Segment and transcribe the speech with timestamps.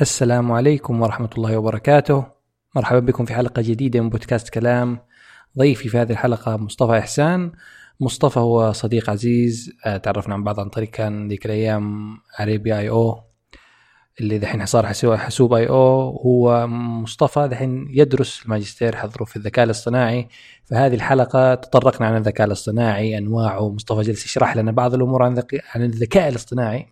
[0.00, 2.26] السلام عليكم ورحمة الله وبركاته.
[2.76, 4.98] مرحبا بكم في حلقة جديدة من بودكاست كلام.
[5.58, 7.52] ضيفي في هذه الحلقة مصطفى إحسان.
[8.00, 12.88] مصطفى هو صديق عزيز آه، تعرفنا عن بعض عن طريق كان ذيك الأيام عربي آي
[12.88, 13.20] أو
[14.20, 16.10] اللي دحين صار حسوب آي أو.
[16.10, 20.28] هو مصطفى دحين يدرس الماجستير حضره في الذكاء الاصطناعي.
[20.64, 23.68] فهذه الحلقة تطرقنا عن الذكاء الاصطناعي أنواعه.
[23.68, 25.42] مصطفى جلس يشرح لنا بعض الأمور عن,
[25.74, 26.86] عن الذكاء الاصطناعي.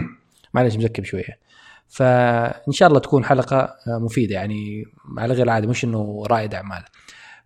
[0.54, 1.45] معلش مزكب شوية.
[1.88, 4.84] فإن شاء الله تكون حلقة مفيدة يعني
[5.18, 6.82] على غير العادة مش إنه رائد أعمال.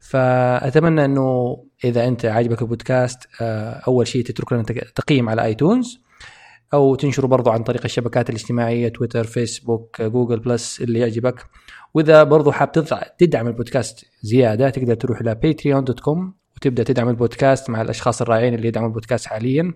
[0.00, 4.62] فأتمنى إنه إذا أنت عاجبك البودكاست آه، أول شيء تترك لنا
[4.94, 6.00] تقييم على آيتونز
[6.74, 11.46] أو تنشره برضو عن طريق الشبكات الاجتماعية تويتر فيسبوك جوجل بلس اللي يعجبك.
[11.94, 12.72] وإذا برضو حاب
[13.18, 15.40] تدعم البودكاست زيادة تقدر تروح إلى
[16.02, 19.74] كوم وتبدأ تدعم البودكاست مع الأشخاص الرائعين اللي يدعموا البودكاست حاليا.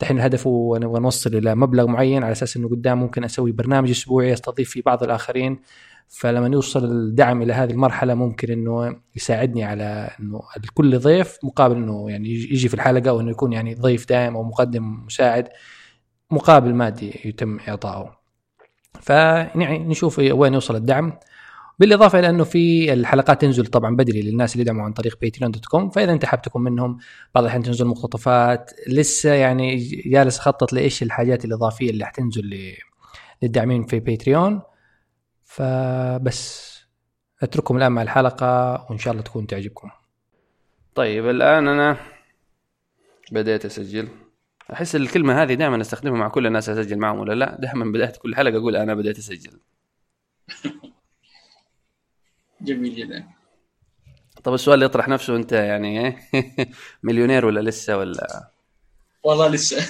[0.00, 3.90] دحين الهدف هو نبغى نوصل إلى مبلغ معين على أساس إنه قدام ممكن أسوي برنامج
[3.90, 5.60] أسبوعي أستضيف فيه بعض الآخرين.
[6.08, 10.42] فلما يوصل الدعم إلى هذه المرحلة ممكن إنه يساعدني على إنه
[10.74, 15.04] كل ضيف مقابل إنه يعني يجي في الحلقة وإنه يكون يعني ضيف دائم أو مقدم
[15.06, 15.48] مساعد
[16.30, 18.16] مقابل مادي يتم إعطائه.
[19.00, 21.18] فيعني نشوف وين يوصل الدعم.
[21.80, 25.66] بالإضافة إلى أنه في الحلقات تنزل طبعا بدري للناس اللي يدعموا عن طريق Patreon dot
[25.66, 26.98] com فإذا أنت حاب تكون منهم
[27.34, 32.76] بعض الأحيان تنزل مقتطفات لسه يعني جالس أخطط لإيش الحاجات الإضافية اللي حتنزل
[33.42, 34.62] للداعمين في Patreon
[35.44, 36.70] فبس
[37.42, 39.90] أترككم الآن مع الحلقة وإن شاء الله تكون تعجبكم.
[40.94, 41.96] طيب الآن أنا
[43.32, 44.08] بديت أسجل.
[44.72, 48.34] أحس الكلمة هذه دائما أستخدمها مع كل الناس أسجل معهم ولا لا؟ دائما بدأت كل
[48.34, 49.60] حلقة أقول أنا بديت أسجل.
[52.62, 53.24] جميل جدا.
[54.44, 56.18] طب السؤال اللي يطرح نفسه أنت يعني إيه؟
[57.02, 58.50] مليونير ولا لسه ولا؟
[59.22, 59.86] والله لسه.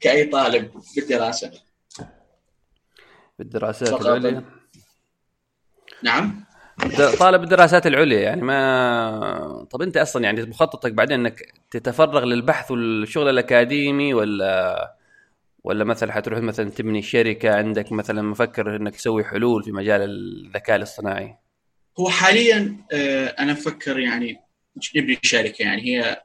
[0.00, 1.50] كأي طالب بالدراسة.
[3.38, 4.44] بالدراسات العليا.
[6.02, 6.44] نعم.
[7.18, 13.28] طالب الدراسات العليا يعني ما طب أنت أصلا يعني مخططك بعدين إنك تتفرغ للبحث والشغل
[13.28, 14.97] الأكاديمي ولا
[15.64, 20.76] ولا مثلا حتروح مثلا تبني شركة عندك مثلا مفكر إنك تسوي حلول في مجال الذكاء
[20.76, 21.36] الاصطناعي؟
[22.00, 24.40] هو حاليا آه، أنا أفكر يعني
[24.96, 26.22] نبني شركة يعني هي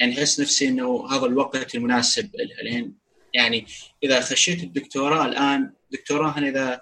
[0.00, 2.92] يعني أحس نفسي إنه هذا الوقت المناسب لها لأن
[3.34, 3.66] يعني
[4.02, 6.80] إذا خشيت الدكتوراه الآن دكتوراه إذا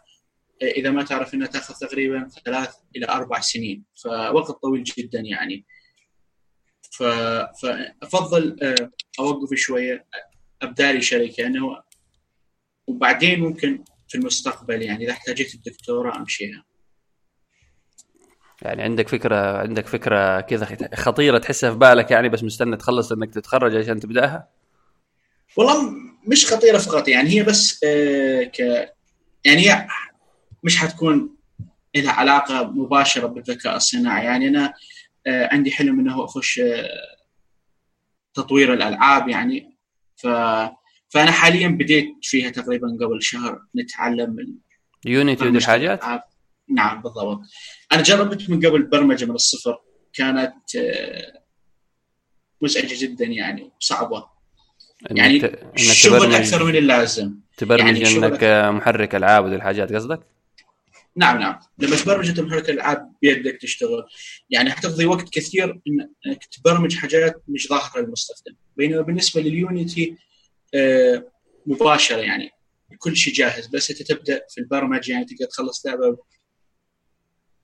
[0.63, 5.65] إذا ما تعرف إنها تأخذ تقريبا ثلاث إلى أربع سنين فوقت طويل جدا يعني.
[7.63, 10.07] فأفضل آه، اوقف شوية
[10.63, 11.83] ابدا لي شركه انه
[12.87, 16.65] وبعدين ممكن في المستقبل يعني إذا احتاجت الدكتوراه أمشيها.
[18.63, 23.35] يعني عندك فكرة عندك فكرة كذا خطيرة تحسها في بالك يعني بس مستنى تخلص إنك
[23.35, 24.49] تتخرج عشان تبدأها؟
[25.57, 25.93] والله
[26.27, 28.59] مش خطيرة فقط يعني هي بس آه ك
[29.45, 29.87] يعني هي
[30.63, 31.37] مش حتكون
[31.97, 34.49] لها علاقة مباشرة بالذكاء الصناعي يعني.
[34.49, 34.75] أنا
[35.27, 36.89] آه عندي حلم إنه أخش آه
[38.35, 39.74] تطوير الألعاب يعني.
[40.17, 40.27] ف
[41.09, 44.59] فأنا حاليا بديت فيها تقريبا قبل شهر نتعلم
[45.07, 46.05] يونيتي ودي الحاجات؟
[46.69, 47.41] نعم بالضبط.
[47.93, 49.79] أنا جربت من قبل برمجة من الصفر.
[50.13, 51.43] كانت آه،
[52.61, 54.27] مزعجة جدا يعني صعبة.
[55.11, 57.35] يعني إنك الشغل أكثر من اللازم.
[57.57, 58.45] تبرمج يعني إنك
[58.75, 60.34] محرك ألعاب ودي الحاجات قصدك؟
[61.17, 61.59] نعم نعم.
[61.79, 64.05] لما تبرمج محرك الألعاب بيدك تشتغل.
[64.51, 65.81] يعني حتقضي وقت كثير
[66.27, 68.55] إنك تبرمج حاجات مش ظاهرة للمستخدم.
[68.77, 70.17] بينما بالنسبة لليونيتي
[70.75, 71.25] آه،
[71.67, 72.51] مباشرة يعني
[72.99, 73.67] كل شيء جاهز.
[73.67, 76.17] بس أنت تبدأ في البرمجة يعني تقدر تخلص لعبة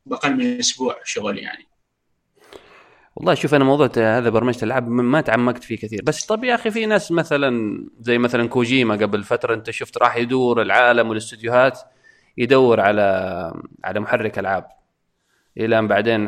[0.06, 1.64] بأقل من أسبوع شغل يعني.
[3.16, 6.00] والله شوف أنا موضوع هذا برمجة الألعاب ما تعمقت فيه كثير.
[6.04, 10.16] بس طب يا أخي في ناس مثلا زي مثلا كوجيما قبل فترة أنت شفت راح
[10.16, 11.80] يدور العالم والأستديوهات.
[12.38, 13.02] يدور على
[13.84, 14.66] على محرك ألعاب.
[15.58, 16.26] إلى ان بعدين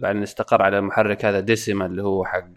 [0.00, 2.48] بعدين استقر على المحرك هذا ديسيما اللي هو حق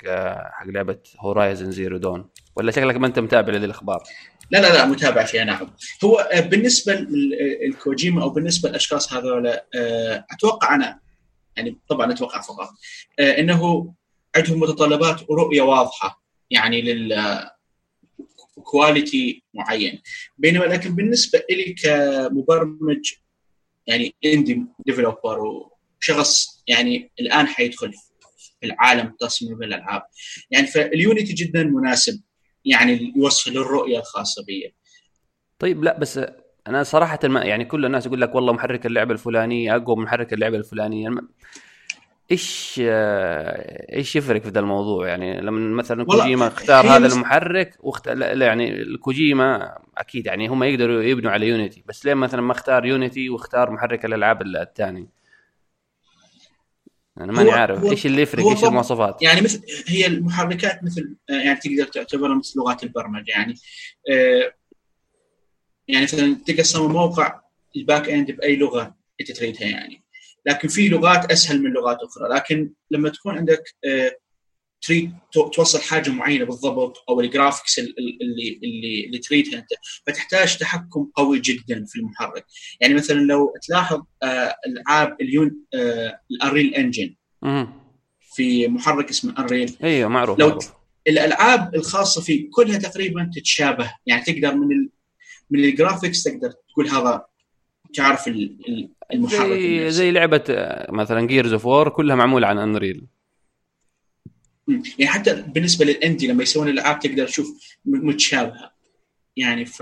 [0.51, 4.03] حق لعبة Horizon Zero Dawn ولا شكلك ما أنت متابع لهذه الاخبار
[4.51, 5.67] لا لا لا متابع فيها نعم
[6.03, 10.99] هو آه، بالنسبة للكوجيما أو بالنسبة للأشخاص هذول آه، أتوقع أنا
[11.57, 12.69] يعني طبعا أتوقع فقط
[13.19, 13.93] آه، إنه
[14.35, 17.13] عندهم متطلبات ورؤية واضحة يعني لل
[18.61, 20.01] quality معين.
[20.37, 23.13] بينما لكن بالنسبة لي كمبرمج
[23.87, 27.91] يعني indie developer وشخص يعني الآن حيدخل
[28.59, 30.01] في العالم تصميم الألعاب.
[30.51, 32.21] يعني فال Unity جدا مناسب
[32.65, 34.75] يعني يوصل الرؤية الخاصة بي.
[35.59, 36.19] طيب لا بس
[36.67, 40.33] أنا صراحة ما يعني كل الناس يقول لك والله محرك اللعبة الفلانية أقوى من محرك
[40.33, 41.09] اللعبة الفلانية.
[42.31, 47.77] إيش آه، إيش يفرق في ذا الموضوع؟ يعني لما مثلا كوجيما اختار هذا مس- المحرك
[47.79, 48.09] واخت...
[48.09, 52.85] لا يعني الكوجيما أكيد يعني هم يقدروا يبنوا على Unity بس ليه مثلا ما اختار
[52.85, 55.09] Unity واختار محرك الألعاب الثاني؟
[57.17, 60.83] أنا ماني هو- عارف هو- إيش اللي يفرق هو إيش المواصفات؟ يعني مثل هي المحركات
[60.83, 63.31] مثل آه، يعني تقدر تعتبرها مثل لغات البرمجة.
[63.31, 63.53] يعني
[64.11, 64.53] آه،
[65.87, 67.39] يعني مثلا تقدر تصمم موقع
[67.75, 70.01] ال back end بأي لغة أنت تريدها يعني.
[70.45, 72.35] لكن في لغات أسهل من لغات أخرى.
[72.35, 74.11] لكن لما تكون عندك آه،
[74.81, 79.59] تريد تو- توصل حاجة معينة بالضبط أو ال graphics ال- ال- اللي اللي اللي تريدها
[79.59, 79.67] أنت
[80.07, 82.45] فتحتاج تحكم قوي جدا في المحرك.
[82.81, 85.55] يعني مثلا لو تلاحظ آه، العاب اليون
[86.31, 87.81] ال Unreal Engine مهم.
[88.33, 89.77] في محرك اسمه Unreal.
[89.83, 90.71] أيوه معروف لو معروف.
[91.07, 93.93] الألعاب الخاصة فيه كلها تقريبا تتشابه.
[94.05, 94.89] يعني تقدر من ال...
[95.49, 97.25] من ال graphics تقدر تقول هذا
[97.93, 99.91] تعرف ال- ال- المحرك زي.
[99.91, 100.43] زي لعبة
[100.89, 103.03] مثلا Gears of War كلها معمولة عن Unreal.
[104.67, 107.47] يعني حتى بالنسبة لل indie لما يسوون الألعاب تقدر تشوف
[107.85, 108.71] متشابهة.
[109.37, 109.81] يعني ف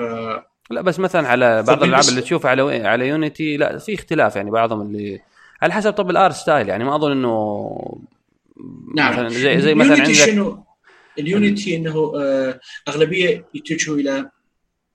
[0.71, 4.51] لا بس مثلا على بعض الألعاب اللي تشوفها على على Unity لا في اختلاف يعني
[4.51, 5.19] بعضهم اللي
[5.61, 6.69] على حسب طب ال art style.
[6.69, 7.99] يعني ما أظن إنه
[8.95, 9.13] نعم.
[9.13, 10.63] مثلا زي زي مثلا عندك شنو؟
[11.19, 14.31] ال Unity إنه آه أغلبية يتجهوا إلى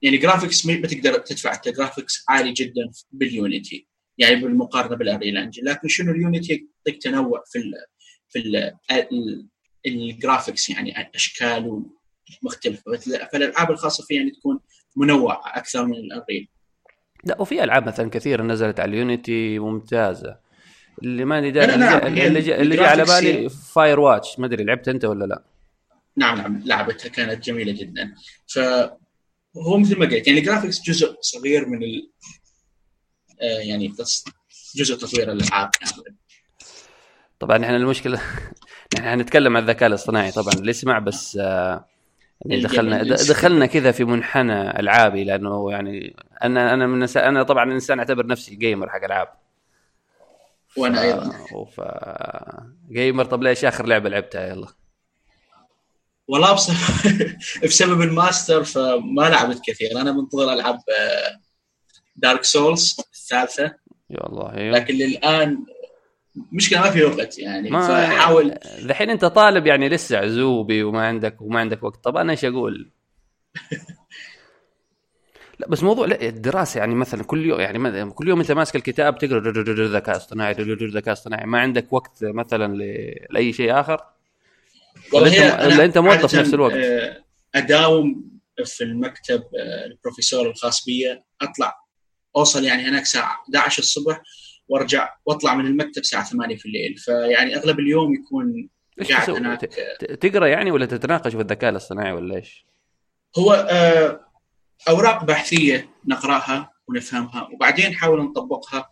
[0.04, 5.50] يعني graphics ما تقدر تدفع انت graphics عالي جدا بال Unity يعني بالمقارنة بال Unreal
[5.50, 6.52] Engine لكن شنو ال Unity
[6.86, 7.72] يعطيك تنوع في ال
[8.28, 8.56] في ال
[8.92, 9.46] ال
[9.86, 11.82] ال graphics يعني أشكال
[12.42, 12.82] مختلفة.
[13.32, 14.60] فالألعاب الخاصة فيها يعني تكون
[14.96, 16.48] منوعة أكثر من ال Unreal
[17.24, 20.36] لا وفي ألعاب مثلا كثيرة نزلت على ال Unity ممتازة.
[21.02, 24.46] اللي ما أدري اللي, لا، جا- هي اللي, جا- اللي جاء على بالي Firewatch ما
[24.46, 25.42] أدري لعبت أنت ولا لا؟
[26.16, 28.14] نعم نعم لعبتها كانت جميلة جدا.
[29.54, 32.10] فهو مثل ما قلت يعني ال graphics جزء صغير من ال
[33.42, 33.94] آه، يعني
[34.76, 35.70] جزء تطوير الألعاب.
[37.40, 38.20] طبعا إحنا المشكلة
[38.94, 41.84] نحن حنتكلم عن الذكاء الاصطناعي طبعا اللي يسمع بس آه،
[42.46, 42.62] يعني.
[42.62, 48.26] دخلنا دخلنا كذا في منحنى ألعابي لأنه يعني أنا أنا من أنا طبعا إنسان أعتبر
[48.26, 49.28] نفسي gamer حق ألعاب.
[50.76, 51.30] وأنا أيضا.
[51.64, 51.80] ف
[52.90, 54.68] gamer طب ليش آخر لعبة لعبتها؟ يلا.
[56.28, 57.10] والله بصراحة
[57.64, 60.00] بسبب الماستر فما لعبت كثير.
[60.00, 60.80] أنا منتظر ألعب
[62.16, 63.74] دارك سولز الثالثة.
[64.10, 64.74] يا الله أيوه.
[64.76, 65.64] لكن للآن
[66.52, 71.42] مشكلة ما في وقت يعني ما فاحاول الحين أنت طالب يعني لسه عزوبي وما عندك
[71.42, 72.04] وما عندك وقت.
[72.04, 72.90] طب أنا إيش أقول؟
[75.58, 79.18] لا بس موضوع لا الدراسة يعني مثلا كل يوم يعني كل يوم أنت ماسك الكتاب
[79.18, 79.40] تقرأ
[79.88, 82.76] ذكاء اصطناعي ذكاء اصطناعي ما عندك وقت مثلا
[83.30, 84.13] لأي شيء آخر؟
[85.12, 87.24] ولا أنت- ولا أنا أنت موظف نفس الوقت؟ آه،
[87.54, 88.30] أداوم
[88.64, 91.74] في المكتب آه، البروفيسور الخاص بي أطلع
[92.36, 94.22] أوصل يعني هناك الساعة 11 الصبح
[94.68, 98.68] وأرجع وأطلع من المكتب الساعة 8 في الليل فيعني أغلب اليوم يكون
[99.10, 99.60] قاعد؟ هناك
[100.20, 102.66] تقرأ يعني ولا تتناقش في الذكاء الاصطناعي ولا إيش؟
[103.38, 104.20] هو آه،
[104.88, 108.90] أوراق بحثية نقرأها ونفهمها وبعدين نحاول نطبقها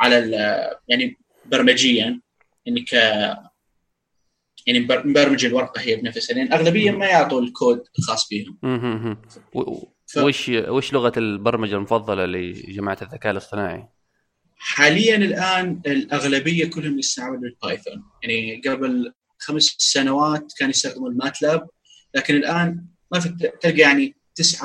[0.00, 0.16] على
[0.88, 2.20] يعني برمجيا
[2.66, 2.84] يعني
[4.66, 8.58] يعني نبرمج الورقة هي بنفسها لأن أغلبية ما يعطوا الكود الخاص بهم
[10.06, 13.88] ف- وش وش لغة البرمجة المفضلة لجماعة الذكاء الاصطناعي؟
[14.56, 18.02] حاليا الآن الأغلبية كلهم يستعملوا ال Python.
[18.22, 21.68] يعني قبل خمس سنوات كانوا يستخدموا ال MATLAB
[22.14, 23.28] لكن الآن ما في
[23.60, 24.64] تلقى يعني 99%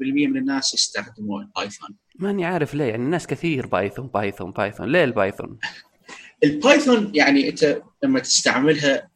[0.00, 1.88] من الناس يستخدموا ال Python.
[2.18, 4.92] ماني عارف ليه يعني الناس كثير Python Python Python.
[4.92, 5.58] ليه ال Python؟
[6.44, 9.10] ال Python يعني أنت لما تستعملها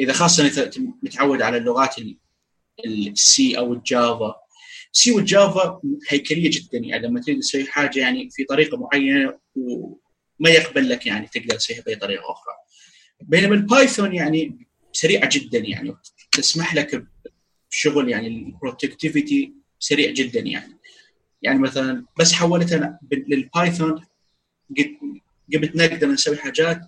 [0.00, 0.70] إذا خاصة
[1.02, 1.94] متعود على اللغات
[2.86, 4.34] ال C أو ال Java
[4.92, 10.50] C وال Java هيكلية جدا يعني لما تريد تسوي حاجة يعني في طريقة معينة وما
[10.50, 12.54] يقبل لك يعني تقدر تسويها بأي طريقة أخرى.
[13.22, 15.94] بينما ال Python يعني سريعه جدا يعني
[16.32, 17.06] تسمح لك
[17.70, 20.78] بشغل يعني ال productivity سريع جدا يعني.
[21.42, 24.04] يعني مثلا بس حولتها لل Python
[25.54, 26.80] قبل نقدر نسوي حاجات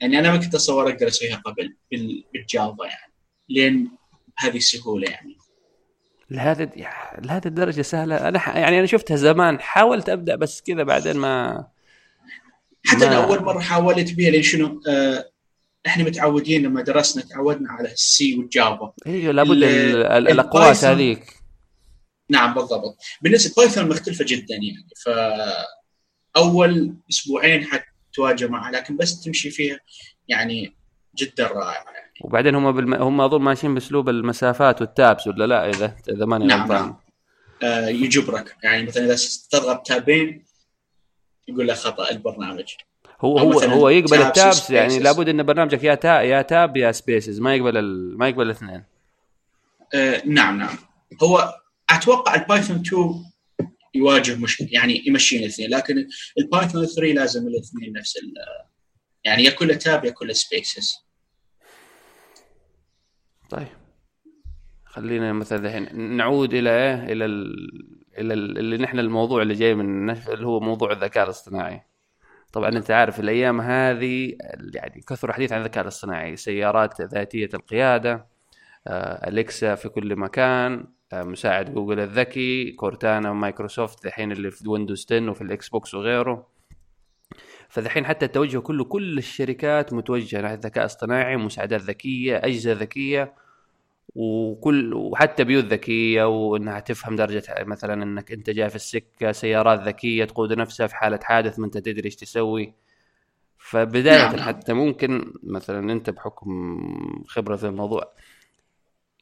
[0.00, 1.76] يعني أنا ما كنت اتصور أقدر أسويها قبل
[2.32, 3.12] بال Java يعني
[3.48, 3.90] لين
[4.38, 5.36] بهذه السهولة يعني.
[6.30, 6.70] لهذا
[7.18, 8.28] لهذه الدرجة سهلة.
[8.28, 8.56] أنا ح...
[8.56, 11.66] يعني أنا شفتها زمان حاولت أبدأ بس كذا بعدين ما
[12.86, 13.06] حتى ما...
[13.06, 15.30] أنا أول مرة حاولت بها لأن شنو آه
[15.86, 18.92] إحنا متعودين لما درسنا تعودنا على ال C وال Java.
[19.06, 20.28] أيوه لابد ال...
[20.28, 21.34] الأقواس هذيك.
[22.30, 22.96] نعم بالضبط.
[23.22, 24.88] بالنسبة Python مختلفة جدا يعني.
[25.04, 25.08] ف
[26.36, 27.66] أول أسبوعين
[28.12, 29.80] حتواجه معها لكن بس تمشي فيها
[30.28, 30.76] يعني
[31.16, 32.12] جدا رائعة يعني.
[32.20, 32.94] وبعدين هم بالم...
[32.94, 36.96] هم أظن ماشيين بأسلوب المسافات وال tabs ولا لا إذا إذا ماني نعم غلطان نعم.
[37.62, 39.16] آه يجبرك يعني مثلا إذا
[39.50, 40.44] تضغط tab-ين
[41.48, 42.74] يقول لك خطأ البرنامج
[43.20, 44.98] هو هو هو يقبل ال tabs يعني.
[44.98, 48.18] لابد إن برنامجك يا تا يا tab يا spaces ما يقبل ال...
[48.18, 48.84] ما يقبل الاثنين
[49.94, 50.76] آه نعم نعم
[51.22, 51.54] هو
[51.90, 53.24] أتوقع ال Python 2
[53.94, 58.18] يواجه مشكله يعني يمشي الاثنين لكن ال Python 3 لازم الاثنين نفس
[59.24, 61.08] يعني يا كله tab يا كله spaces
[63.50, 63.66] طيب.
[64.84, 67.68] خلينا مثلا الحين نعود إلى إيه؟ إلى ال...
[68.18, 68.58] إلى ال...
[68.58, 70.10] اللي نحن الموضوع اللي جاي من.
[70.10, 71.82] اللي هو موضوع الذكاء الاصطناعي.
[72.52, 74.36] طبعا أنت عارف الأيام هذه
[74.74, 78.26] يعني كثر الحديث عن الذكاء الاصطناعي سيارات ذاتية القيادة
[78.86, 85.30] آه، أليكسا في كل مكان مساعد جوجل الذكي كورتانا ومايكروسوفت الحين اللي في ويندوز 10
[85.30, 86.46] وفي ال Xbox وغيره
[87.68, 93.34] فالحين حتى التوجه كله كل الشركات متوجهة ناحية الذكاء الاصطناعي مساعدات ذكية أجهزة ذكية
[94.14, 100.24] وكل وحتى بيوت ذكية وإنها تفهم درجة مثلا إنك أنت جاي في السكة سيارات ذكية
[100.24, 102.74] تقود نفسها في حالة حادث ما أنت تدري إيش تسوي
[103.58, 104.40] فبداية نعم.
[104.40, 106.78] حتى ممكن مثلا أنت بحكم
[107.28, 108.12] خبرة في الموضوع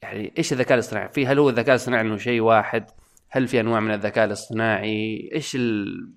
[0.02, 2.90] يعني إيش الذكاء الاصطناعي؟ في هل هو الذكاء الاصطناعي إنه شيء واحد؟
[3.28, 6.10] هل في أنواع من الذكاء الاصطناعي؟ إيش ال...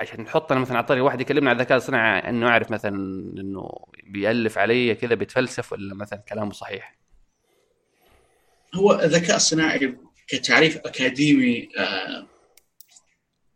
[0.00, 2.96] عشان نحط أنا مثلا على طريق واحد يكلمنا عن الذكاء الاصطناعي إنه أعرف مثلا
[3.40, 3.70] إنه
[4.06, 6.98] بيألف علي كذا بيتفلسف ولا مثلا كلامه صحيح؟
[8.74, 9.96] هو الذكاء الصناعي
[10.28, 12.26] كتعريف أكاديمي آه،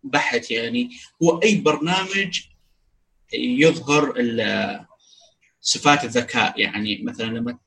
[0.05, 0.91] بحت يعني
[1.23, 2.41] هو أي برنامج
[3.35, 4.15] يظهر
[5.61, 7.59] صفات الذكاء يعني مثلا لما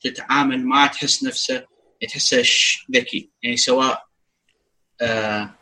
[0.00, 1.66] تتعامل معه تحس نفسه
[2.08, 2.42] تحسه
[2.94, 3.30] ذكي.
[3.42, 4.04] يعني سواء
[5.00, 5.54] آه،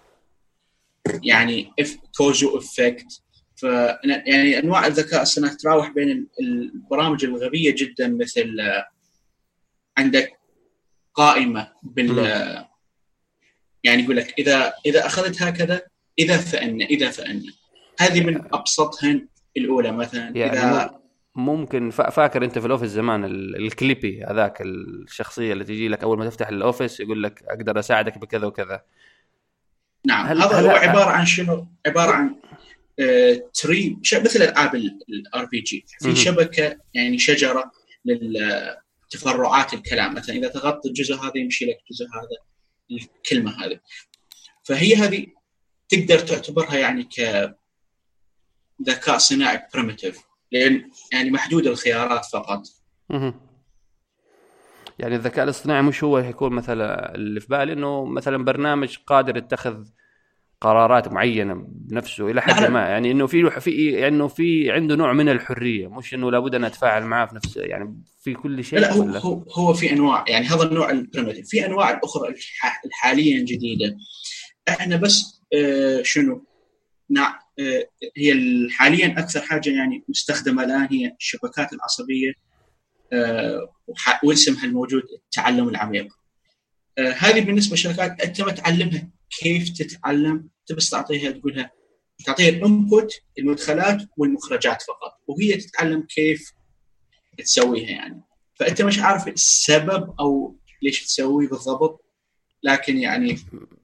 [1.22, 3.22] يعني if cause و effect
[3.56, 3.62] ف
[4.26, 8.88] يعني أنواع الذكاء الصناعي تتراوح بين ال- البرامج الغبية جدا مثل آه،
[9.98, 10.32] عندك
[11.14, 12.18] قائمة بال
[13.84, 15.82] يعني يقول لك إذا إذا أخذت هكذا
[16.18, 17.42] إذا فإن إذا فإن.
[18.00, 20.36] هذه من أبسطهن الأولى مثلا.
[20.36, 21.00] يعني اذا
[21.36, 25.88] ممكن فا- فاكر انت في ال Office زمان ال- ال Clippy هذاك الشخصية اللي تجي
[25.88, 28.82] لك أول ما تفتح ال Office يقول لك أقدر أساعدك بكذا وكذا.
[30.06, 32.36] نعم هل- هذا هل- هو عبارة عن شنو؟ عبارة عن
[33.00, 35.84] آه tree مثل العاب ال RPG.
[36.00, 37.70] في شبكة يعني شجرة
[38.04, 40.14] للتفرعات الكلام.
[40.14, 42.38] مثلا إذا ضغطت الجزء هذا يمشي لك الجزء هذا
[42.90, 43.80] الكلمة هذه.
[44.64, 45.26] فهي هذه
[45.88, 47.20] تقدر تعتبرها يعني ك
[48.82, 52.62] ذكاء صناعي بريمتيف لأن يعني محدود الخيارات فقط.
[54.98, 59.84] يعني الذكاء الاصطناعي مش هو يكون مثلا اللي في بالي إنه مثلا برنامج قادر يتخذ
[60.60, 62.70] قرارات معينة بنفسه إلى حد.
[62.70, 62.88] ما.
[62.88, 65.88] يعني إنه في في يعني إنه في عنده نوع من الحرية.
[65.88, 69.18] مش إنه لابد أن أتفاعل معاه في نفس يعني في كل شيء لا هو ولا؟
[69.18, 70.24] هو هو في أنواع.
[70.28, 73.96] يعني هذا النوع ال primitive في أنواع الاخرى الح- حاليا جديدة.
[74.68, 76.46] إحنا بس آه شنو؟
[78.16, 82.32] هي ال- حاليا أكثر حاجة يعني مستخدمة الآن هي الشبكات العصبية
[83.12, 83.72] آه
[84.24, 86.06] واسمها الموجود التعلم العميق.
[86.98, 89.10] آه هذه بالنسبة للشبكات أنت ما تعلمها
[89.40, 91.70] كيف تتعلم؟ انت بس تعطيها تقولها
[92.26, 96.52] تعطيها ال input المدخلات والمخرجات فقط وهي تتعلم كيف
[97.38, 98.22] تسويها يعني.
[98.54, 102.05] فأنت مش عارف السبب أو ليش تسوي بالضبط.
[102.62, 103.38] لكن يعني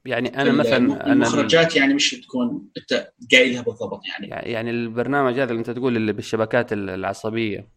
[0.04, 4.50] يعني أنا مثلا المخرجات يعني مش تكون أنت قايلها بالضبط يعني.
[4.52, 7.68] يعني البرنامج هذا اللي أنت تقول اللي بالشبكات العصبية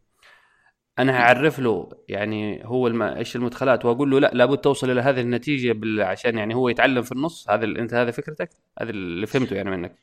[0.99, 3.01] أنا هعرف له يعني هو الم...
[3.01, 6.01] إيش المدخلات وأقول له لا لابد توصل إلى هذه النتيجة بال...
[6.01, 7.49] عشان يعني هو يتعلم في النص.
[7.49, 7.77] هذا ال...
[7.77, 8.49] أنت هذا فكرتك؟
[8.81, 9.95] هذا اللي فهمته يعني منك.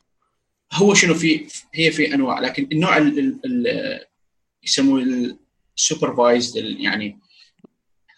[0.72, 4.00] هو شنو في هي في أنواع لكن النوع ال- ال- ال-
[4.62, 5.02] يسموه
[5.76, 7.18] السوبرفايزد يعني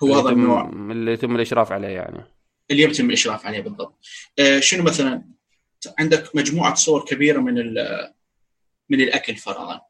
[0.03, 0.31] هو هذا.
[0.31, 0.71] النوع.
[0.71, 2.34] اللي يتم الإشراف عليه يعني.
[2.71, 3.99] اللي يتم الإشراف عليه بالضبط.
[4.39, 5.25] آه، شنو مثلا؟
[5.99, 8.15] عندك مجموعة صور كبيرة من ال-
[8.91, 9.81] من الأكل فرضا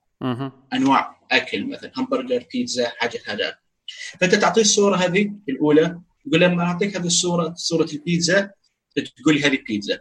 [0.72, 3.58] أنواع أكل مثلا همبرجر بيتزا حاجة هذا.
[4.20, 8.50] فأنت تعطيه الصورة هذه الأولى تقول لما أعطيك هذه الصورة صورة البيتزا
[9.16, 10.00] تقول لي هذه بيتزا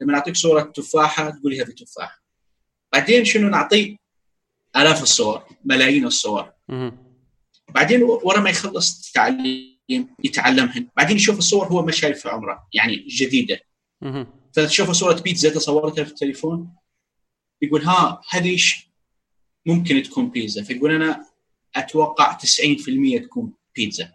[0.00, 2.22] لما نعطيك صورة تفاحة تقول لي هذه تفاحة.
[2.92, 3.96] بعدين شنو نعطيه
[4.76, 6.52] آلاف الصور ملايين الصور.
[7.68, 9.71] بعدين ورا ما يخلص التعليم
[10.24, 10.88] يتعلمهن.
[10.96, 13.60] بعدين يشوف الصور هو ما شايف في عمره يعني جديدة.
[14.52, 16.74] فتشوف صورة بيتزا تصورتها في التليفون
[17.62, 18.58] يقول ها هذه
[19.66, 20.62] ممكن تكون بيتزا.
[20.62, 21.26] فيقول أنا
[21.76, 24.12] أتوقع 90% تكون بيتزا.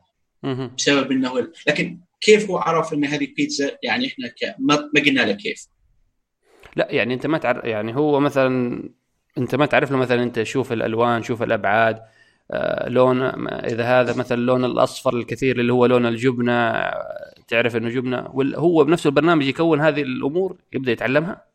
[0.77, 4.55] بسبب إنه لكن كيف هو عرف إن هذه بيتزا؟ يعني إحنا ك...
[4.59, 5.67] ما ما قلنا له كيف.
[6.75, 8.83] لا يعني أنت ما تعرف يعني هو مثلا
[9.38, 12.01] أنت ما تعرف له مثلا أنت شوف الألوان شوف الأبعاد.
[12.88, 18.18] لون إذا هذا مثلا اللون الأصفر الكثير اللي هو لون الجبنة آه، تعرف إنه جبنة
[18.56, 21.46] هو بنفس البرنامج يكون هذه الأمور يبدأ يتعلمها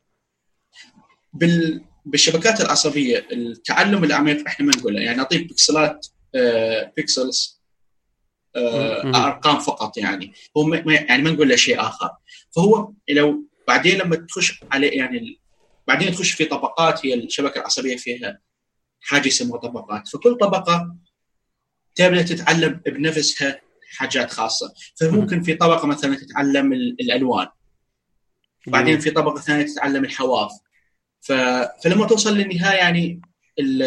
[1.32, 7.62] بال بالشبكات العصبية التعلم العميق إحنا ما نقوله يعني نعطيه بكسلات آه بيكسلز
[8.56, 9.26] آه.
[9.26, 12.10] أرقام فقط يعني هو ما يعني ما نقول له شيء آخر
[12.56, 15.40] فهو لو بعدين لما تخش عليه يعني
[15.88, 18.38] بعدين تخش في طبقات هي الشبكة العصبية فيها
[19.02, 20.08] حاجة يسموها طبقات.
[20.08, 20.96] فكل طبقة
[21.94, 23.60] تبدا تتعلم بنفسها
[23.96, 24.74] حاجات خاصة.
[25.00, 27.46] فممكن في طبقة مثلا تتعلم ال- الألوان.
[28.66, 30.50] بعدين في طبقة ثانية تتعلم الحواف.
[31.20, 31.32] ف...
[31.84, 33.20] فلما توصل للنهاية يعني
[33.58, 33.82] ال...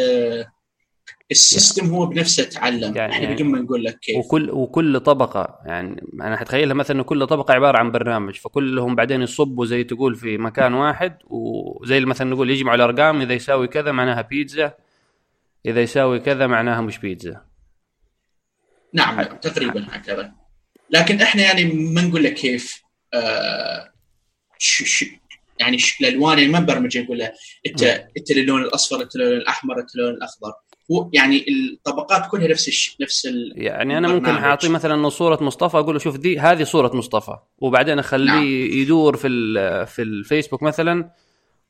[1.31, 4.17] السيستم هو بنفسه تعلم يعني- إحنا بدون ما نقول لك كيف.
[4.17, 8.35] وكل وكل طبقة يعني أنا حتخيلها مثلا كل طبقة عبارة عن برنامج.
[8.35, 13.67] فكلهم بعدين يصبوا زي تقول في مكان واحد وزي مثلا نقول يجمعوا الأرقام إذا يساوي
[13.67, 14.73] كذا معناها بيتزا.
[15.65, 17.41] إذا يساوي كذا معناها مش بيتزا.
[18.93, 20.31] نعم نعم تقريبا هكذا.
[20.89, 22.81] لكن إحنا يعني ما نقول لك كيف
[23.13, 23.91] آه
[24.57, 25.05] ش...
[25.59, 26.01] يعني ش...
[26.01, 27.31] الالوان يعني ما نبرمج نقول له
[27.67, 27.83] أنت
[28.17, 30.53] أنت اللون الأصفر أنت اللون الأحمر أنت اللون الأخضر.
[30.91, 32.97] هو يعني الطبقات كلها نفس الش...
[33.01, 33.53] نفس ال...
[33.55, 34.29] يعني أنا ممكن.
[34.31, 37.37] اعطيه مثلا صورة مصطفى أقول له شوف دي هذه صورة مصطفى.
[37.57, 38.43] وبعدين أخليه نعم.
[38.81, 41.09] يدور في ال- في الفيسبوك مثلا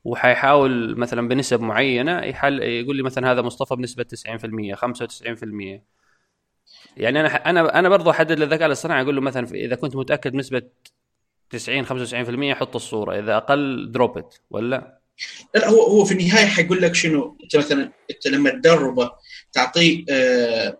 [0.06, 5.80] وحيحاول مثلا بنسب معينة يحل يقول لي مثلا هذا مصطفى بنسبة 90% 95%
[6.96, 10.62] يعني أنا أنا أنا برضه أحدد للذكاء الاصطناعي أقول له مثلا إذا كنت متأكد بنسبه
[11.50, 15.00] 90 95% حط الصورة إذا أقل دروب ات ولا؟
[15.54, 19.10] لا هو هو في النهاية حيقول لك شنو؟ أنت مثلا أنت لما تدربه
[19.52, 20.78] تعطيه آه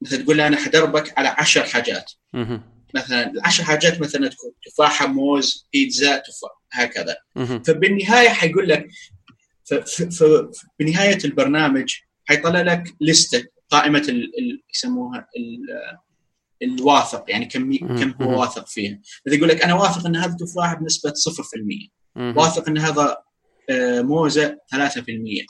[0.00, 2.12] مثلا تقول له أنا حدربك على عشر حاجات.
[2.32, 2.75] مهم.
[2.94, 7.16] مثلا العشر حاجات مثلا تكون تفاحة موز بيتزا تفاح هكذا.
[7.66, 8.86] فبالنهاية حيقول لك
[9.64, 10.50] ف- ف- ف-
[10.80, 15.96] بنهاية البرنامج حيطلع لك لسته قائمة ال ال يسموها ال-
[16.62, 18.14] الواثق يعني كم كم.
[18.24, 22.36] هو واثق فيها إذا يقول لك أنا واثق إن هذا التفاح بنسبة 0% مهم.
[22.38, 23.16] واثق إن هذا
[23.70, 25.46] آه، موزة 3%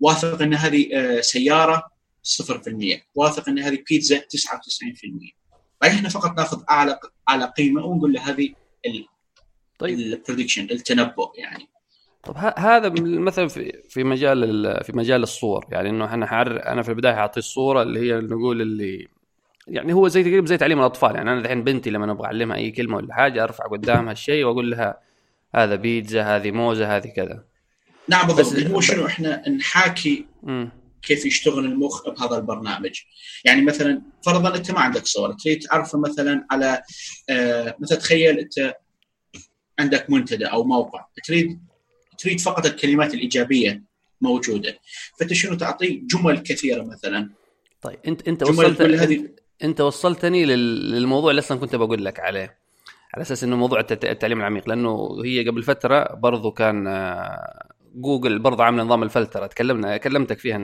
[0.00, 1.82] واثق إن هذه آه، سيارة
[2.22, 5.36] 0% واثق إن هذه بيتزا 99%
[5.82, 8.48] بعدين إحنا فقط ناخذ أعلى أعلى قيمة ونقول له هذه
[9.78, 9.98] طيب.
[9.98, 11.68] البريدكشن التنبؤ يعني.
[12.24, 16.88] طب هذا مثلا في في مجال ال- في مجال الصور يعني إنه إحنا أنا في
[16.88, 19.08] البداية اعطيه الصورة اللي هي نقول اللي
[19.68, 22.70] يعني هو زي تقريبا زي تعليم الأطفال يعني أنا الحين بنتي لما أبغى أعلمها أي
[22.70, 25.00] كلمة ولا حاجة أرفع قدامها الشيء وأقول لها
[25.54, 27.44] هذا بيتزا هذه موزة هذه كذا.
[28.08, 28.46] نعم بالضبط.
[28.54, 30.26] بس- هو شنو إحنا نحاكي
[31.06, 33.00] كيف يشتغل المخ بهذا البرنامج.
[33.44, 36.82] يعني مثلا فرضا أنت ما عندك صور تريد تعرفه مثلا على
[37.30, 38.74] آه مثلا تخيل أنت
[39.78, 41.60] عندك منتدى أو موقع تريد
[42.18, 43.82] تريد فقط الكلمات الإيجابية
[44.20, 44.78] موجودة.
[45.20, 47.30] فأنت شنو تعطيه جمل كثيرة مثلا.
[47.82, 49.28] طيب أنت أنت وصلت هذه
[49.64, 52.58] أنت وصلتني لل- للموضوع اللي أصلا كنت بقول لك عليه.
[53.14, 58.38] على أساس إنه موضوع الت- التعليم العميق لأنه هي قبل فترة برضو كان آه، جوجل
[58.38, 60.58] برضو عامله نظام الفلتره تكلمنا كلمتك فيها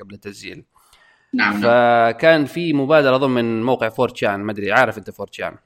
[0.00, 0.64] قبل التسجيل.
[1.34, 1.62] نعم نعم.
[1.62, 5.56] فكان في مبادرة أظن من موقع 4chan ما أدري عارف أنت 4chan؟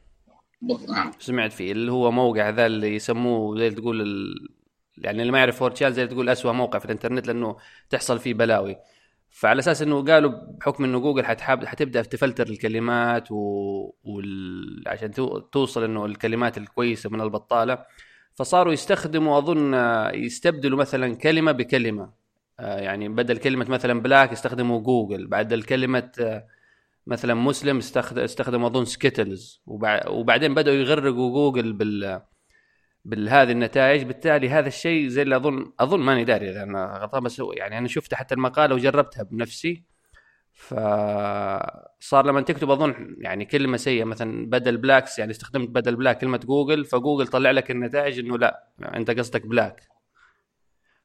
[0.89, 1.11] نعم.
[1.19, 4.35] سمعت فيه اللي هو موقع ذا اللي يسموه زي تقول ال...
[4.99, 7.57] يعني اللي ما يعرف 4chan زي تقول أسوأ موقع في الإنترنت لأنه
[7.91, 8.77] تحصل فيه بلاوي.
[9.31, 13.37] فعلى أساس إنه قالوا بحكم إنه جوجل حتحاب حتبدأ تفلتر الكلمات و...
[14.05, 14.85] وال...
[14.87, 15.39] عشان تو...
[15.39, 17.79] توصل إنه الكلمات الكويسة من البطالة
[18.35, 19.75] فصاروا يستخدموا أظن
[20.15, 22.23] يستبدلوا مثلا كلمة بكلمة.
[22.61, 26.47] آه، يعني بدل كلمة مثلا black يستخدموا جوجل بدل كلمه آه،
[27.07, 30.09] مثلا مسلم استخدم استخدم أظن Skittles وبع...
[30.09, 32.23] وبعدين بدأوا يغرقوا جوجل بال
[33.05, 34.03] بهذه النتائج.
[34.03, 37.89] بالتالي هذا الشيء زي اللي اظن أظن ماني داري إذا أنا غلطان بس يعني أنا
[37.89, 39.85] شفت حتى المقالة وجربتها بنفسي.
[40.63, 46.39] فصار لما تكتب اظن يعني كلمة سيئة مثلا بدل blacks يعني استخدمت بدل black كلمة
[46.39, 49.83] جوجل فجوجل طلع لك النتائج إنه لا أنت قصدك بلاك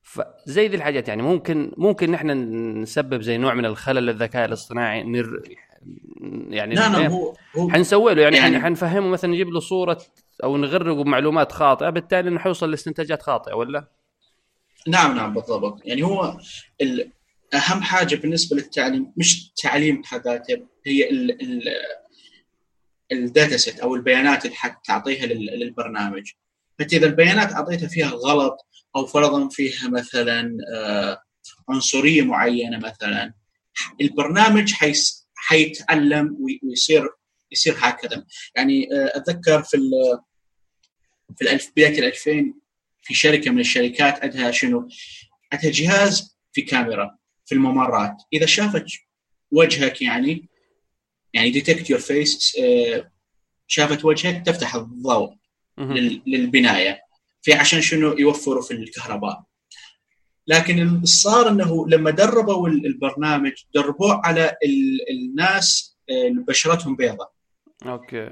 [0.02, 2.30] فزي ذي الحاجات يعني ممكن ممكن نحن
[2.82, 5.41] نسبب زي نوع من الخلل للذكاء الاصطناعي نر
[6.50, 9.98] يعني لا نعم هو هو حنسوي له يعني, يعني- يعني حنفهمه مثلا نجيب له صورة
[10.43, 13.88] أو نغرقه بمعلومات خاطئة بالتالي انه حيوصل لاستنتاجات خاطئة ولا؟
[14.88, 16.38] نعم نعم بالضبط يعني هو
[16.82, 17.12] ال-
[17.58, 21.63] أهم حاجة بالنسبة للتعليم مش التعليم ذاته هي ال ال
[23.12, 26.32] ال data set أو البيانات اللي حتعطيها لل- للبرنامج.
[26.80, 28.58] فإنت إذا البيانات أعطيتها فيها غلط
[28.96, 31.22] أو فرضا فيها مثلا آه،
[31.70, 33.34] عنصرية معينة مثلا
[34.02, 35.28] البرنامج حيس
[36.63, 37.10] ويصير
[37.52, 38.26] يصير هكذا.
[38.56, 39.78] يعني آه، أتذكر في
[41.38, 42.54] في الألف بداية ال 2000
[43.02, 44.88] في شركة من الشركات عندها شنو؟
[45.54, 47.16] عندها جهاز في كاميرا.
[47.47, 48.15] في الممرات.
[48.33, 48.86] إذا شافت
[49.51, 50.49] وجهك يعني
[51.33, 52.58] يعني detect your face
[53.67, 55.33] شافت وجهك تفتح الضوء
[56.27, 57.01] للبناية.
[57.41, 59.43] في عشان شنو؟ يوفروا في الكهرباء.
[60.47, 66.95] لكن اللي صار إنه لما دربوا ال- البرنامج دربوه على ال- الناس آه، اللي بشرتهم
[66.95, 67.31] بيضاء
[67.86, 68.29] أوكي.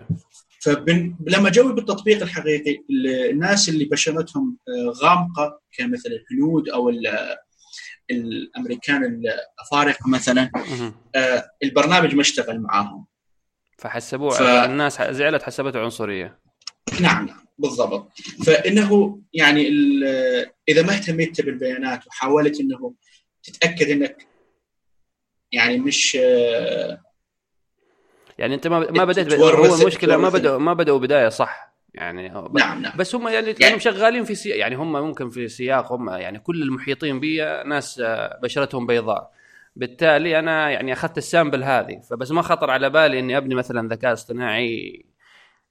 [0.61, 6.89] فلما جو بالتطبيق الحقيقي ال- الناس اللي بشرتهم آه، غامقة كمثل الهنود أو
[8.11, 10.51] الأمريكان الأفارقة مثلا.
[11.15, 13.05] آه، البرنامج ما اشتغل معاهم.
[13.77, 16.39] فحسبوه ف- الناس زعلت حسبته عنصرية.
[17.01, 18.11] نعم نعم بالضبط.
[18.45, 19.67] فإنه يعني
[20.69, 22.93] إذا ما اهتميت بالبيانات وحاولت إنه
[23.43, 24.27] تتأكد إنك
[25.51, 27.01] يعني مش آه،
[28.37, 31.74] يعني أنت ما ما بدأت ب- تورث- هو المشكلة ما بدأوا ما بدأوا بداية صح.
[31.95, 32.97] يعني نعم نعم.
[32.97, 36.61] بس هم يعني لانهم شغالين في سياق يعني هم ممكن في سياق هم يعني كل
[36.61, 39.31] المحيطين بي ناس آه، بشرتهم بيضاء.
[39.75, 42.01] بالتالي أنا يعني أخذت السامبل هذه.
[42.09, 45.05] فبس ما خطر على بالي إني أبني مثلا ذكاء اصطناعي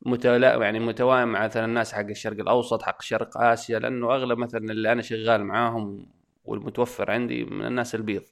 [0.02, 4.72] متلا يعني متوائم مع مثلا الناس حق الشرق الأوسط حق شرق آسيا لأنه أغلب مثلا
[4.72, 6.06] اللي أنا شغال معاهم
[6.44, 8.22] والمتوفر عندي من الناس البيض.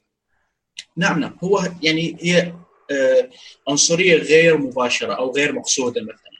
[0.97, 1.37] نعم نعم.
[1.43, 2.53] هو يعني هي
[2.91, 3.29] آه،
[3.69, 6.32] عنصرية غير مباشرة أو غير مقصودة مثلا.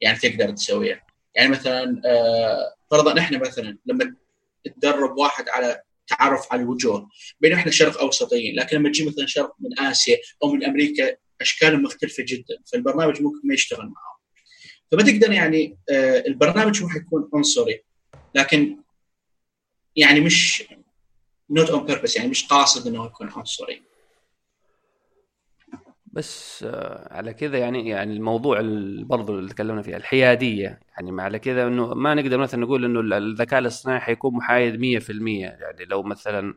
[0.00, 1.06] يعني تقدر تسويها.
[1.34, 4.14] يعني مثلا آه، فرضا إحنا مثلا لما
[4.64, 7.08] تدرب واحد على تعرف على الوجوه
[7.40, 11.82] بينما إحنا شرق أوسطيين لكن لما تجي مثلا شرق من آسيا أو من أمريكا أشكالهم
[11.82, 14.16] مختلفة جدا فالبرنامج ممكن ما يشتغل معهم
[14.92, 17.82] فما تقدر يعني آه، البرنامج هو حيكون عنصري
[18.34, 18.76] لكن
[19.96, 20.64] يعني مش
[21.50, 23.82] not on purpose يعني مش قاصد إنه يكون عنصري.
[26.16, 31.38] بس آه، على كذا يعني يعني الموضوع ال- برضو اللي تكلمنا فيه الحيادية يعني على
[31.38, 36.02] كذا إنه ما نقدر مثلا نقول إنه ال- الذكاء الاصطناعي حيكون محايد 100% يعني لو
[36.02, 36.54] مثلا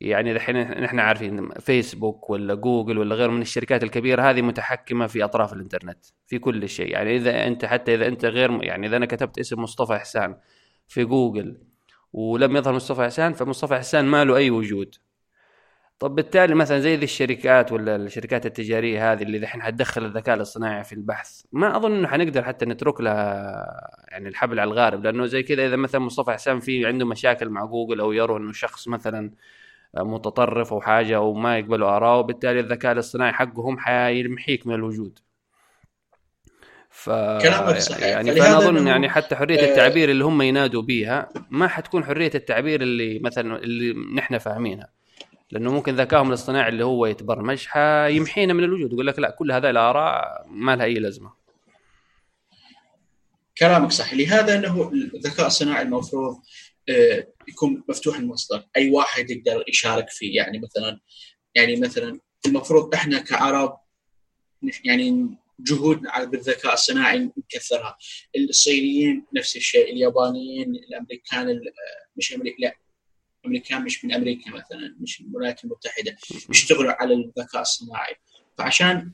[0.00, 5.24] يعني الحين نحن عارفين فيسبوك ولا جوجل ولا غيره من الشركات الكبيرة هذه متحكمة في
[5.24, 6.88] أطراف الإنترنت في كل شيء.
[6.92, 10.36] يعني إذا أنت حتى إذا أنت غير يعني إذا أنا كتبت اسم مصطفى حسان
[10.88, 11.56] في جوجل
[12.12, 14.94] ولم يظهر مصطفى حسان فمصطفى حسان ما له أي وجود.
[16.02, 20.84] طب بالتالي مثلا زي ذي الشركات ولا الشركات التجارية هذه اللي الحين حتدخل الذكاء الاصطناعي
[20.84, 23.66] في البحث ما أظن إنه حنقدر حتى نترك لها
[24.08, 27.64] يعني الحبل على الغارب لأنه زي كذا إذا مثلا مصطفى حسان في عنده مشاكل مع
[27.64, 29.30] جوجل أو يروا إنه شخص مثلا
[29.96, 35.18] متطرف أو حاجة أو ما يقبلوا آراءه وبالتالي الذكاء الاصطناعي حقهم حيمحيك من الوجود.
[36.90, 38.02] ف كلامك صحيح.
[38.02, 42.04] يعني فأنا أظن إنه- يعني حتى حرية آه، التعبير اللي هم ينادوا بيها ما حتكون
[42.04, 45.01] حرية التعبير اللي مثلا اللي نحن فاهمينها.
[45.52, 48.92] لأنه ممكن ذكائهم الاصطناعي اللي هو يتبرمج حيمحينا من الوجود.
[48.92, 51.32] يقول لك لا كل هذه الآراء ما لها أي لازمة.
[53.58, 56.36] كلامك صح لهذا إنه الذكاء الصناعي المفروض
[56.88, 58.64] آه، يكون مفتوح المصدر.
[58.76, 60.36] أي واحد يقدر يشارك فيه.
[60.36, 61.00] يعني مثلا
[61.54, 63.78] يعني مثلا المفروض إحنا كعرب
[64.84, 67.96] يعني جهودنا بالذكاء الصناعي نكثرها.
[68.36, 72.74] الصينيين نفس الشيء اليابانيين الأمريكان ال- آه، مش أمريكا لا.
[73.46, 76.16] أمريكان مش من أمريكا مثلا مش من الولايات المتحدة
[76.50, 78.14] يشتغلوا على الذكاء الصناعي.
[78.58, 79.10] فعشان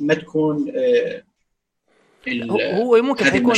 [0.00, 1.22] ما تكون آه،
[2.50, 3.54] هو- ممكن حيكون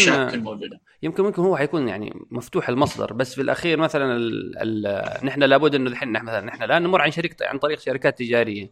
[1.02, 5.74] يمكن ممكن هو حيكون يعني مفتوح المصدر بس في الأخير مثلا ال ال نحن لابد
[5.74, 8.70] إنه الحين مثلا نحن الآن نمر عن شركة عن طريق شركات تجارية.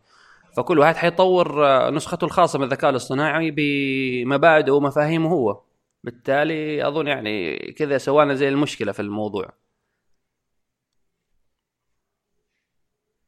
[0.57, 5.61] فكل واحد حيطور آه، نسخته الخاصة من الذكاء الاصطناعي بمبادئه ومفاهيمه هو.
[6.05, 9.53] بالتالي أظن يعني كذا سوانا زي المشكلة في الموضوع.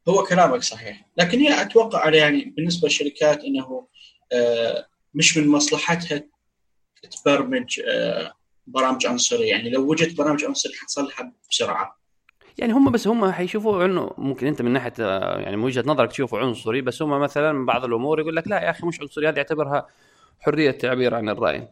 [0.09, 1.05] هو كلامك صحيح.
[1.17, 3.87] لكن هي أتوقع يعني بالنسبة للشركات إنه
[4.33, 6.23] آه، مش من مصلحتها
[7.11, 8.33] تبرمج آه،
[8.67, 9.49] برامج عنصرية.
[9.49, 11.97] يعني لو وجدت برامج عنصرية حتصلحها بسرعة.
[12.57, 16.11] يعني هم بس هم حيشوفوا انه ممكن أنت من ناحية آه، يعني من وجهة نظرك
[16.11, 19.29] تشوفه عنصري بس هم مثلا من بعض الأمور يقول لك لا يا أخي مش عنصري
[19.29, 19.87] هذه يعتبرها
[20.39, 21.67] حرية تعبير عن الرأي.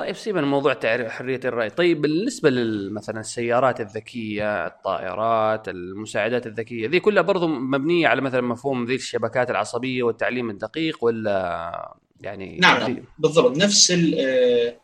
[0.00, 2.50] طيب سيبنا من موضوع تعريف حرية الرأي، طيب بالنسبة
[2.90, 9.50] مثلا السيارات الذكية، الطائرات، المساعدات الذكية، ذي كلها برضو مبنية على مثلا مفهوم ذي الشبكات
[9.50, 13.04] العصبية والتعليم الدقيق ولا يعني نعم نعم.
[13.18, 13.56] بالضبط.
[13.56, 14.80] نفس ال- آه،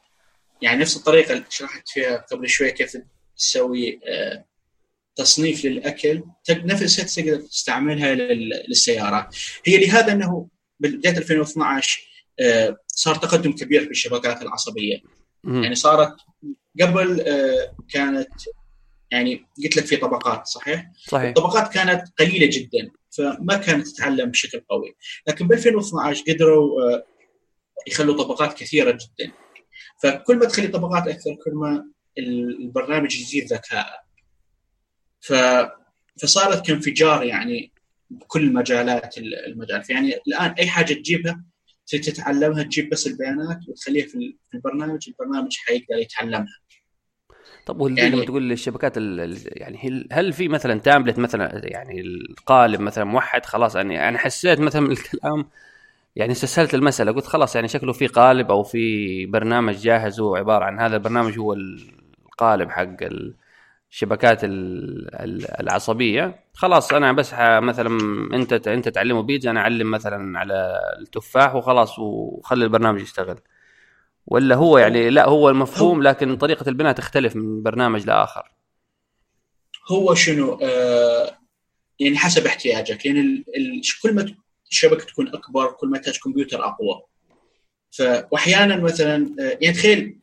[0.63, 2.97] يعني نفس الطريقة اللي شرحت فيها قبل شوي كيف
[3.37, 4.45] تسوي آه،
[5.17, 6.23] تصنيف للأكل.
[6.51, 9.37] نفسها تقدر تستعملها لل- للسيارات.
[9.67, 10.49] هي لهذا أنه
[10.81, 12.01] بداية 2012
[12.41, 15.03] آه، صار تقدم كبير في الشبكات العصبية.
[15.45, 16.17] يعني صارت
[16.81, 18.29] قبل آه، كانت
[19.11, 21.29] يعني قلت لك في طبقات صحيح؟ صحيح.
[21.29, 24.97] الطبقات كانت قليلة جدا فما كانت تتعلم بشكل قوي.
[25.29, 27.07] لكن ب 2012 قدروا آه،
[27.87, 29.33] يخلوا طبقات كثيرة جدا.
[30.03, 34.05] فكل ما تخلي طبقات أكثر كل ما البرنامج يزيد ذكاء.
[35.21, 35.33] ف
[36.23, 37.73] فصارت كانفجار يعني
[38.11, 39.83] بكل مجالات المجال.
[39.91, 41.45] يعني الآن أي حاجة تجيبها
[41.87, 46.59] تتعلمها تجيب بس البيانات وتخليها في في البرنامج البرنامج حيقدر يتعلمها.
[47.67, 48.97] طب واللي يعني لما تقول الشبكات
[49.47, 54.83] يعني هل في مثلا تابلت مثلا يعني القالب مثلا موحد خلاص يعني أنا حسيت مثلا
[54.83, 55.47] من الكلام
[56.17, 60.65] يعني استسهلت المسألة قلت خلاص يعني شكله في قالب أو في برنامج جاهز هو عبارة
[60.65, 62.97] عن هذا البرنامج هو القالب حق
[63.91, 64.41] الشبكات
[65.61, 66.45] العصبية.
[66.55, 67.99] خلاص أنا بس مثلا
[68.35, 73.39] أنت أنت تعلمه بيتزا أنا أعلم مثلا على التفاح وخلاص وخلي البرنامج يشتغل.
[74.27, 78.53] ولا هو يعني لا هو المفهوم لكن طريقة البناء تختلف من برنامج لآخر.
[79.91, 81.39] هو شنو؟ آه
[82.01, 83.07] يعني حسب احتياجك.
[83.07, 84.35] يعني ال ال كل ما
[84.71, 87.03] الشبكة تكون أكبر كل ما تحتاج كمبيوتر أقوى.
[87.91, 90.19] ف واحيانا مثلا آه يعني تخيل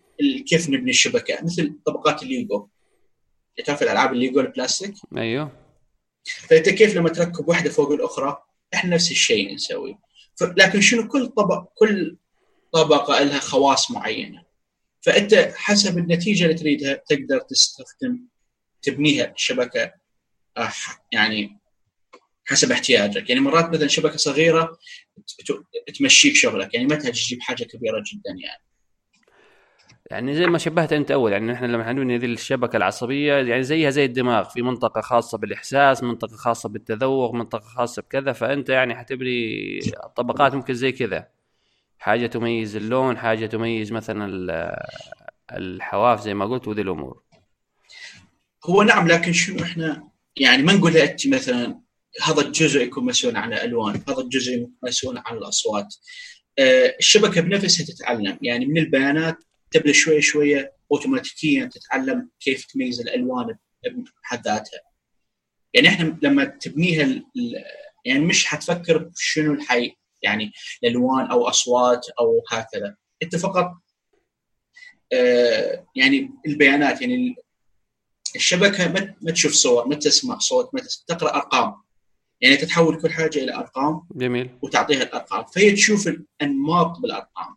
[0.50, 1.38] كيف نبني الشبكة.
[1.44, 2.68] مثل طبقات الليجو
[3.66, 5.52] تعرف الألعاب الليجو البلاستيك أيوه.
[6.26, 9.98] فأنت كيف لما تركب واحدة فوق الأخرى؟ إحنا نفس الشيء نسوي.
[10.42, 12.18] لكن شنو كل طبق كل
[12.72, 14.44] طبقة لها خواص معينة.
[15.02, 18.20] فأنت حسب النتيجة اللي تريدها تقدر تستخدم
[18.82, 19.94] تبنيها شبكة
[20.58, 20.72] آه،
[21.12, 21.60] يعني
[22.46, 23.30] حسب احتياجك.
[23.30, 24.78] يعني مرات مثلا شبكة صغيرة
[26.00, 26.74] تمشيك شغلك.
[26.74, 28.64] يعني ما تحتاج تجيب حاجة كبيرة جدا يعني.
[30.12, 33.90] يعني زي ما شبهت أنت أول يعني إحنا لما نقول ذي الشبكة العصبية يعني زيها
[33.90, 39.80] زي الدماغ في منطقة خاصة بالإحساس منطقة خاصة بالتذوق منطقة خاصة بكذا فأنت يعني حتبني
[40.06, 41.28] الطبقات ممكن زي كذا.
[42.00, 44.28] حاجة تميز اللون حاجة تميز مثلا
[45.52, 47.24] الحواف زي ما قلت وذي الأمور.
[48.66, 51.80] هو نعم لكن شنو إحنا يعني ما نقول انت مثلا
[52.24, 55.96] هذا الجزء يكون مسؤول عن الألوان هذا الجزء مسؤول عن الأصوات.
[56.60, 58.38] آه، الشبكة بنفسها تتعلم.
[58.42, 59.38] يعني من البيانات
[59.74, 63.58] تبدا شوي شوية اوتوماتيكيا تتعلم كيف تميز الألوان
[64.24, 64.82] بحد ذاتها.
[65.74, 67.24] يعني إحنا لما تبنيها
[68.06, 70.52] يعني مش حتفكر شنو الحي يعني
[70.84, 72.96] الألوان أو أصوات أو هكذا.
[73.24, 73.72] أنت فقط
[75.14, 77.36] آه يعني البيانات يعني
[78.36, 81.84] الشبكة ما تشوف صور ما تسمع صوت ما تقرأ أرقام.
[82.42, 84.50] يعني تتحول كل حاجة إلى أرقام جميل.
[84.62, 85.46] وتعطيها الأرقام.
[85.46, 87.56] فهي تشوف الأنماط بالأرقام.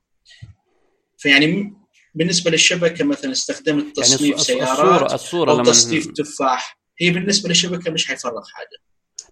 [1.19, 1.75] فيعني
[2.17, 6.79] بالنسبة للشبكة مثلا استخدمت يعني تصنيف يعني سيارات الصورة, الصورة أو تصنيف تفاح.
[7.01, 8.79] هي بالنسبة للشبكة مش حيفرق حاجة.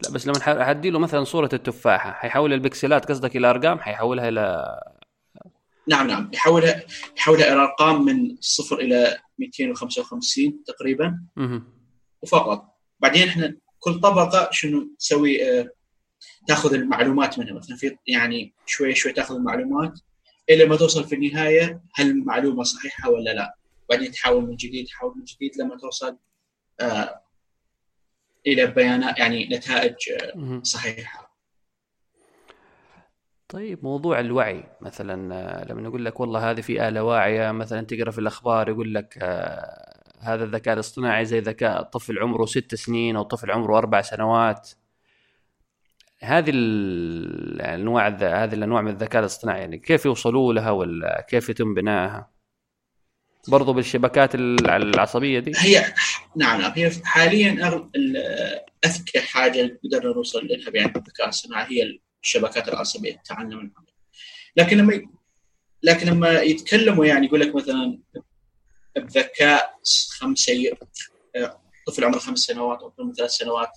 [0.02, 4.74] لا بس لما حدي له مثلا صورة التفاحة حيحول البكسلات قصدك إلى أرقام؟ حيحولها إلى
[5.88, 6.30] نعم نعم.
[6.32, 6.82] يحولها
[7.16, 11.20] يحولها إلى أرقام من صفر إلى 255 تقريبا.
[12.22, 12.64] وفقط.
[13.00, 15.70] بعدين إحنا كل طبقة شنو تسوي؟ آه
[16.48, 17.52] تأخذ المعلومات منها.
[17.52, 20.00] مثلا في يعني شوي شوي تأخذ المعلومات.
[20.50, 23.56] إلى ما توصل في النهاية هل المعلومه صحيحة ولا لا؟
[23.90, 26.18] بعدين تحاول من جديد تحاول من جديد لما توصل
[26.80, 27.20] آه
[28.46, 31.34] إلى بيانات يعني نتائج آه صحيحة.
[33.48, 38.10] طيب موضوع الوعي مثلا آه، لما نقول لك والله هذه في آلة واعية مثلا تقرأ
[38.10, 43.22] في الأخبار يقول لك آه هذا الذكاء الاصطناعي زي ذكاء طفل عمره ست سنين أو
[43.22, 44.70] طفل عمره أربع سنوات.
[46.24, 52.30] هذه الأنواع هذه الأنواع من الذكاء الاصطناعي يعني كيف يوصلوا لها ولا كيف يتم بنائها؟
[53.48, 55.94] برضو بالشبكات العصبية دي؟ هي
[56.36, 57.80] نعم نعم هي حاليا
[58.84, 63.94] أذكى حاجة قدرنا نوصل لها يعني الذكاء الاصطناعي هي الشبكات العصبية التعلم العملي.
[64.56, 65.02] لكن لما
[65.82, 67.98] لكن لما يتكلموا يعني يقول لك مثلا
[68.96, 69.78] بذكاء
[70.20, 70.52] خمسة
[71.86, 73.68] طفل عمره خمس سنوات أو ثلاث سنوات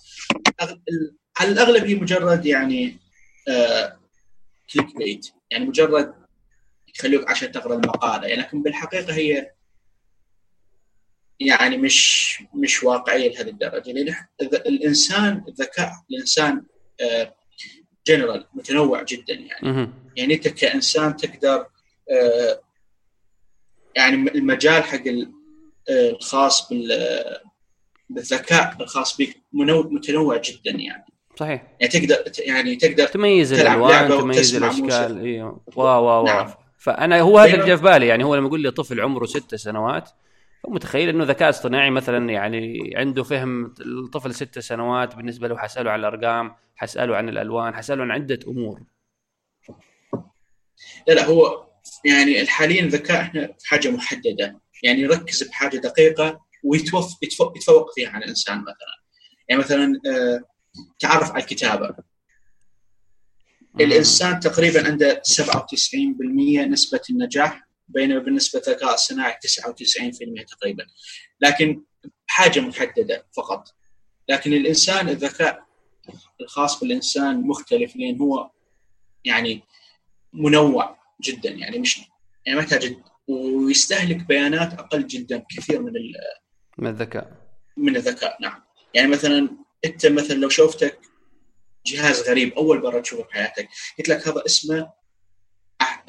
[1.38, 2.96] على الأغلب هي مجرد يعني
[3.48, 3.98] آه
[4.72, 6.14] كليك بيت يعني مجرد
[6.96, 8.26] يخلوك عشان تقرأ المقالة.
[8.26, 9.50] يعني لكن بالحقيقة هي
[11.40, 13.92] يعني مش مش واقعية لهذه الدرجة.
[13.92, 16.62] لأن الإنسان الذكاء الإنسان
[17.00, 17.34] آه
[18.06, 19.90] جنرال متنوع جدا يعني.
[20.16, 21.66] يعني أنت كإنسان تقدر
[22.10, 22.60] آه
[23.96, 25.02] يعني المجال حق
[25.90, 26.72] آه، الخاص
[28.10, 31.04] بالذكاء الخاص بك متنوع جدا يعني.
[31.38, 31.62] صحيح.
[31.80, 35.20] يعني تقدر يعني تقدر تميز الألوان تميز الأشكال.
[35.20, 36.48] أيوه واو واو نعم.
[36.78, 38.06] فأنا هو هذا اللي في بالي.
[38.06, 40.10] يعني هو لما يقول لي طفل عمره ست سنوات
[40.68, 46.00] متخيل إنه ذكاء اصطناعي مثلا يعني عنده فهم الطفل ست سنوات بالنسبة له حسأله عن
[46.00, 48.80] الأرقام حسأله عن الألوان حسأله عن عدة أمور.
[51.08, 51.66] لا لا هو
[52.04, 54.60] يعني حاليا الذكاء إحنا في حاجة محددة.
[54.82, 58.98] يعني يركز بحاجة دقيقة ويتوفق يتفوق فيها عن الإنسان مثلا.
[59.48, 60.57] يعني مثلا آه
[60.98, 61.94] تعرف على الكتابة.
[63.80, 70.86] الإنسان تقريبا عنده 97% نسبة النجاح بينما بالنسبة للذكاء الصناعي 99% تقريبا.
[71.40, 71.82] لكن
[72.26, 73.68] حاجة محددة فقط.
[74.28, 75.68] لكن الإنسان الذكاء
[76.40, 78.50] الخاص بالإنسان مختلف لأن هو
[79.24, 79.62] يعني
[80.32, 82.00] منوع جدا يعني مش
[82.46, 82.96] يعني محتاج
[83.28, 85.92] ويستهلك بيانات أقل جدا بكثير من
[86.78, 87.48] من الذكاء.
[87.76, 88.62] من الذكاء نعم.
[88.94, 89.48] يعني مثلا
[89.84, 90.98] انت مثلا لو شوفتك
[91.86, 94.90] جهاز غريب أول مرة تشوفه في حياتك قلت لك هذا اسمه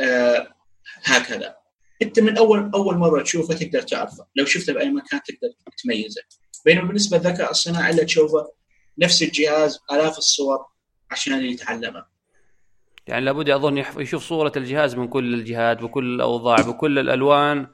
[0.02, 0.48] آه
[1.04, 1.56] هكذا
[2.02, 4.26] انت من أول أول مرة تشوفه تقدر تعرفه.
[4.36, 5.54] لو شفته بأي مكان تقدر
[5.84, 6.22] تميزه.
[6.66, 8.52] بينما بالنسبة للذكاء الصناعي الا تشوفه
[8.98, 10.66] نفس الجهاز آلاف الصور
[11.12, 12.06] عشان يتعلمه.
[13.08, 17.68] يعني لابد أظن يشوف صورة الجهاز من كل الجهات بكل الأوضاع بكل الألوان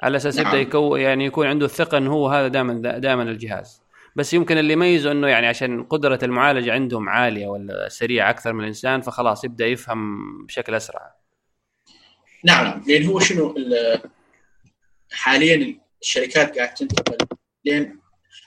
[0.00, 0.46] على أساس نعم.
[0.46, 3.82] يبدا يكون يعني يكون عنده الثقه إنه هو هذا دائما دائما الجهاز.
[4.16, 8.60] بس يمكن اللي يميزه إنه يعني عشان قدرة المعالجة عندهم عالية ولا سريعة أكثر من
[8.60, 11.14] الإنسان فخلاص يبدأ يفهم بشكل أسرع.
[12.44, 13.54] نعم لأن هو شنو
[15.12, 17.16] حاليا الشركات قاعد تنتقل
[17.64, 18.00] لين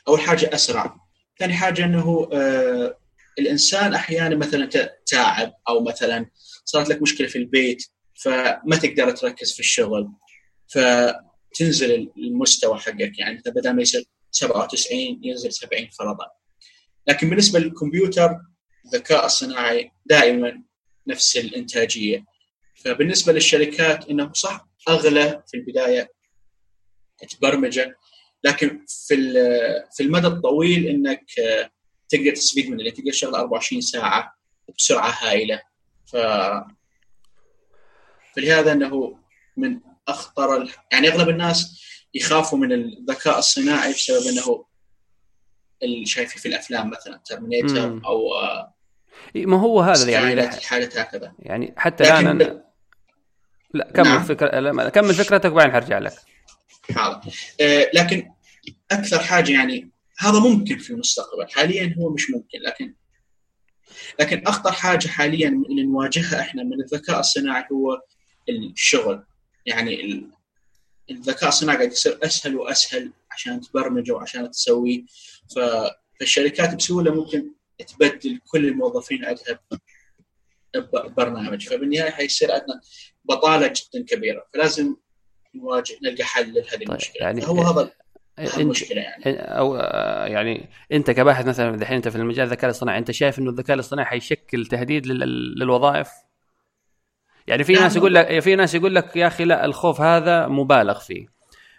[0.08, 0.96] أول حاجة أسرع.
[1.40, 2.98] ثاني حاجة إنه آه
[3.40, 4.70] الإنسان أحيانا مثلا
[5.06, 6.26] تعب أو مثلا
[6.66, 7.84] صارت لك مشكلة في البيت
[8.24, 10.10] فما تقدر تركز في الشغل
[10.68, 13.20] فتنزل المستوى حقك.
[13.20, 16.28] يعني بدل ما يصير 97 ينزل 70 فرضا.
[17.08, 18.38] لكن بالنسبة للكمبيوتر
[18.86, 20.64] الذكاء الصناعي دائما
[21.08, 22.26] نفس الإنتاجية.
[22.76, 26.12] فبالنسبة للشركات إنه صح أغلى في البداية
[27.30, 27.96] تبرمجه
[28.44, 29.16] لكن في
[29.96, 31.26] في المدى الطويل إنك
[32.10, 32.90] تقدر تستفيد منه.
[32.90, 34.36] تقدر تشتغل 24 ساعة
[34.78, 35.62] بسرعة هائلة.
[36.06, 36.18] ف
[38.36, 39.20] فلهذا إنه
[39.58, 41.82] من أخطر يعني أغلب الناس
[42.14, 44.66] يخافوا من الذكاء الصناعي بسبب إنه
[45.84, 48.20] اللي شايفه في الأفلام مثلا ترمينيتر أو
[49.36, 51.34] ما هو هذا يعني حالة هكذا.
[51.40, 52.64] يعني حتى الآن أنا...
[53.74, 54.24] لا كمل نعم.
[54.24, 56.14] فكرة كمل فكرتك وبعدين حرجع لك.
[56.96, 57.32] حاضر.
[57.62, 58.32] آه لكن
[58.92, 61.50] أكثر حاجة يعني هذا ممكن في المستقبل.
[61.50, 62.94] حاليا هو مش ممكن لكن
[64.20, 68.02] لكن أخطر حاجة حاليا اللي نواجهها إحنا من الذكاء الصناعي هو
[68.50, 69.26] الشغل.
[69.66, 70.30] يعني
[71.12, 75.06] الذكاء الصناعي قاعد يصير أسهل وأسهل عشان تبرمجه وعشان تسويه.
[75.56, 77.52] فالشركات بسهولة ممكن
[77.88, 79.60] تبدل كل الموظفين عندها
[81.18, 82.82] برنامج فبالنهاية حيصير عندنا
[83.26, 84.46] بطالة جدا كبيرة.
[84.54, 84.96] فلازم
[85.56, 87.22] نواجه نلقى حل لهذه طيب المشكلة.
[87.22, 87.92] يعني هو هذا
[88.58, 89.24] المشكلة يعني.
[89.36, 89.76] أو
[90.26, 94.06] يعني أنت كباحث مثلا دحين أنت في المجال الذكاء الاصطناعي أنت شايف إنه الذكاء الاصطناعي
[94.06, 96.10] حيشكل تهديد للوظائف؟
[97.50, 97.84] يعني في نعم.
[97.84, 101.28] ناس يقول لك في ناس يقول لك يا أخي لا الخوف هذا مبالغ فيه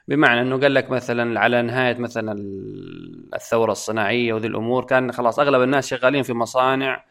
[0.09, 2.33] بمعنى إنه قال لك مثلا على نهاية مثلا
[3.35, 7.05] الثورة الصناعية وذي الأمور كان خلاص أغلب الناس شغالين في مصانع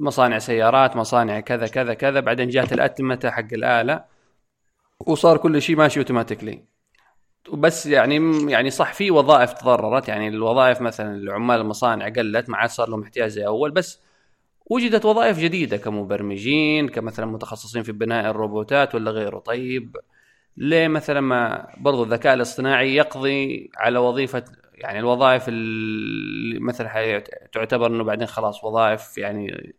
[0.00, 4.04] مصانع سيارات مصانع كذا كذا كذا بعدين جات الأتمتة حق الآلة
[5.00, 6.64] وصار كل شيء ماشي أوتوماتيكلي
[7.52, 12.70] بس يعني يعني صح في وظائف تضررت يعني الوظائف مثلا العمال المصانع قلت ما عاد
[12.70, 14.00] صار لهم احتياج زي أول بس
[14.72, 19.38] وجدت وظائف جديدة كمبرمجين كمثلا متخصصين في بناء الروبوتات ولا غيره.
[19.38, 19.96] طيب
[20.56, 28.04] ليه مثلا ما برضو الذكاء الاصطناعي يقضي على وظيفة يعني الوظائف اللي مثلا تعتبر إنه
[28.04, 29.74] بعدين خلاص وظائف يعني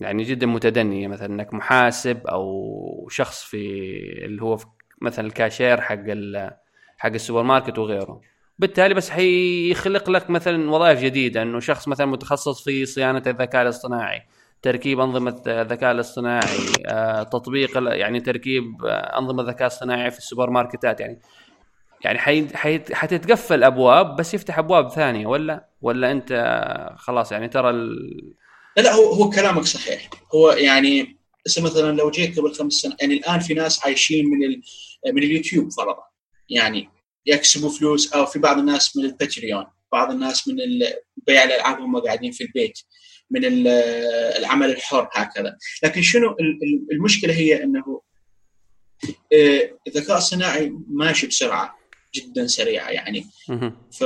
[0.00, 3.58] يعني جدا متدنية مثلا إنك محاسب أو شخص في
[4.24, 4.66] اللي هو في
[5.02, 6.04] مثلا الكاشير حق
[6.98, 8.20] حق السوبر ماركت وغيره.
[8.58, 14.22] بالتالي بس حيخلق لك مثلا وظائف جديدة إنه شخص مثلا متخصص في صيانة الذكاء الاصطناعي
[14.62, 21.00] تركيب أنظمة الذكاء الاصطناعي آه، تطبيق يعني تركيب آه، أنظمة الذكاء الاصطناعي في السوبر ماركتات.
[21.00, 21.20] يعني
[22.04, 22.48] يعني حي...
[22.92, 26.32] حتتقفل أبواب بس يفتح أبواب ثانية ولا ولا أنت
[26.98, 27.96] خلاص يعني ترى ال...
[28.76, 30.10] لا لا هو هو كلامك صحيح.
[30.34, 31.18] هو يعني
[31.58, 34.62] مثلا لو جيت قبل خمس سنوات يعني الآن في ناس عايشين من ال...
[35.14, 36.02] من اليوتيوب فرضا.
[36.50, 36.95] يعني
[37.26, 40.56] يكسبوا فلوس أو في بعض الناس من الباتريون بعض الناس من
[41.26, 42.78] بيع الألعاب هم قاعدين في البيت
[43.30, 45.56] من العمل الحر هكذا.
[45.82, 46.36] لكن شنو
[46.92, 48.02] المشكلة هي إنه
[49.32, 51.78] آه، الذكاء الصناعي ماشي بسرعة
[52.14, 53.26] جدا سريعة يعني.
[53.98, 54.04] ف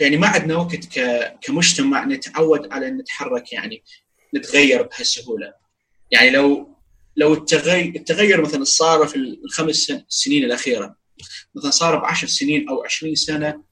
[0.00, 0.98] يعني ما عندنا وقت
[1.42, 3.82] كمجتمع نتعود على إن نتحرك يعني
[4.34, 5.52] نتغير بهالسهولة.
[6.10, 6.76] يعني لو
[7.16, 10.99] لو التغير التغير مثلا صار في الخمس سنين الأخيرة
[11.54, 13.62] مثلا صار ب 10 سنين أو 20 سنة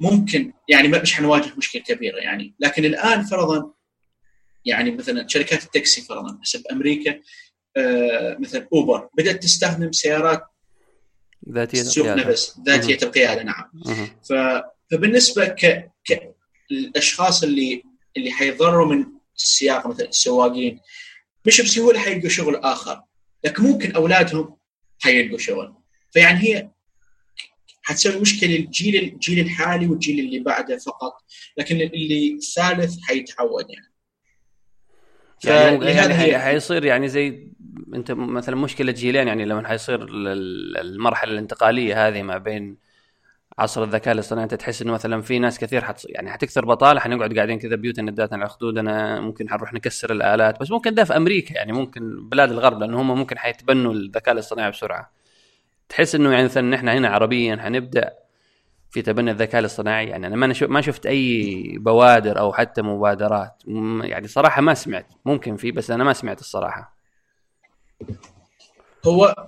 [0.00, 2.54] ممكن يعني مش حنواجه مشكلة كبيرة يعني.
[2.60, 3.72] لكن الآن فرضا
[4.64, 7.20] يعني مثلا شركات التاكسي فرضا حسب أمريكا
[7.76, 10.42] آه مثلا أوبر بدأت تستخدم سيارات
[11.50, 13.70] ذاتية القياده نفس ذاتية القياده نعم.
[14.90, 15.90] فبالنسبة ك...
[16.10, 16.34] ك
[16.70, 17.82] الاشخاص اللي
[18.16, 19.06] اللي حيضروا من
[19.36, 20.80] السياقه مثلا السواقين
[21.46, 23.02] مش بسهولة حيلقوا شغل آخر
[23.44, 24.56] لكن ممكن أولادهم
[24.98, 25.74] حيلقوا شغل.
[26.10, 26.70] فيعني هي
[27.82, 31.12] حتسوي مشكلة للجيل الجيل الحالي والجيل اللي بعده فقط
[31.58, 33.88] لكن اللي الثالث حيتعود يعني.
[35.44, 37.48] يعني, يعني حيصير يعني زي
[37.94, 42.76] أنت مثلا مشكلة جيلين يعني لما حيصير المرحلة الانتقالية هذه ما بين
[43.58, 47.34] عصر الذكاء الاصطناعي أنت تحس إنه مثلا في ناس كثير حت يعني حتكثر بطالة حنقعد
[47.34, 51.54] قاعدين كذا بيوتنا نداتنا على خدودنا ممكن حنروح نكسر الآلات بس ممكن ده في أمريكا
[51.54, 55.12] يعني ممكن بلاد الغرب لأنه هم ممكن حيتبنوا الذكاء الاصطناعي بسرعة.
[55.88, 58.12] تحس إنه يعني مثلا إحنا هنا عربيا حنبدأ
[58.90, 60.08] في تبني الذكاء الاصطناعي.
[60.08, 63.62] يعني أنا ما ما شفت أي بوادر أو حتى مبادرات.
[64.02, 65.06] يعني صراحة ما سمعت.
[65.24, 66.96] ممكن في بس أنا ما سمعت الصراحة.
[69.06, 69.46] هو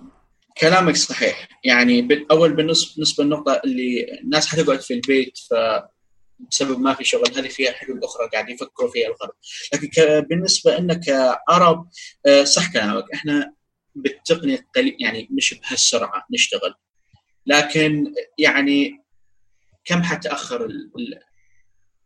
[0.59, 1.49] كلامك صحيح.
[1.65, 5.55] يعني أول بالنسبة للنقطة اللي الناس حتقعد في البيت ف
[6.51, 9.33] بسبب ما في شغل هذه فيها حلول أخرى قاعد يفكروا فيها الغرب.
[9.75, 11.89] لكن بالنسبة لنا كعرب
[12.27, 13.05] آه، صح كلامك.
[13.15, 13.55] إحنا
[13.95, 14.67] بالتقنية
[14.99, 16.75] يعني مش بهالسرعة نشتغل.
[17.47, 19.05] لكن يعني
[19.85, 20.69] كم حتأخر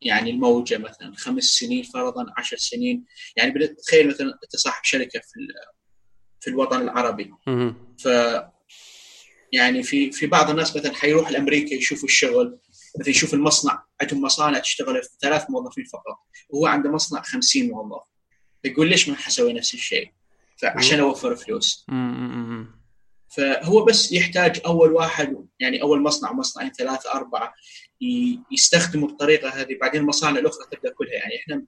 [0.02, 3.04] يعني الموجة مثلا؟ خمس سنين فرضا؟ عشر سنين؟
[3.36, 5.40] يعني تخيل مثلا أنت صاحب شركة في
[6.40, 7.30] في الوطن العربي.
[7.98, 8.08] ف
[9.52, 12.58] يعني في في بعض الناس مثلا حيروح لأمريكا يشوفوا الشغل
[12.98, 16.18] مثلا يشوف المصنع عندهم مصانع تشتغل في ثلاث موظفين فقط
[16.48, 18.02] وهو عنده مصنع 50 موظف.
[18.64, 20.12] يقول ليش ما حسوي نفس الشيء؟
[20.56, 21.86] فعشان اوفر فلوس.
[23.36, 27.54] فهو بس يحتاج أول واحد يعني أول مصنع مصنعين ثلاثة أربعة
[28.52, 31.12] يستخدموا الطريقة هذه بعدين المصانع الأخرى تبدأ كلها.
[31.12, 31.64] يعني إحنا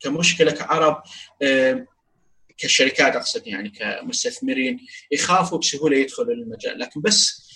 [0.00, 1.02] كمشكلة كعرب
[2.58, 4.80] كشركات أقصد يعني كمستثمرين
[5.10, 6.78] يخافوا بسهولة يدخلوا المجال.
[6.78, 7.50] لكن بس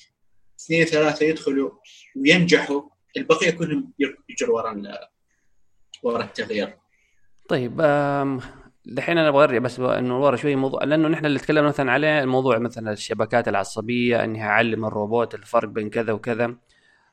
[0.61, 1.71] اثنين ثلاثة يدخلوا
[2.17, 2.83] وينجحوا
[3.17, 3.93] البقية كلهم
[4.29, 4.83] يجروا ورا
[6.03, 6.79] ورا التغيير.
[7.49, 7.81] طيب
[8.89, 12.23] دحين أنا أبغى أرجع بس إنه ورا شوي موضوع لأنه نحن اللي تكلمنا مثلا عليه
[12.23, 16.57] الموضوع مثلا الشبكات العصبية اني اعلم الروبوت الفرق بين كذا وكذا.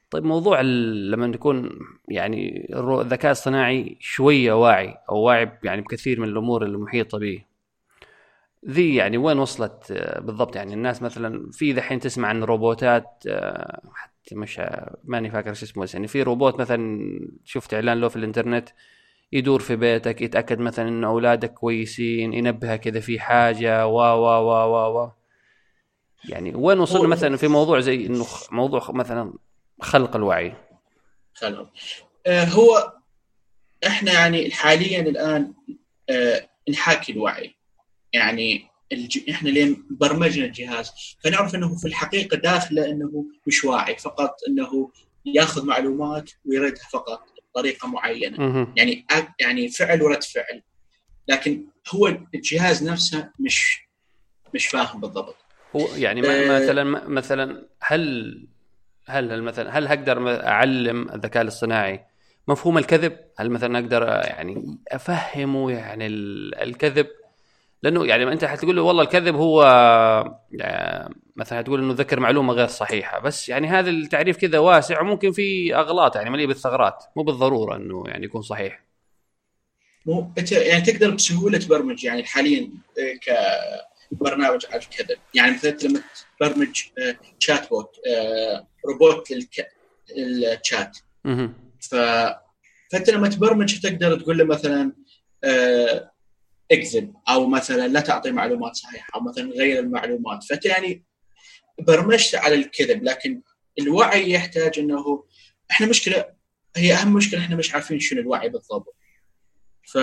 [0.09, 6.63] طيب موضوع لما نكون يعني الذكاء الصناعي شوية واعي أو واعي يعني بكثير من الأمور
[6.63, 7.45] المحيطه به.
[8.69, 13.81] ذي يعني وين وصلت آه، بالضبط؟ يعني الناس مثلا في دحين تسمع عن روبوتات آه،
[13.93, 14.61] حتى مش
[15.03, 17.09] ماني فاكر إيش اسمه يعني في روبوت مثلا
[17.43, 18.69] شفت إعلان له في الإنترنت
[19.35, 24.51] يدور في بيتك يتأكد مثلا إن أولادك كويسين ينبهك اذا في حاجة و و و
[24.51, 25.11] و و.
[26.29, 29.33] يعني وين وصلنا مثلا في موضوع زي إنه موضوع مثلا
[29.81, 30.53] خلق الوعي؟
[31.33, 31.69] خلق.
[32.27, 32.93] آه هو
[33.87, 35.53] إحنا يعني حاليا الآن
[36.09, 37.55] آه نحاكي الوعي.
[38.13, 39.29] يعني الج...
[39.29, 40.91] إحنا لين برمجنا الجهاز
[41.23, 44.91] فنعرف إنه في الحقيقة داخله إنه مش واعي فقط إنه
[45.25, 47.34] ياخذ معلومات ويردها فقط.
[47.55, 48.67] بطريقه معينة.
[48.75, 49.05] يعني
[49.39, 50.61] يعني فعل ورد فعل.
[51.27, 53.79] لكن هو الجهاز نفسه مش
[54.53, 55.35] مش فاهم بالضبط.
[55.75, 58.47] هو يعني آه مثلا مثلا هل
[59.07, 62.05] هل مثلا هل هقدر أعلم الذكاء الاصطناعي
[62.47, 67.07] مفهوم الكذب؟ هل مثلا أقدر يعني أفهمه يعني الكذب؟
[67.85, 69.63] لأنه يعني أنت حتقول له والله الكذب هو
[70.51, 73.19] يعني مثلا تقول إنه ذكر معلومة غير صحيحة.
[73.19, 77.03] بس يعني هذا التعريف كذا واسع وممكن في أغلاط يعني مليء بالثغرات.
[77.15, 78.83] مو بالضرورة إنه يعني يكون صحيح.
[80.05, 82.69] مو أنت يعني تقدر بسهولة تبرمج يعني حاليا
[82.99, 85.17] آه، كبرنامج على الكذب.
[85.33, 86.01] يعني مثلا لما
[86.39, 86.81] تبرمج
[87.39, 89.33] شات آه، بوت آه، روبوت
[90.17, 90.97] للشات
[91.79, 91.95] ف
[92.91, 94.91] فأنت لما تبرمج تقدر تقول له مثلا
[96.71, 100.43] إكذب أو مثلا لا تعطي معلومات صحيحة أو مثلا غير المعلومات.
[100.43, 101.03] فانت يعني
[101.79, 103.41] برمجت على الكذب لكن
[103.79, 105.25] الوعي يحتاج إنه
[105.71, 106.25] إحنا مشكلة
[106.75, 108.95] هي أهم مشكلة إحنا مش عارفين شنو الوعي بالضبط.
[109.93, 109.97] ف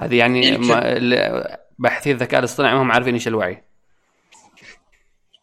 [0.00, 0.58] هذه يعني, يعني
[1.78, 3.64] باحثي الذكاء الاصطناعي ما هم عارفين إيش الوعي.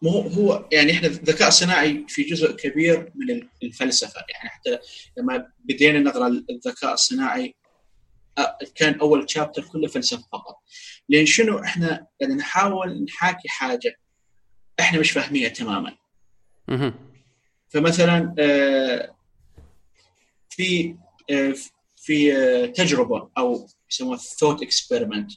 [0.01, 4.26] مو هو يعني إحنا الذكاء الصناعي في جزء كبير من الفلسفة.
[4.30, 4.80] يعني حتى
[5.17, 7.55] لما بدينا نقرأ الذكاء الصناعي
[8.76, 10.58] كان أول شابتر كله فلسفة فقط.
[11.10, 14.00] لأن شنو؟ إحنا يعني نحاول نحاكي حاجة
[14.80, 15.98] إحنا مش فاهمينها تماما.
[17.70, 19.16] فمثلا آه،
[20.50, 20.96] في
[21.32, 21.56] آه،
[21.96, 25.32] في آه، تجربة أو يسموها ثوت اكسبيرمنت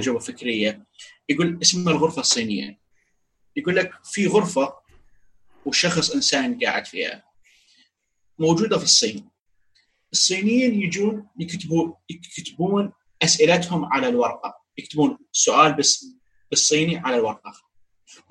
[0.00, 0.86] تجربة فكرية.
[1.28, 2.78] يقول اسمها الغرفة الصينية.
[3.56, 4.74] يقول لك في غرفة
[5.66, 7.24] وشخص إنسان قاعد فيها
[8.38, 9.33] موجودة في الصين.
[10.14, 12.92] الصينيين يجون يكتبون يكتبون
[13.22, 14.54] أسئلتهم على الورقة.
[14.78, 16.06] يكتبون سؤال بس
[16.50, 17.52] بالصيني على الورقة.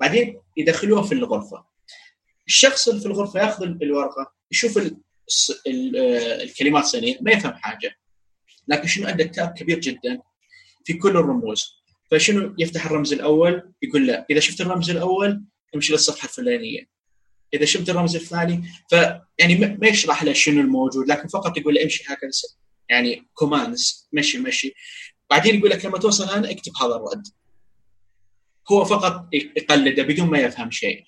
[0.00, 1.64] بعدين يدخلوها في الغرفة.
[2.46, 4.96] الشخص اللي في الغرفة ياخذ الورقة يشوف ال
[6.42, 7.96] الكلمات الصينيه ما يفهم حاجة.
[8.68, 10.20] لكن شنو عنده كتاب كبير جدا
[10.84, 11.84] في كل الرموز.
[12.10, 16.93] فشنو يفتح الرمز الأول؟ يقول لا إذا شفت الرمز الأول امشي للصفحه الفلانية.
[17.54, 22.04] إذا شفت الرمز الثاني فيعني ما يشرح له شنو الموجود لكن فقط يقول له امشي
[22.04, 22.30] هكذا
[22.88, 24.74] يعني كوماندز مشي مشي.
[25.30, 27.26] بعدين يقول لك لما توصل هنا اكتب هذا الرد.
[28.72, 31.04] هو فقط يقلده بدون ما يفهم شيء.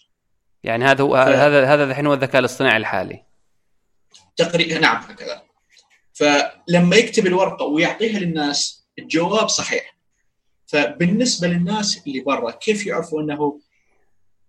[0.64, 3.24] يعني هذا هو هذا هذا الحين هو الذكاء الاصطناعي الحالي.
[4.36, 5.42] تقريبا نعم هكذا.
[6.12, 9.96] فلما يكتب الورقة ويعطيها للناس الجواب صحيح.
[10.66, 13.60] فبالنسبة للناس اللي برا كيف يعرفوا إنه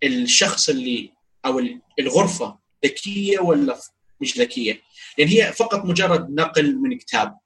[0.04, 1.62] الشخص اللي أو
[2.00, 3.78] الغرفة ذكية ولا
[4.22, 4.82] مش ذكية؟
[5.18, 7.38] لأن هي فقط مجرد نقل من كتاب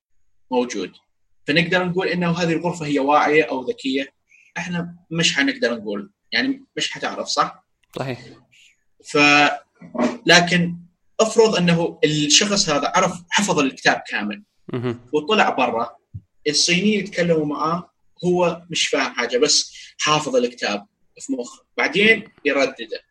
[0.52, 0.92] موجود
[1.48, 4.14] فنقدر نقول إنه هذه الغرفة هي واعية أو ذكية
[4.58, 7.66] إحنا مش حنقدر نقول يعني مش حتعرف صح؟
[8.00, 8.20] صحيح
[9.06, 9.18] ف
[10.26, 10.78] لكن
[11.20, 14.44] افرض إنه الشخص هذا عرف حفظ الكتاب كامل.
[15.14, 15.96] وطلع برا
[16.48, 17.92] الصينيين يتكلموا معاه
[18.26, 20.88] هو مش فاهم حاجة بس حافظ الكتاب
[21.20, 23.02] في مخه بعدين يردده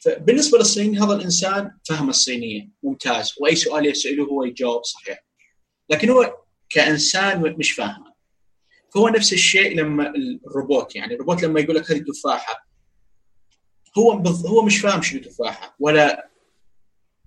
[0.00, 5.24] فبالنسبة للصيني هذا الإنسان فهم الصينية ممتاز وأي سؤال يسأله هو يجاوب صحيح.
[5.90, 6.36] لكن هو
[6.68, 8.10] كإنسان مش فاهمه.
[8.94, 10.12] فهو نفس الشيء لما
[10.46, 12.66] الروبوت يعني الروبوت لما يقول لك هذه تفاحة
[13.98, 14.12] هو
[14.46, 16.30] هو مش فاهم شنو تفاحة ولا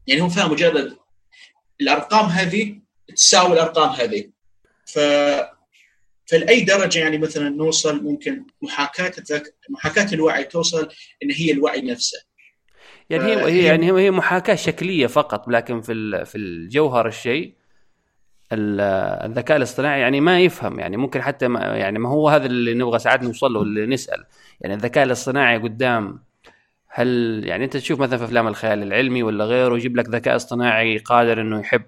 [0.08, 0.98] يعني هو فاهم مجرد
[1.82, 2.82] الأرقام هذه
[3.16, 4.32] تساوي الأرقام هذه.
[4.86, 5.00] ف
[6.26, 9.14] فلأي درجة يعني مثلا نوصل ممكن محاكاه.
[9.70, 10.90] محاكاة الوعي توصل
[11.24, 12.18] إن هي الوعي نفسه.
[13.10, 17.54] يعني هي هي يعني هي محاكاة شكلية فقط لكن في في الجوهر الشيء
[18.52, 18.82] ال-
[19.30, 23.00] الذكاء الاصطناعي يعني ما يفهم يعني ممكن حتى ما يعني ما هو هذا اللي نبغى
[23.00, 24.26] ساعات نوصل له اللي نسأل.
[24.62, 26.20] يعني الذكاء الاصطناعي قدام
[26.88, 30.98] هل يعني أنت تشوف مثلا في أفلام الخيال العلمي ولا غيره يجيب لك ذكاء اصطناعي
[30.98, 31.84] قادر إنه يحب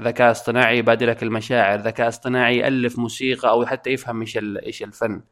[0.00, 5.22] ذكاء اصطناعي يبادل لك المشاعر ذكاء اصطناعي يألف موسيقى أو حتى يفهم إيش إيش الفن.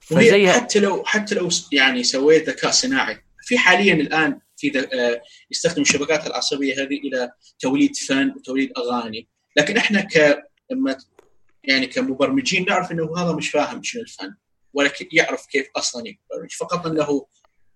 [0.00, 5.82] فزي حتى لو حتى لو يعني سويت ذكاء صناعي في حاليا الآن في آه، يستخدم
[5.82, 9.28] الشبكات العصبية هذه إلى توليد فن وتوليد أغاني.
[9.56, 10.96] لكن إحنا ك لما
[11.64, 14.34] يعني كمبرمجين نعرف إنه هذا مش فاهم شنو الفن
[14.72, 16.50] ولا يعرف كيف أصلا يبرمج.
[16.50, 17.26] فقط إنه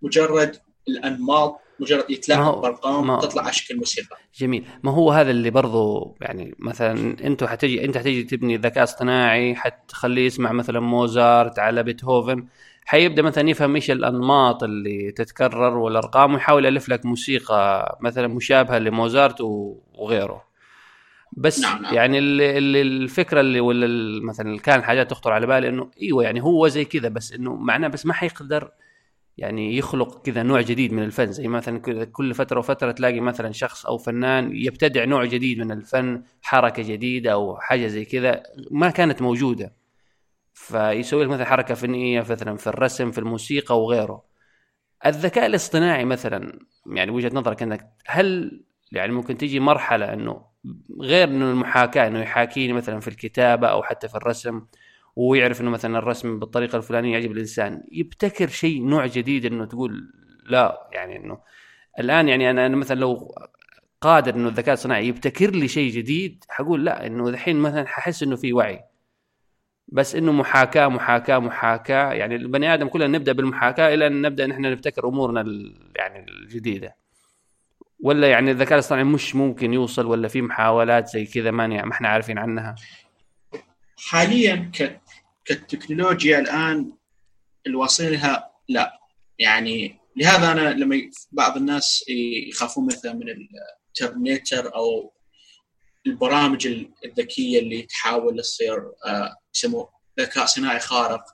[0.02, 0.56] مجرد
[0.88, 4.16] الأنماط مجرد يتلاعب بارقام تطلع على شكل موسيقى.
[4.34, 4.66] جميل.
[4.82, 10.26] ما هو هذا اللي برضو يعني مثلا أنتوا حتجي أنت حتجي تبني ذكاء اصطناعي حتخليه
[10.26, 12.46] يسمع مثلا موزارت على بيتهوفن.
[12.86, 19.40] حيبدأ مثلا يفهم إيش الأنماط اللي تتكرر والأرقام ويحاول يألف لك موسيقى مثلا مشابهة لموزارت
[19.40, 20.44] وغيره.
[21.32, 21.94] بس نعم، نعم.
[21.94, 23.86] يعني اللي الفكرة اللي ولا
[24.24, 27.54] مثلا اللي كان حاجات تخطر على بالي إنه إيوه يعني هو زي كذا بس إنه
[27.54, 28.70] معناه بس ما حيقدر
[29.38, 31.32] يعني يخلق كذا نوع جديد من الفن.
[31.32, 35.72] زي مثلا كل- كل فترة وفترة تلاقي مثلا شخص أو فنان يبتدع نوع جديد من
[35.72, 39.72] الفن حركة جديدة أو حاجة زي كذا ما كانت موجودة.
[40.66, 44.24] فيسوي لك مثلا حركة فنية مثلا في الرسم في الموسيقى وغيره.
[45.06, 48.60] الذكاء الاصطناعي مثلا يعني وجهة نظرك أنك هل
[48.92, 50.46] يعني ممكن تيجي مرحلة إنه
[51.00, 54.62] غير إنه المحاكاة إنه يحاكيني مثلا في الكتابة أو حتى في الرسم
[55.16, 60.12] ويعرف إنه مثلا الرسم بالطريقة الفلانية يعجب الإنسان يبتكر شيء نوع جديد إنه تقول
[60.48, 61.38] لا يعني إنه
[62.00, 63.34] الآن يعني أنا أنا مثلا لو
[64.00, 68.36] قادر إنه الذكاء الصناعي يبتكر لي شيء جديد حقول لا إنه الحين مثلا ححس إنه
[68.36, 68.84] في وعي.
[69.88, 72.12] بس إنه محاكاة محاكاة محاكاة.
[72.12, 75.40] يعني البني آدم كلنا نبدأ بالمحاكاة إلى أن نبدأ نحن نبتكر أمورنا
[75.96, 76.96] يعني الجديدة.
[78.00, 82.08] ولا يعني الذكاء الاصطناعي مش ممكن يوصل ولا في محاولات زي كذا ما ما إحنا
[82.08, 82.74] عارفين عنها.
[83.98, 85.00] حاليا ك...
[85.44, 86.92] كالتكنولوجيا الآن
[87.66, 88.98] الواصلها لا.
[89.38, 92.04] يعني لهذا أنا لما بعض الناس
[92.48, 93.24] يخافون مثلا من
[93.90, 95.12] الترمينيتر أو
[96.06, 98.76] البرامج ال- الذكية اللي تحاول تصير
[99.06, 101.24] آه، يسموه ذكاء صناعي خارق.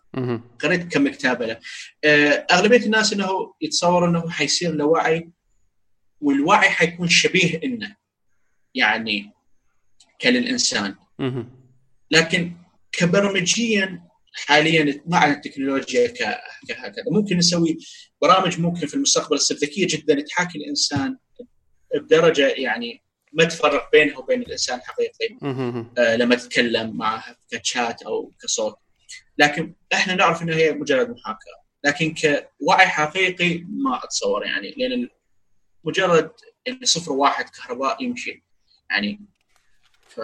[0.60, 1.58] قريت كم كتاب له
[2.04, 5.30] آه، أغلبية الناس إنه يتصور إنه حيصير له وعي
[6.20, 7.96] والوعي حيكون شبيه إنه
[8.74, 9.32] يعني
[10.18, 10.94] كالانسان.
[12.10, 12.52] لكن
[12.92, 14.02] كبرمجيا
[14.34, 16.06] حاليا مع التكنولوجيا
[16.68, 17.78] كهكذا ممكن نسوي
[18.22, 21.16] برامج ممكن في المستقبل تصير ذكية جدا تحاكي الإنسان
[21.94, 23.02] بدرجة يعني
[23.32, 25.38] ما تفرق بينه وبين الإنسان الحقيقي.
[25.98, 28.76] آه، لما تتكلم معه كشات أو كصوت
[29.38, 35.08] لكن إحنا نعرف إنها هي مجرد محاكاة لكن كوعي حقيقي ما أتصور يعني لأن
[35.84, 36.30] مجرد
[36.68, 38.44] إن صفر واحد كهرباء يمشي
[38.90, 39.20] يعني
[40.08, 40.20] ف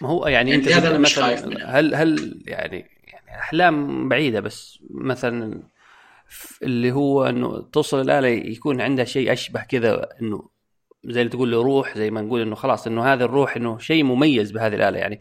[0.00, 1.78] ما هو يعني يعني أنت خايف مثلا.
[1.78, 5.62] هل هل يعني يعني أحلام بعيدة بس مثلا
[6.62, 10.48] اللي هو إنه توصل الآلة يكون عندها شيء أشبه كذا إنه
[11.04, 14.04] زي اللي تقول له روح زي ما نقول إنه خلاص إنه هذا الروح إنه شيء
[14.04, 14.98] مميز بهذه الآلة.
[14.98, 15.20] يعني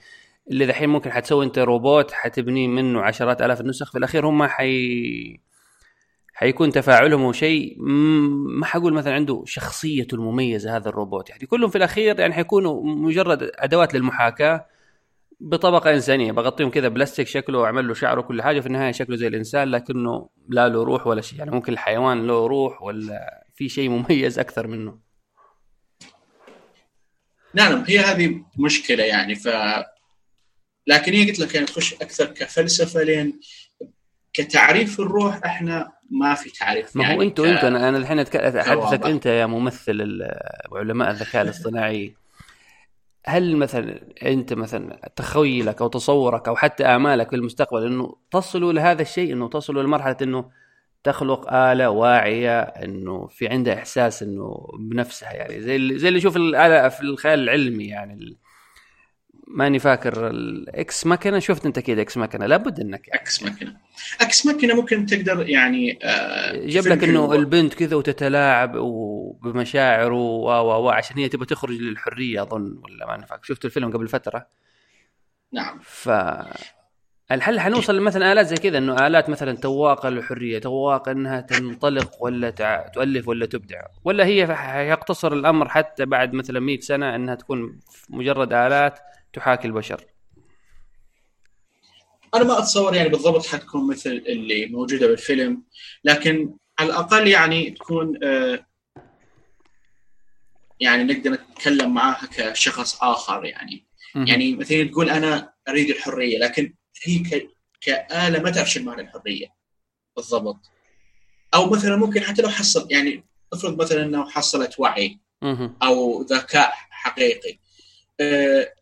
[0.51, 5.39] اللي دحين ممكن حتسوي أنت روبوت حتبني منه عشرات آلاف النسخ في الأخير هم حي
[6.33, 11.29] حيكون تفاعلهم وشيء م- ما حقول مثلا عنده شخصيته المميزة هذا الروبوت.
[11.29, 14.65] يعني كلهم في الأخير يعني حيكونوا مجرد أدوات للمحاكاة
[15.39, 16.31] بطبقة إنسانية.
[16.31, 20.29] بغطيهم كذا بلاستيك شكله واعمل له شعره وكل حاجة في النهاية شكله زي الإنسان لكنه
[20.49, 21.39] لا له روح ولا شيء.
[21.39, 25.10] يعني ممكن الحيوان له روح ولا في شيء مميز أكثر منه.
[27.53, 29.47] نعم هي هذه مشكلة يعني ف
[30.87, 33.39] لكن هي قلت لك يعني تخش أكثر كفلسفة لين
[34.33, 38.23] كتعريف الروح إحنا ما في تعريف ما يعني هو أنتوا ك- أنتوا أنا أنا الحين
[38.23, 39.05] كواضح.
[39.05, 40.21] أنت يا ممثل
[40.73, 42.15] علماء الذكاء الاصطناعي
[43.25, 49.01] هل مثلا أنت مثلا تخيلك أو تصورك أو حتى آمالك في المستقبل إنه تصلوا لهذا
[49.01, 50.51] الشيء إنه تصلوا لمرحلة إنه
[51.03, 55.61] تخلق آلة واعية إنه في عندها إحساس إنه بنفسها يعني.
[55.61, 58.37] زي اللي زي اللي يشوف الآلة في الخيال العلمي يعني.
[59.47, 61.39] ماني فاكر ال Ex Machina.
[61.39, 62.45] شفت أنت كذا Ex Machina.
[62.45, 63.77] لابد إنك يعني Ex Machina.
[64.21, 67.33] Ex Machina ممكن تقدر يعني آه، جاب لك إنه.
[67.33, 73.17] البنت كذا وتتلاعب وبمشاعره و و و عشان هي تبغى تخرج للحرية أظن ولا ما
[73.17, 73.45] نفعك.
[73.45, 74.47] شفت الفيلم قبل فترة؟
[75.53, 75.79] نعم.
[75.83, 76.09] ف
[77.31, 82.49] الحل حنوصل مثلا آلات زي كذا إنه آلات مثلا تواقه للحريه تواقه إنها تنطلق ولا
[82.49, 82.87] تع...
[82.87, 84.37] تؤلف ولا تبدع؟ ولا هي
[84.89, 87.79] يقتصر الأمر حتى بعد مثلا 100 سنة إنها تكون
[88.09, 88.99] مجرد آلات
[89.33, 90.05] تحاكي البشر؟
[92.35, 95.63] أنا ما أتصور يعني بالضبط حتكون مثل اللي موجودة بالفيلم
[96.03, 98.65] لكن على الأقل يعني تكون آه،
[100.79, 103.85] يعني نقدر نتكلم معاها كشخص آخر يعني.
[104.15, 106.73] يعني مثلا تقول أنا أريد الحرية لكن
[107.03, 107.49] هي ك...
[107.81, 109.47] كآلة ما تعرف شو معنى الحرية
[110.15, 110.71] بالضبط
[111.53, 113.23] أو مثلا ممكن حتى لو حصل يعني
[113.53, 115.19] افرض مثلا إنه حصلت وعي.
[115.83, 117.59] أو ذكاء حقيقي
[118.19, 118.73] آه،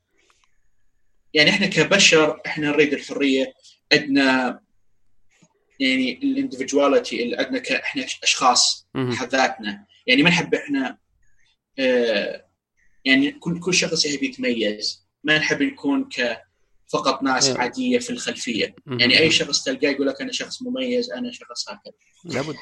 [1.33, 3.53] يعني إحنا كبشر إحنا نريد الحرية
[3.93, 4.59] عندنا
[5.79, 8.87] يعني الاندفجواليتي اللي عندنا إحنا أشخاص.
[8.95, 10.97] حد ذاتنا يعني ما نحب إحنا
[11.79, 12.45] آه،
[13.05, 16.41] يعني كل كل شخص يحب يتميز ما نحب نكون ك
[16.93, 17.57] فقط ناس إيه.
[17.57, 18.99] عادية في الخلفية مهم.
[18.99, 21.93] يعني أي شخص تلقاه يقول لك أنا شخص مميز أنا شخص هكذا
[22.25, 22.55] لابد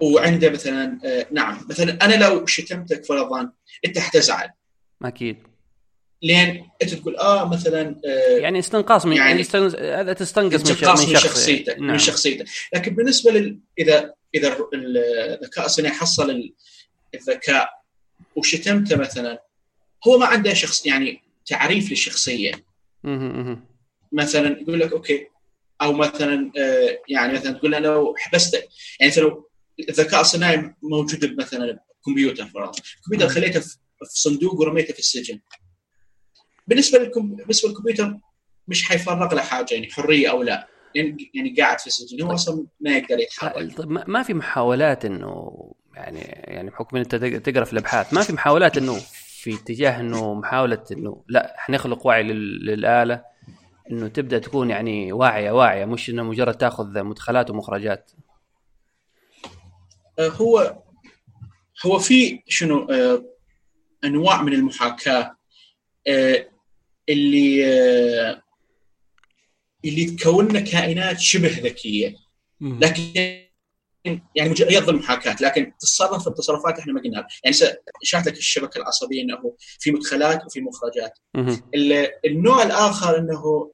[0.00, 3.52] وعنده مثلا آه، نعم مثلا أنا لو شتمتك فرضا
[3.86, 4.50] أنت حتزعل
[5.02, 5.36] أكيد
[6.22, 9.76] لين أنت تقول آه مثلا آه، يعني استنقاص من يعني يعني.
[10.00, 11.90] هذا تستنقص من, من شخص شخصيتك نعم.
[11.90, 16.54] من شخصيتك لكن بالنسبة لل اذا إذا الذكاء الصناعي حصل ال-
[17.14, 17.70] الذكاء
[18.36, 19.42] وشتمته مثلا
[20.06, 22.67] هو ما عنده شخص يعني تعريف للشخصية.
[24.12, 25.26] مثلا يقول لك أوكي
[25.82, 28.68] أو مثلا آه، يعني مثلا تقول أنا لو حبستك
[29.00, 29.50] يعني مثلا لو
[29.88, 33.34] الذكاء الصناعي موجود مثلا كمبيوتر فرضا الكمبيوتر.
[33.34, 35.40] خليته في صندوق ورميته في السجن.
[36.66, 38.14] بالنسبة للكم بالنسبة للكمبيوتر
[38.68, 40.68] مش حيفرق له حاجة يعني حرية أو لا.
[40.94, 43.76] يعني يعني قاعد في السجن هو أصلا ما يقدر يتحرك.
[43.76, 45.52] طيب ما في محاولات إنه
[45.94, 49.00] يعني يعني بحكم ان أنت تق- تقرأ في الأبحاث ما في محاولات إنه
[49.48, 53.24] في اتجاه إنه محاولة إنه لا حنخلق وعي لل- للآلة
[53.90, 58.10] إنه تبدأ تكون يعني واعية واعية مش إنه مجرد تأخذ مدخلات ومخرجات.
[60.18, 60.82] آه، هو
[61.86, 63.24] هو في شنو آه،
[64.04, 65.36] أنواع من المحاكاة
[66.06, 66.48] آه،
[67.08, 68.42] اللي آه،
[69.84, 72.14] اللي تكون لنا كائنات شبه ذكية.
[72.60, 73.47] لكن
[74.34, 77.56] يعني مجرد المحاكاه لكن تتصرف التصرفات إحنا ما قلنا يعني
[78.02, 81.18] شرحت لك الشبكة العصبية إنه في مدخلات وفي مخرجات.
[82.24, 83.72] النوع الآخر إنه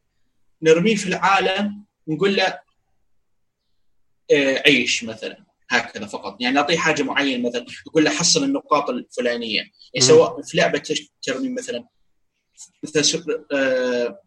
[0.62, 2.58] نرميه في العالم ونقول له
[4.32, 6.36] آه، عيش مثلا هكذا فقط.
[6.40, 9.56] يعني نعطيه حاجة معينة مثلا نقول له حصل النقاط الفلانية.
[9.56, 9.72] يعني.
[9.98, 10.82] سواء في لعبة
[11.22, 11.84] ترمي مثلا
[12.82, 14.20] مثل سوبر- آه،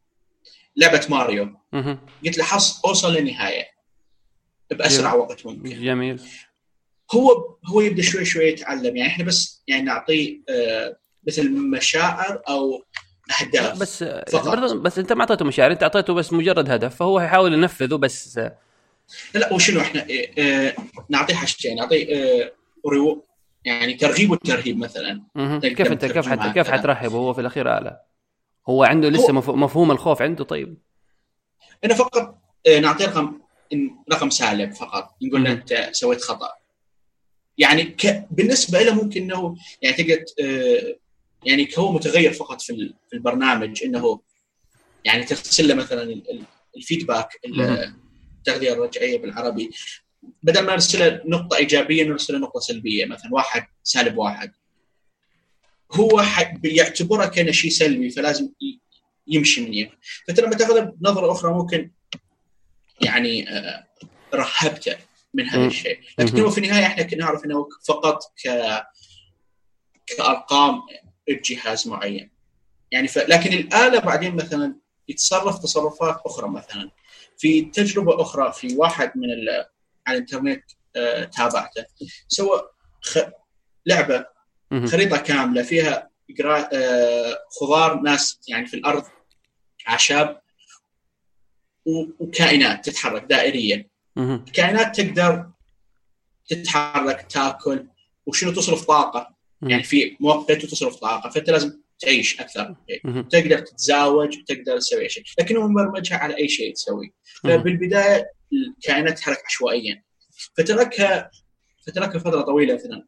[0.75, 1.49] لعبة ماريو.
[2.25, 3.65] قلت له حص أوصل للنهاية.
[4.71, 5.69] بأسرع وقت ممكن.
[5.83, 6.21] جميل.
[7.15, 8.97] هو هو يبدأ شوي شوي يتعلم.
[8.97, 10.97] يعني إحنا بس يعني نعطيه آه،
[11.27, 12.83] مثل مشاعر أو
[13.41, 14.47] أهداف بس فقط.
[14.47, 18.39] برضه بس أنت ما أعطيته مشاعر أنت أعطيته بس مجرد هدف فهو يحاول ينفذه بس.
[19.33, 20.75] لا وشنو إحنا آه، آه،
[21.09, 21.75] نعطيه حاجتين.
[21.75, 22.07] نعطيه
[23.65, 25.23] يعني ترغيب وترهيب مثلا.
[25.61, 26.53] كيف أنت كيف حت...
[26.53, 26.67] كيف.
[26.71, 27.97] حترهب هو في الأخير اله
[28.69, 29.49] هو عنده لسه هو- مف...
[29.49, 30.77] مفهوم الخوف عنده طيب؟
[31.85, 32.37] أنا فقط
[32.81, 33.39] نعطيه رقم
[34.11, 35.51] رقم سالب فقط نقول له.
[35.51, 36.49] أنت سويت خطأ.
[37.57, 38.27] يعني ك...
[38.31, 40.95] بالنسبة له ممكن إنه يعني تقدر آه،
[41.45, 44.19] يعني هو متغير فقط في ال- في البرنامج إنه
[45.05, 46.43] يعني ترسل له مثلا ال- ال-
[46.77, 47.93] الفيدباك ال-
[48.37, 49.69] التغذية الرجعية بالعربي.
[50.43, 53.05] بدل ما نرسله نقطة إيجابية نرسله نقطة سلبية.
[53.05, 54.51] مثلا واحد سالب واحد.
[55.91, 58.49] هو بيعتبرها كأنه شيء سلبي فلازم
[59.27, 59.91] يمشي من يمه
[60.27, 61.91] فأنت لما تاخذها بنظرة أخرى ممكن
[63.01, 63.87] يعني آه،
[64.33, 64.97] رهبته
[65.33, 65.65] من هذا.
[65.65, 66.41] الشيء لكن.
[66.41, 68.49] هو في النهاية إحنا كنا نعرف إنه فقط ك
[70.07, 70.81] كأرقام
[71.27, 72.31] بجهاز معين
[72.91, 73.17] يعني ف...
[73.17, 74.75] لكن الآلة بعدين مثلا
[75.07, 76.91] يتصرف تصرفات أخرى مثلا
[77.37, 79.27] في تجربة أخرى في واحد من
[80.07, 80.63] على الإنترنت
[80.95, 81.85] آه، تابعته
[82.27, 82.61] سوى
[83.01, 83.17] خ...
[83.85, 84.25] لعبة
[84.85, 86.09] خريطة كاملة فيها
[86.45, 89.03] آه، خضار ناس يعني في الأرض
[89.89, 90.41] أعشاب
[92.19, 93.87] وكائنات تتحرك دائريا.
[94.17, 95.49] الكائنات تقدر
[96.47, 97.87] تتحرك تاكل
[98.25, 102.75] وشنو تصرف طاقة؟ يعني في مؤقت وتصرف طاقة فأنت لازم تعيش أكثر.
[103.29, 105.23] تقدر تتزاوج وتقدر تسوي شيء.
[105.39, 107.13] لكن هو مبرمجها على أي شيء تسوي.
[107.43, 110.03] فبالبداية الكائنات تتحرك عشوائيا.
[110.57, 111.31] فتركها
[111.87, 113.07] فتركها فترة طويلة مثلا.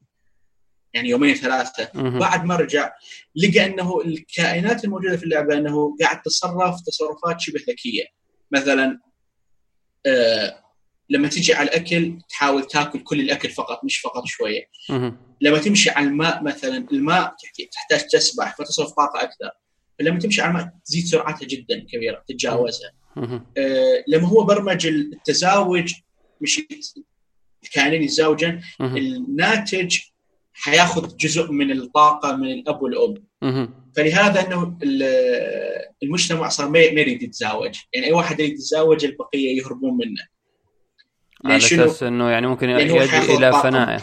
[0.94, 1.90] يعني يومين ثلاثة.
[2.20, 2.92] بعد ما رجع
[3.36, 8.19] لقى أنه الكائنات الموجودة في اللعبة أنه قاعد تتصرف تصرفات شبه ذكية.
[8.52, 9.00] مثلا
[10.06, 10.64] آه
[11.10, 14.64] لما تجي على الأكل تحاول تاكل كل الأكل فقط مش فقط شوية.
[15.42, 17.36] لما تمشي على الماء مثلا الماء
[17.72, 19.52] تحتاج تسبح فتصرف طاقة أكثر.
[20.00, 22.92] فلما تمشي على الماء تزيد سرعتها جدا كبيرة تتجاوزها.
[23.58, 25.94] آه لما هو برمج التزاوج
[26.42, 26.62] مش
[27.64, 29.98] الكائنين يتزاوجن الناتج
[30.54, 33.29] حياخذ جزء من الطاقة من الأب والأم.
[33.96, 34.78] فلهذا إنه
[36.04, 37.80] المجتمع صار ما يريد يتزاوج.
[37.94, 40.28] يعني أي واحد يريد يتزاوج البقية يهربون منه.
[41.46, 44.02] على أساس إنه يعني ممكن يؤدي إلى فنائه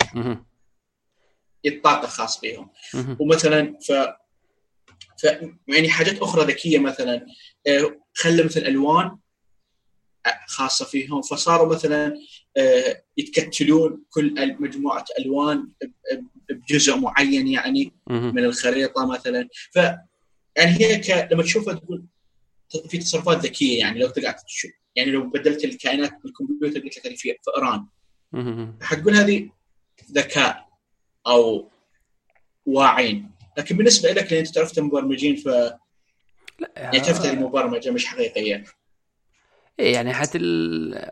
[1.66, 2.70] الطاقة خاص بهم.
[3.18, 3.92] ومثلا ف
[5.22, 5.24] ف
[5.68, 7.26] يعني حاجات أخرى ذكية مثلا
[7.66, 9.18] آه، خلى مثل ألوان
[10.46, 11.22] خاصة فيهم.
[11.22, 12.14] فصاروا مثلا
[12.56, 15.68] آه، يتكتلون كل مجموعة ألوان
[16.50, 19.48] بجزء معين يعني من الخريطة مثلا.
[19.72, 19.76] ف
[20.56, 21.32] يعني هي ك...
[21.32, 22.04] لما تشوفها تقول
[22.88, 24.70] في تصرفات ذكية يعني لو تقعد تشوف.
[24.96, 27.86] يعني لو بدلت الكائنات بالكمبيوتر قلت لك في فئران
[28.82, 29.50] حتقول هذه
[30.12, 30.68] ذكاء
[31.26, 31.70] أو
[32.66, 33.30] واعين.
[33.58, 35.46] لكن بالنسبة لك لأن أنت تعرف مبرمجين ف
[36.58, 38.64] لا يعني تعرف مبرمجة مش حقيقية.
[39.78, 40.36] إيه يعني حت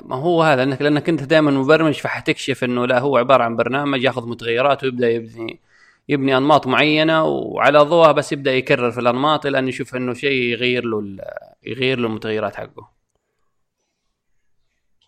[0.02, 4.04] ما هو هذا انك لأنك أنت دائما مبرمج فحتكشف إنه لا هو عبارة عن برنامج
[4.04, 5.60] ياخذ متغيرات ويبدأ يبني
[6.08, 10.42] يبني أنماط معينة وعلى ضوءها بس يبدأ يكرر في الأنماط إلى ان يشوف إنه شيء
[10.42, 11.16] يغير له
[11.62, 12.90] يغير له المتغيرات حقه.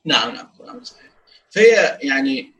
[0.05, 1.11] نعم نعم نعم صحيح.
[1.51, 2.53] فهي يعني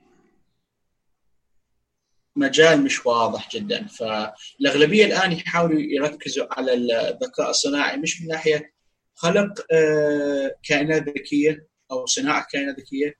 [2.37, 8.76] مجال مش واضح جدا فالأغلبية الآن يحاولوا يركزوا على الذكاء الصناعي مش من ناحية
[9.17, 13.15] خلق آه، كائنات ذكية أو صناعة كائنات ذكية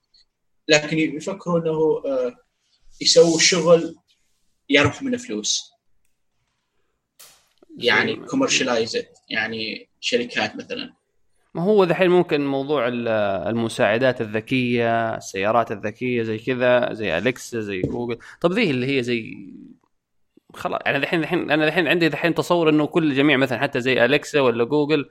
[0.67, 2.35] لكن يفكروا إنه آه،
[3.01, 3.95] يسووا شغل
[4.69, 5.71] يربح منه فلوس.
[7.77, 8.97] يعني كوميرشلايز
[9.29, 10.93] يعني شركات مثلا.
[11.53, 18.17] ما هو ذحين ممكن موضوع المساعدات الذكية السيارات الذكية زي كذا زي أليكسا زي جوجل.
[18.41, 19.37] طب ذي اللي هي زي
[20.53, 24.05] خلاص يعني الحين الحين أنا الحين عندي الحين تصور إنه كل جميع مثلا حتى زي
[24.05, 25.09] أليكسا ولا جوجل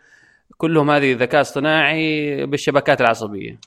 [0.56, 3.60] كلهم هذه ذكاء اصطناعي بالشبكات العصبية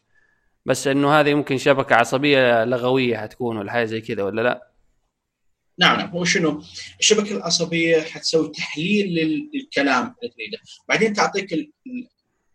[0.65, 4.69] بس إنه هذه ممكن شبكة عصبية لغوية حتكون ولا حاجة زي كذا ولا لا؟
[5.79, 6.63] نعم نعم هو شنو؟
[6.99, 9.15] الشبكة العصبية حتسوي تحليل
[9.53, 10.57] للكلام اللي تريده،
[10.89, 11.69] بعدين تعطيك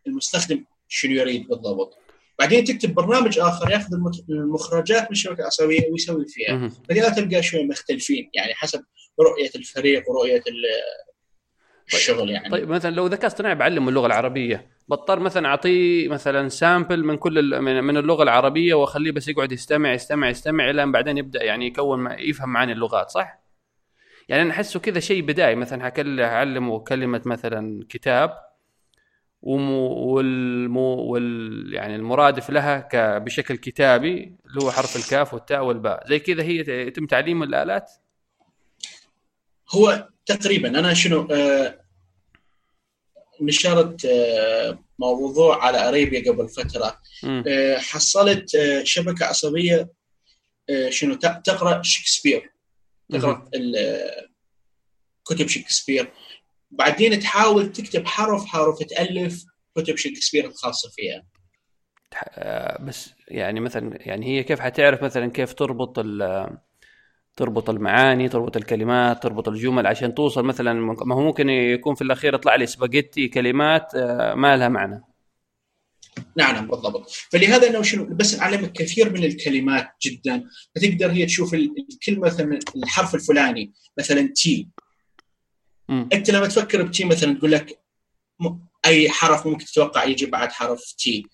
[0.06, 1.98] المستخدم شنو يريد بالضبط.
[2.38, 3.88] بعدين تكتب برنامج آخر ياخذ
[4.28, 8.84] المخرجات من الشبكة العصبية ويسوي فيها، فلذا تلقى شوي مختلفين يعني حسب
[9.20, 10.42] رؤية الفريق ورؤية.
[11.87, 12.51] الشغل يعني.
[12.51, 17.61] طيب مثلا لو ذكاء اصطناعي بعلمه اللغة العربية بضطر مثلا أعطيه مثلا سامبل من كل
[17.61, 22.49] من اللغة العربية وأخليه بس يقعد يستمع يستمع يستمع إلى بعدين يبدأ يعني يكون يفهم
[22.49, 23.45] معاني اللغات صح؟
[24.28, 25.93] يعني أنا أحسه كذا شيء بدائي مثلا
[26.24, 28.30] اعلمه كلمة مثلا كتاب
[29.43, 36.09] ومو والمو وال يعني المرادف لها ك بشكل كتابي اللي هو حرف الكاف والتاء والباء.
[36.09, 37.93] زي كذا هي يتم تعليم الآلات؟
[39.74, 40.68] هو تقريبا.
[40.68, 41.80] أنا شنو آه
[43.40, 47.00] نشرت آه موضوع على أريبيا قبل فترة.
[47.24, 48.50] آه حصلت
[48.82, 49.92] شبكة عصبية
[50.88, 52.52] شنو تقرأ شكسبير.
[53.12, 53.48] تقرأ
[55.24, 56.12] كتب شكسبير.
[56.70, 59.44] بعدين تحاول تكتب حرف حرف تألف
[59.76, 61.24] كتب شكسبير الخاصة فيها.
[62.80, 65.98] بس يعني مثلا يعني هي كيف حتعرف مثلا كيف تربط
[67.37, 70.72] تربط المعاني تربط الكلمات تربط الجمل عشان توصل مثلا
[71.05, 75.05] ما هو ممكن يكون في الأخير يطلع لي سباجيتي كلمات آه، ما لها معنى.
[76.37, 77.11] نعم نعم بالضبط.
[77.11, 80.45] فلهذا انه شنو بس نعلمك كثير من الكلمات جدا.
[80.76, 84.68] فتقدر هي تشوف الكلمة مثلا الحرف الفلاني مثلا T
[85.89, 86.05] م.
[86.12, 87.78] أنت لما تفكر ب T مثلا تقول لك
[88.87, 91.26] أي حرف ممكن تتوقع يجي بعد حرف T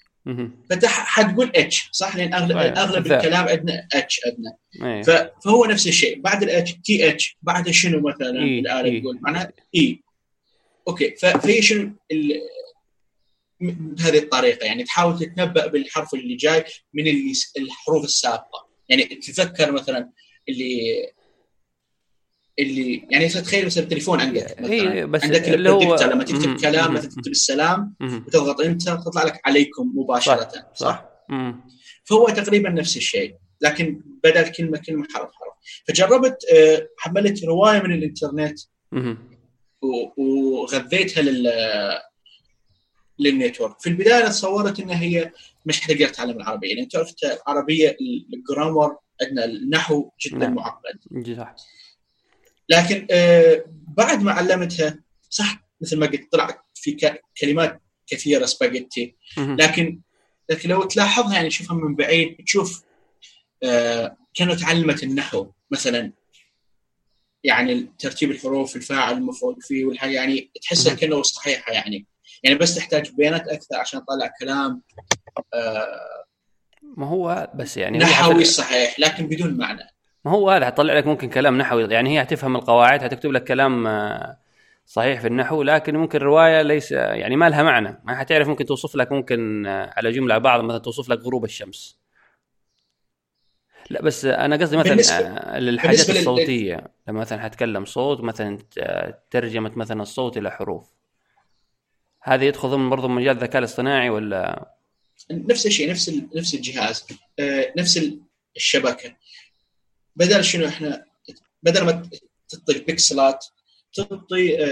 [0.70, 2.76] فأنت حتقول H صح؟ لأن اغلب طيب.
[2.76, 4.56] أغلب الكلام عندنا H عندنا.
[4.94, 5.02] أيه.
[5.44, 6.20] فهو نفس الشيء.
[6.20, 8.60] بعد ال H T H بعد شنو مثلا؟ إيه.
[8.60, 10.02] الاله تقول معناها E.
[10.88, 11.14] Okay.
[11.16, 11.90] فهي شنو؟
[13.60, 14.66] م- بهذه الطريقة.
[14.66, 16.64] يعني تحاول تتنبأ بالحرف اللي جاي
[16.94, 18.68] من اللي الحروف السابقة.
[18.88, 20.10] يعني تتذكر مثلا
[20.48, 21.06] اللي
[22.58, 26.94] اللي يعني تخيل مثلا التليفون عندك مثلا إيه، بس عندك اللي هو- لما تكتب كلام.
[26.94, 27.94] مثلا تكتب السلام.
[28.00, 31.60] وتضغط enter تطلع لك عليكم مباشرة صح, صح مم.
[32.04, 35.54] فهو تقريبا نفس الشيء لكن بدل كلمة كلمة حرف حرف
[35.88, 38.58] فجربت آه، حملت رواية من الإنترنت
[40.18, 41.52] وغذيتها لل
[43.18, 45.32] لل network في البداية تصورت انها هي
[45.66, 47.96] مش حتقدر تتعلم العربية لأن تعرف أنت العربية
[48.34, 50.54] ال grammar عندنا النحو جدا نعم.
[50.54, 50.98] معقد
[51.36, 51.54] صح
[52.70, 53.64] لكن آه،
[53.96, 54.98] بعد ما علمتها
[55.30, 56.96] صح مثل ما قلت طلعت في
[57.40, 59.16] كلمات كثيرة سباجيتي.
[59.36, 60.00] لكن
[60.50, 62.84] لكن لو تلاحظها يعني تشوفها من بعيد تشوف
[63.62, 66.12] آه كأنه تعلمت النحو مثلا
[67.44, 70.94] يعني ترتيب الحروف الفاعل المفعول فيه والحاجة يعني تحسها.
[70.94, 72.06] كأنه صحيحة يعني
[72.42, 74.82] يعني بس تحتاج بيانات أكثر عشان تطلع كلام
[75.54, 76.24] آه
[76.96, 79.82] ما هو بس يعني نحوي صحيح لكن بدون معنى
[80.24, 83.86] ما هو هذا حتطلع لك ممكن كلام نحوي يعني هي حتفهم القواعد حتكتب لك كلام
[83.86, 84.36] آه،
[84.86, 88.00] صحيح في النحو لكن ممكن رواية ليس يعني ما لها معنى.
[88.04, 92.00] ما حتعرف ممكن توصف لك ممكن آه، على جملة بعض مثلا توصف لك غروب الشمس.
[93.90, 96.86] لا بس أنا قصدي مثلا بالنسبة- آه، للحاجات بالنسبة لل- الصوتية.
[97.08, 98.58] لما مثلا حتكلم صوت مثلا
[99.30, 100.90] ترجمة مثلا الصوت إلى حروف.
[102.22, 104.70] هذا يدخل ضمن برضه مجال الذكاء الاصطناعي ولا؟
[105.30, 107.06] نفس الشيء نفس نفس الجهاز
[107.78, 108.20] نفس ال-
[108.56, 109.12] الشبكة.
[110.16, 111.04] بدل شنو إحنا
[111.62, 112.10] بدل ما
[112.48, 113.46] تعطي بكسلات
[113.94, 114.64] تعطي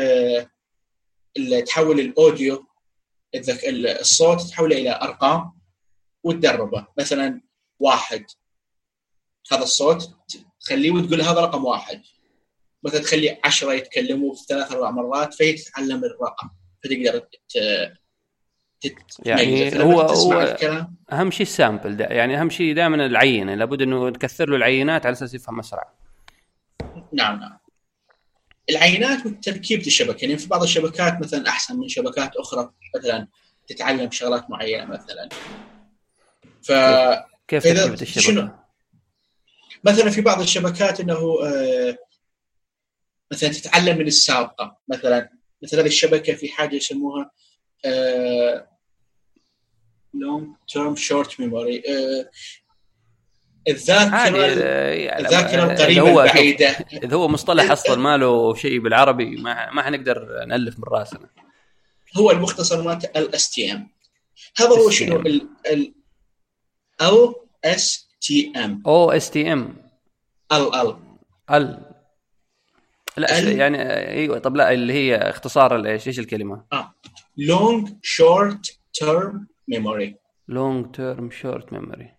[1.37, 2.67] ال- تحول الأوديو
[4.01, 5.53] الصوت تحوله إلى أرقام
[6.25, 6.87] وتدربه.
[6.99, 7.41] مثلا
[7.81, 8.27] واحد
[9.53, 10.11] هذا الصوت
[10.61, 12.03] تخليه وتقول هذا رقم واحد.
[12.83, 16.51] مثلا تخلي عشرة يتكلموا ثلاث أربع مرات فيتعلم الرقم
[16.85, 17.29] فتقدر
[19.25, 19.71] يعني.
[19.71, 24.11] فلما هو- هو- الكلام أهم شيء السامبل ده يعني أهم شيء دائما العينة لابد إنه
[24.11, 25.93] تكثر له العينات على أساس يفهم اسرع
[27.13, 27.59] نعم نعم
[28.71, 33.29] العينات وتركيبة الشبكة يعني في بعض الشبكات مثلا أحسن من شبكات أخرى مثلا
[33.69, 35.29] تتعلم شغلات معينة مثلا
[36.63, 38.51] فمثلا كيف تركيبة الشبكة؟ شنو؟
[40.11, 41.15] في بعض الشبكات أنه
[41.45, 41.97] آه،
[43.33, 45.31] مثلا تتعلم من السابقة مثلا
[45.63, 47.31] مثل هذه الشبكة في حاجة يسموها
[50.15, 51.83] long term short memory
[53.69, 59.71] الذاكرة إذا القريبة هو- شوف، البعيدة إذا هو مصطلح أصلا ما له شيء بالعربي ما
[59.71, 61.29] ما حنقدر نألف من رأسنا.
[62.17, 63.89] هو المختصر مالته LSTM
[64.59, 65.17] هذا هو شنو.
[65.17, 65.95] ال ال
[67.03, 69.77] ال اس تي ام أو اس تي ام
[70.53, 70.97] ال ال.
[71.51, 71.83] ال.
[73.17, 76.65] لا يعني إيوه طب لا اللي هي اختصار إيش إيش الكلمة؟
[77.39, 80.17] long short term memory
[80.49, 82.11] long term short memory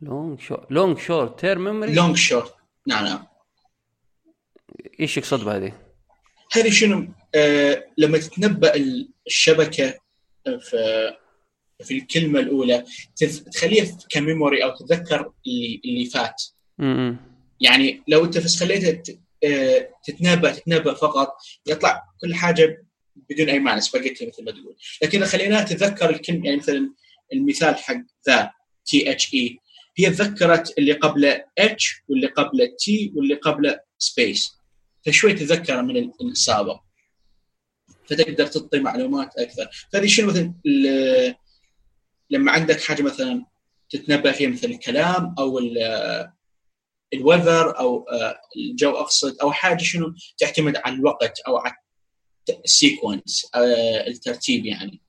[0.00, 2.54] long short long short term memory long short
[2.86, 3.26] نعم نعم
[5.00, 5.72] إيش يقصد بهذه؟
[6.52, 9.94] هذه شنو؟ آه لما تتنبأ ال- الشبكه
[10.44, 11.10] في
[11.84, 12.84] في الكلمة الأولى
[13.16, 16.42] تف- تخليها ك memory أو تتذكر اللي اللي فات.
[16.78, 17.16] م- م.
[17.60, 19.02] يعني لو أنت بس خليتها
[19.44, 21.36] آه، تتنبأ تتنبأ فقط
[21.66, 22.83] يطلع كل حاجة
[23.30, 24.76] بدون أي معنى سباجيتي مثل ما تقول.
[25.02, 26.94] لكن اذا خليناها تتذكر الكلمة يعني مثلا
[27.32, 27.96] المثال حق
[28.28, 28.50] ذا
[28.86, 29.58] T H E
[29.98, 34.52] هي تذكرت اللي قبله H واللي قبله T واللي قبله space
[35.06, 36.80] فشوي تتذكر من ال- السابق.
[38.08, 39.68] فتقدر تعطي معلومات أكثر.
[39.92, 40.54] فهذه شنو مثلا
[42.30, 43.44] لما عندك حاجة مثلا
[43.90, 46.32] تتنبأ فيها مثل الكلام أو ال-
[47.14, 51.74] الوذر أو آه، الجو أقصد أو حاجة شنو تعتمد على الوقت أو على
[52.64, 53.50] السيكونس
[54.06, 55.00] الترتيب يعني.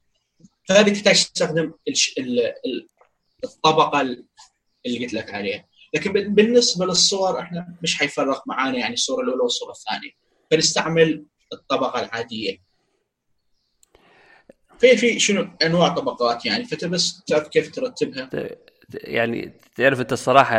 [0.70, 1.74] فهذه تحتاج تستخدم
[3.44, 5.68] الطبقة اللي قلت لك عليها.
[5.94, 10.12] لكن بال- بالنسبة للصور إحنا مش حيفرق معانا يعني الصورة الأولى والصورة الثانية.
[10.52, 12.58] فنستعمل الطبقة العادية.
[14.80, 18.30] في في شنو؟ أنواع طبقات يعني فانت بس تعرف كيف ترتبها
[18.94, 20.58] يعني تعرف انت الصراحة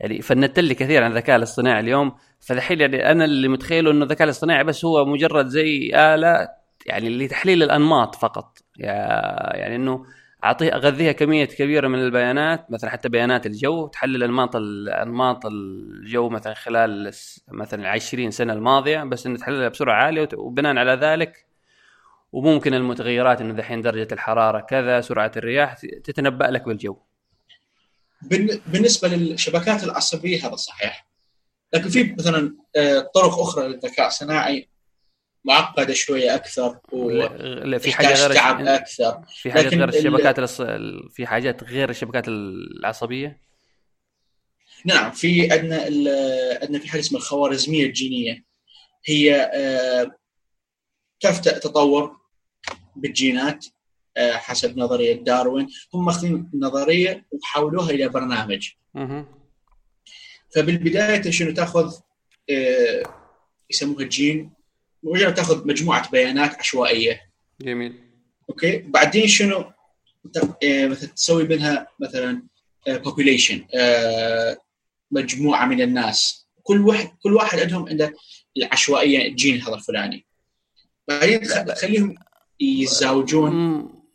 [0.00, 4.24] يعني فندت لي كثير عن الذكاء الاصطناعي اليوم فالحين يعني أنا اللي متخيله إنه الذكاء
[4.24, 6.48] الاصطناعي بس هو مجرد زي آلة
[6.86, 8.58] يعني لتحليل الأنماط فقط.
[8.78, 10.04] يعني إنه
[10.44, 16.54] اعطيها أغذيها كمية كبيرة من البيانات مثلا حتى بيانات الجو تحلل أنماط أنماط الجو مثلا
[16.54, 17.12] خلال
[17.48, 21.46] مثلا 20 سنة الماضية بس إنه تحللها بسرعة عالية وبناء على ذلك
[22.32, 26.96] وممكن المتغيرات إنه دحين درجة الحرارة كذا سرعة الرياح تتنبأ لك بالجو.
[28.66, 31.06] بالنسبة للشبكات العصبية هذا صحيح.
[31.72, 34.68] لكن في مثلا آه، طرق أخرى للذكاء الصناعي
[35.44, 36.78] معقدة شوية أكثر
[37.78, 39.22] في حاجة غير تعب أكثر.
[39.42, 40.60] في حاجات غير ال- الشبكات الص...
[40.60, 43.40] ال- في حاجات غير الشبكات العصبية؟
[44.84, 45.82] نعم في عندنا
[46.62, 48.44] عندنا في حاجة اسمها الخوارزمية الجينية.
[49.06, 50.16] هي آه،
[51.20, 52.16] كيف ت- تطور
[52.96, 53.73] بالجينات؟ آه،
[54.18, 55.68] حسب نظرية داروين.
[55.94, 58.68] هم ماخذين النظريه وحولوها إلى برنامج.
[60.54, 61.94] فبالبداية شنو تأخذ؟
[62.50, 63.02] آه،
[63.70, 64.50] يسموها الجين
[65.02, 67.20] مجرد تأخذ مجموعة بيانات عشوائية.
[67.60, 67.94] جميل.
[68.50, 69.58] Okay؟ بعدين شنو؟
[70.64, 72.42] آه، مثلا تسوي منها مثلا
[72.88, 74.56] population آه،
[75.10, 76.48] مجموعة من الناس.
[76.62, 78.14] كل واحد كل واحد عندهم عنده
[78.56, 80.26] العشوائية الجين هذا الفلاني.
[81.08, 82.14] بعدين تخ- تخليهم
[82.60, 83.50] يتزاوجون.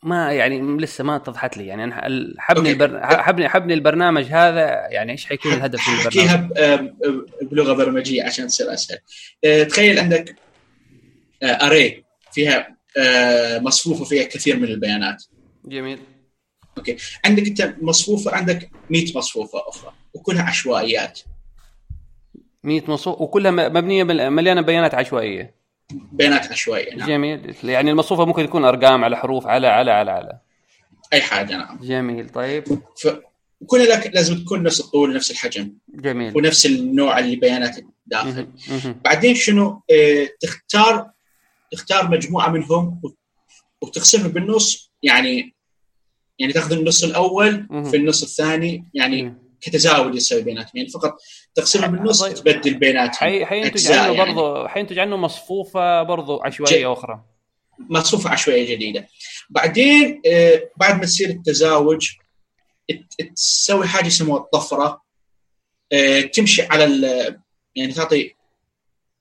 [0.03, 1.67] ما يعني لسه ما اتضحت لي.
[1.67, 2.01] يعني أنا
[2.37, 2.71] حبني.
[2.71, 2.99] البر...
[3.03, 4.87] حبني حبني البرنامج هذا.
[4.89, 6.93] يعني إيش حيكون الهدف من البرنامج؟ احكيها
[7.41, 8.97] بلغة برمجية عشان تصير أسهل.
[9.43, 10.35] آه، تخيل عندك
[11.43, 15.23] اري فيها آه، مصفوفة فيها كثير من البيانات.
[15.65, 15.99] جميل.
[17.25, 21.19] عندك أنت مصفوفة عندك 100 مصفوفة أخرى وكلها عشوائيات.
[22.63, 25.58] 100 مصفوف وكلها مبنية مليانة بيانات عشوائية.
[25.91, 27.07] بيانات عشوائيه نعم.
[27.07, 27.55] جميل.
[27.63, 30.39] يعني المصفوفه ممكن يكون أرقام على حروف على على على على.
[31.13, 31.79] أي حاجة نعم.
[31.81, 32.29] جميل.
[32.29, 32.63] طيب.
[33.01, 33.07] ف
[33.61, 35.73] وكلها لك لازم تكون نفس الطول نفس الحجم.
[35.89, 36.37] جميل.
[36.37, 37.75] ونفس النوع اللي بيانات
[38.05, 38.47] داخل.
[39.05, 41.11] بعدين شنو؟ آه، تختار
[41.71, 43.09] تختار مجموعة منهم و-
[43.81, 45.55] وتقسمها بالنص يعني
[46.39, 47.83] يعني تاخذ النص الأول مهم.
[47.83, 49.48] في النص الثاني يعني مهم.
[49.61, 50.71] كتزاوج يسوي بيناتهم.
[50.75, 51.17] يعني فقط
[51.55, 52.23] تقسمها بالنص.
[52.23, 53.15] تبدل بيناتهم.
[53.29, 53.45] حي...
[53.45, 54.33] حينتج عنه يعني.
[54.33, 57.23] برضه حينتج عنه مصفوفة برضه عشوائية أخرى.
[57.79, 59.07] مصفوفة عشوائية جديدة.
[59.49, 62.09] بعدين آه، بعد ما تصير التزاوج
[63.35, 65.01] تسوي حاجة يسموها الطفرة.
[65.93, 67.39] آه، تمشي على ال-
[67.75, 68.35] يعني تعطي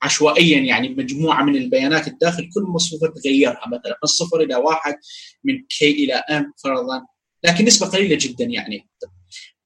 [0.03, 2.43] عشوائيا يعني مجموعة من البيانات الداخل.
[2.55, 3.99] كل مصفوفة تغيرها مثلا.
[4.03, 4.95] من صفر إلى واحد
[5.45, 7.07] من كي إلى ام فرضا.
[7.45, 8.89] لكن نسبة قليلة جدا يعني.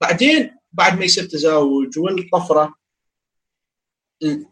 [0.01, 2.75] بعدين بعد ما يصير تزاوج والطفرة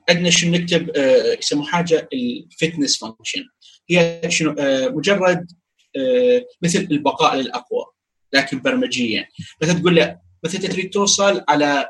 [0.08, 3.44] عندنا شنو نكتب آه، يسموه حاجة ال fitness function.
[3.90, 5.52] هي شنو آه، مجرد
[5.96, 7.84] آه، مثل البقاء للأقوى
[8.32, 9.28] لكن برمجيا.
[9.62, 11.88] مثلا تقول له مثلا تريد توصل على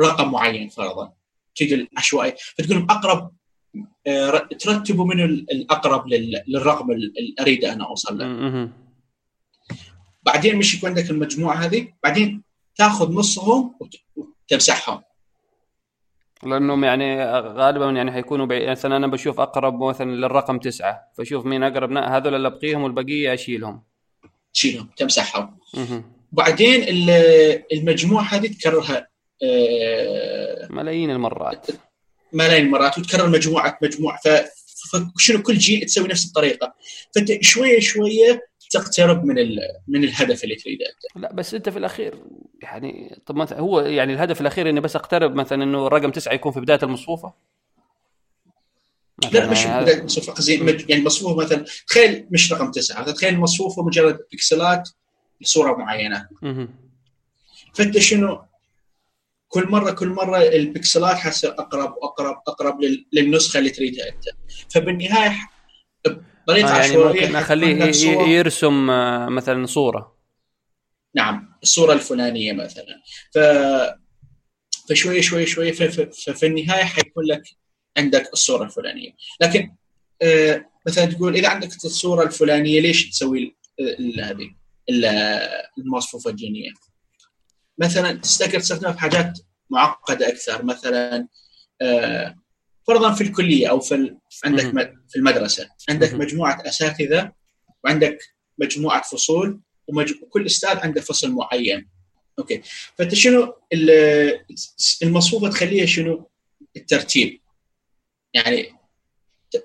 [0.00, 1.12] رقم معين فرضا.
[1.56, 2.34] تريد العشوائي.
[2.58, 3.32] فتقول أقرب
[4.58, 8.24] ترتبوا من ال- الأقرب لل- للرقم ال- اللي اريد أنا أوصل له.
[10.28, 12.42] بعدين مش يكون عندك المجموعة هذه بعدين
[12.76, 15.02] تاخذ نصهم وت- وتمسحهم.
[16.46, 18.68] لأنهم يعني غالبا يعني حيكونوا بعيد.
[18.68, 23.82] مثلا أنا بشوف أقرب مثلا للرقم تسعة فاشوف مين أقرب هذول اللي أبقيهم والبقية أشيلهم.
[24.54, 25.58] تشيلهم تمسحهم.
[26.32, 29.08] بعدين ال- المجموعة هذه تكررها
[29.42, 31.66] آه، ملايين المرات.
[32.32, 34.18] ملايين مرات وتكرر مجموعة مجموعة.
[35.16, 36.74] فشنو كل جيل تسوي نفس الطريقة.
[37.14, 39.58] فأنت شوية شوية تقترب من ال-
[39.88, 41.22] من الهدف اللي تريده أنت.
[41.22, 42.22] لا بس أنت في الأخير
[42.62, 46.52] يعني طب ما هو يعني الهدف الأخير اني بس اقترب مثلا إنه الرقم تسعة يكون
[46.52, 47.32] في بداية المصفوفة؟
[49.32, 54.18] لا مش بداية مصفوفة قصدي يعني مصفوفة مثلا تخيل مش رقم تسعة تخيل مصفوفة مجرد
[54.32, 54.88] بكسلات
[55.40, 56.28] لصورة معينة.
[57.74, 58.44] فأنت شنو؟
[59.48, 64.24] كل مرة كل مرة البكسلات حتصير أقرب واقرب أقرب لل- للنسخة اللي تريدها أنت.
[64.70, 65.36] فبالنهاية
[66.48, 67.20] بطريقه آه يعني عشوائية.
[67.26, 67.84] ممكن أخليه
[68.28, 70.18] يرسم آه، مثلا صورة.
[71.14, 73.02] نعم الصورة الفلانية مثلا.
[73.34, 73.38] ف
[74.90, 77.42] فشويه شوية شوية ف- ف- ففي النهاية حيكون لك
[77.96, 79.10] عندك الصورة الفلانية.
[79.40, 79.74] لكن
[80.22, 83.56] آه، مثلا تقول إذا عندك الصورة الفلانية ليش تسوي
[84.22, 84.50] هذه؟
[84.90, 85.04] ال-
[85.78, 86.70] المصفوفة الجينية.
[87.78, 89.38] مثلا تستقر تستخدمها في حاجات
[89.70, 90.64] معقدة أكثر.
[90.64, 91.28] مثلا
[91.82, 92.36] آه،
[92.88, 94.64] فرضا في الكلية أو في عندك
[95.08, 95.68] في المدرسة.
[95.88, 96.14] عندك.
[96.14, 97.32] مجموعة أساتذة
[97.84, 98.18] وعندك
[98.58, 99.60] مجموعة فصول.
[100.22, 101.88] وكل أستاذ عنده فصل معين.
[102.38, 102.62] أوكي.
[102.98, 104.44] فأنت شنو ال-
[105.02, 106.30] المصفوفه تخليها شنو؟
[106.76, 107.40] الترتيب.
[108.34, 108.72] يعني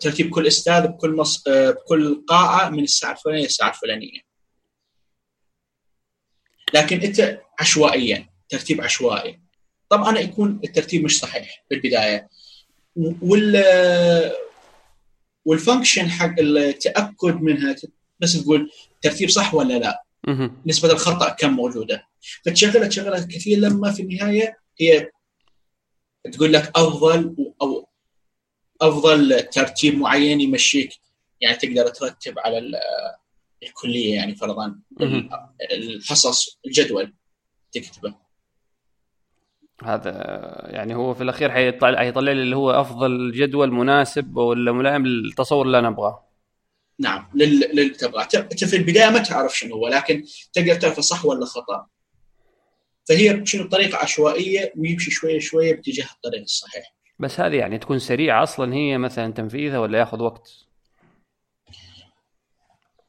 [0.02, 1.48] ترتيب كل أستاذ بكل مص...
[1.48, 4.20] آه، بكل قاعة من الساعة الفلانية للساعه الفلانية.
[6.74, 9.40] لكن أنت عشوائيا ترتيب عشوائي.
[9.90, 12.30] طبعا يكون الترتيب مش صحيح بالبداية.
[12.96, 13.64] وال
[15.46, 17.76] والفانكشن حق التأكد منها
[18.20, 18.72] بس تقول
[19.02, 20.04] ترتيب صح ولا لا.
[20.66, 22.08] نسبة الخطأ كم موجودة
[22.46, 25.10] فتشغلها تشغلها كثير لما في النهاية هي
[26.32, 27.88] تقول لك أفضل أو
[28.82, 30.90] أفضل ترتيب معين يمشيك
[31.42, 32.76] يعني تقدر ترتب على ال-
[33.64, 34.80] الكلية يعني فرضا.
[35.72, 37.14] الحصص الجدول
[37.72, 38.16] تكتبه
[39.86, 40.12] هذا
[40.66, 45.66] يعني هو في الأخير حيطلع حيطلع لي اللي هو أفضل جدول مناسب ولا ملائم للتصور
[45.66, 46.24] اللي أنا أبغاه.
[47.00, 50.24] نعم لل- للي تبغاه انت في البداية ما تعرف شنو هو لكن
[50.54, 51.88] تقدر تعرف صح ولا خطأ.
[53.10, 56.96] فهي شنو طريقة عشوائية ويمشي شوية شوية باتجاه الطريق الصحيح.
[57.20, 60.50] بس هذه يعني تكون سريعة أصلا هي مثلا تنفيذها ولا يأخذ وقت؟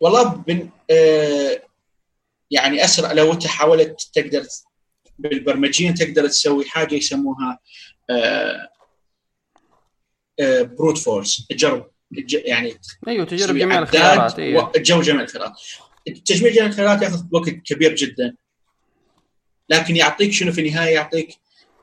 [0.00, 1.62] والله بن آه
[2.50, 4.42] يعني أسرع لو انت حاولت تقدر
[5.18, 7.58] بالبرمجيين تقدر تسوي حاجة يسموها
[8.10, 8.68] آه
[10.40, 12.74] آه بروت فورس تجرب الج- يعني
[13.08, 15.52] أيوه تجرب جميع الخيارات أيوه جميع الخيارات.
[16.24, 18.36] تجميع جميع الخيارات ياخذ وقت كبير جدا.
[19.68, 21.38] لكن يعطيك شنو في النهاية؟ يعطيك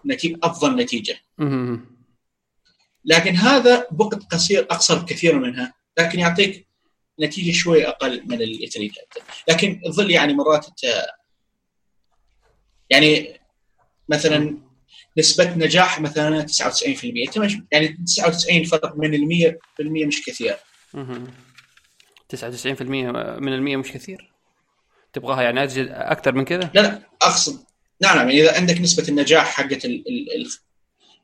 [0.06, 1.20] نتيجه أفضل نتيجة.
[3.06, 5.74] لكن هذا بوقت قصير أقصر بكثير منها.
[6.00, 6.68] لكن يعطيك
[7.22, 8.42] نتيجة شوي أقل من
[9.02, 9.26] أنت.
[9.50, 10.66] لكن تظل يعني مرات
[12.92, 13.40] يعني
[14.10, 14.58] مثلا
[15.18, 20.56] نسبة نجاح مثلا 99% أنت مش يعني 99 فرق من ال 100% مش كثير.
[20.94, 21.28] مهم.
[22.36, 22.82] 99%
[23.42, 24.32] من المية مش كثير؟
[25.14, 27.66] تبغاها يعني أجل أكثر من كذا؟ لا لا اقصد
[28.02, 30.50] نعم نعم يعني إذا عندك نسبة النجاح حقت ال- ال- ال-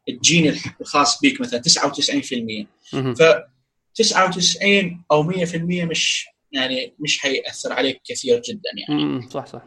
[0.09, 3.15] الجين الخاص بك مثلا 99% مهم.
[3.15, 3.22] ف
[3.95, 5.55] 99 أو 100%
[5.86, 9.03] مش يعني مش حيأثر عليك كثير جدا يعني.
[9.03, 9.61] مم، صح صح.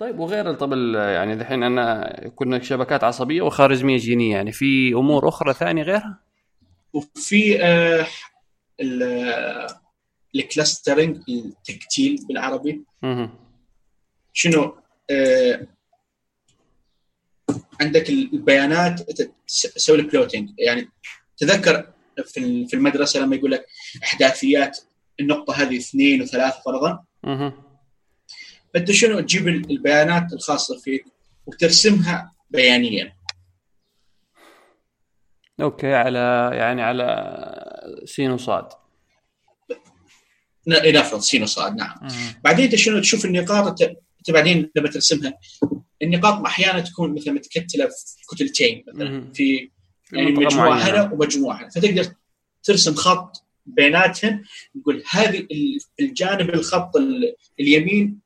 [0.00, 5.54] طيب وغير طب يعني دحين أنا كنا شبكات عصبية وخارزميه جينيه يعني في أمور أخرى
[5.54, 6.18] ثانية غيرها؟
[6.92, 8.06] وفي آه
[8.80, 9.66] ال-
[10.34, 13.30] ال clustering التكتيل بالعربي مهم.
[14.32, 14.74] شنو
[15.10, 15.66] آه
[17.80, 19.00] عندك البيانات
[19.74, 20.88] تسوي لك plotting يعني
[21.36, 21.86] تذكر
[22.24, 23.66] في ال- في المدرسة لما يقول لك
[24.04, 24.78] أحداثيات
[25.20, 27.04] النقطة هذه اثنين وثلاثة فرضا.
[28.74, 31.04] فانت شنو تجيب ال- البيانات الخاصة فيك
[31.46, 33.12] وترسمها بيانيا
[35.60, 38.68] okay على يعني على سين وصاد
[40.66, 42.34] ن- نفرض سين وصاد نعم مهم.
[42.44, 43.82] بعدين أنت شنو تشوف النقاط أنت
[44.18, 45.32] أنت بعدين لما ترسمها
[46.02, 49.32] النقاط أحيانا تكون مثلا متكتلة في كتلتين مثلا.
[49.34, 49.70] في
[50.12, 50.78] يعني مجموعة.
[50.78, 52.06] هنا ومجموعة هنا فتقدر
[52.62, 54.42] ترسم خط بيناتهم
[54.82, 58.18] تقول هذه ال- الجانب الخط ال- اليمين ال-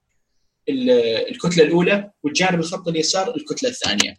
[0.68, 4.16] الكتلة الأولى والجانب الخط اليسار الكتلة الثانية.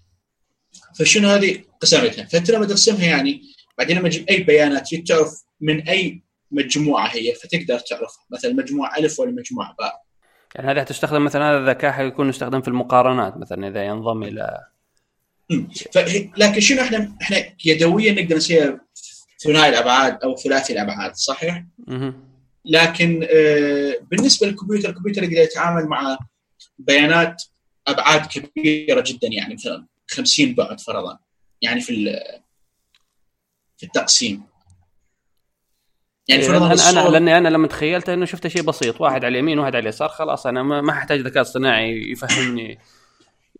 [1.00, 3.42] فشنو هذه قسمتها فانت لما ترسمها يعني
[3.78, 9.20] بعدين لما تجيب أي بيانات تعرف من أي مجموعة هي فتقدر تعرف مثلا مجموعة ألف
[9.20, 10.02] ولا مجموعة باء.
[10.56, 14.60] يعني هذا تستخدم مثلا هذا الذكاء حيكون يستخدم في المقارنات مثلا إذا ينضم إلى.
[15.94, 18.80] فهي- لكن شنو إحنا إحنا يدويا نقدر نسويها
[19.44, 21.64] ثنائي الأبعاد أو ثلاثي الأبعاد صحيح؟
[22.66, 26.18] لكن آه، بالنسبة للكمبيوتر الكمبيوتر يقدر يتعامل مع
[26.78, 27.44] بيانات
[27.88, 31.20] أبعاد كبيرة جدا يعني مثلا 50 بعد فرضا
[31.62, 32.06] يعني في
[33.78, 34.44] في التقسيم.
[36.28, 39.26] يعني إيه، فرضا أنا أنا الصور لأني أنا لما تخيلت إنه شفت شيء بسيط واحد
[39.26, 42.80] على اليمين وواحد على اليسار خلاص أنا ما أحتاج ذكاء اصطناعي يفهمني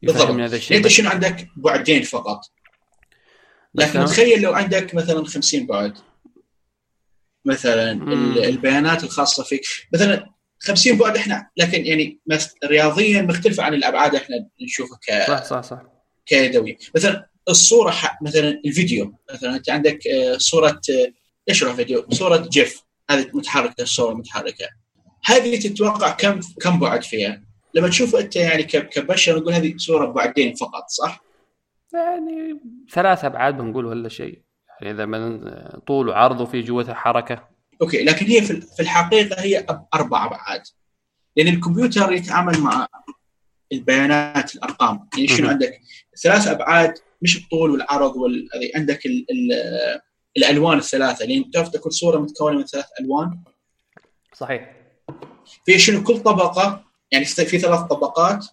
[0.04, 0.24] بالضبط.
[0.24, 0.78] يفهمني هذا الشيء.
[0.78, 2.42] أنت شنو عندك؟ بعدين فقط.
[3.76, 5.98] لكن أنا- تخيل لو عندك مثلا 50 بعد
[7.46, 8.12] مثلا مم.
[8.12, 9.62] ال- البيانات الخاصة فيك.
[9.94, 12.20] مثلا 50 بعد إحنا لكن يعني
[12.66, 15.82] رياضيا مختلفة عن الأبعاد إحنا نشوفها ك صح صح صح.
[16.26, 21.14] كيدوي مثلا الصورة ح- مثلا الفيديو مثلا أنت عندك آه، صورة آه،
[21.50, 22.82] اشرح فيديو؟ صورة جيف.
[23.10, 24.66] هذه متحركة الصورة متحركة.
[25.26, 27.42] هذه تتوقع كم كم بعد فيها؟
[27.74, 31.24] لما تشوف أنت يعني كبشر نقول هذه صورة بعدين فقط صح؟
[31.94, 32.60] يعني
[32.92, 34.42] ثلاث أبعاد بنقول ولا شيء.
[34.82, 37.55] يعني إذا طول وعرض وفي جوتها حركة.
[37.82, 40.64] Okay لكن هي في الحقيقة هي أربع ابعاد
[41.36, 42.88] لأن الكمبيوتر يتعامل مع
[43.72, 45.10] البيانات الأرقام.
[45.14, 45.50] يعني شنو.
[45.50, 45.82] عندك؟
[46.24, 48.50] ثلاث أبعاد مش الطول والعرض وال...
[48.76, 49.26] عندك ال...
[49.32, 49.52] ال...
[50.38, 51.26] الألوان الثلاثة.
[51.26, 53.44] لأن تعرف تكون صورة متكونة من ثلاث ألوان؟
[54.34, 54.76] صحيح.
[55.66, 58.46] في شنو؟ كل طبقة يعني في في ثلاث طبقات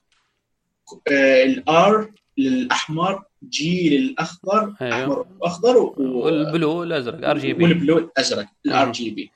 [1.09, 5.03] ال R للأحمر G للاخضر أيوه.
[5.03, 5.95] أحمر وأخضر و...
[5.99, 8.93] وال blue الازرق RGB وال blue الازرق ال R.
[8.93, 9.31] G B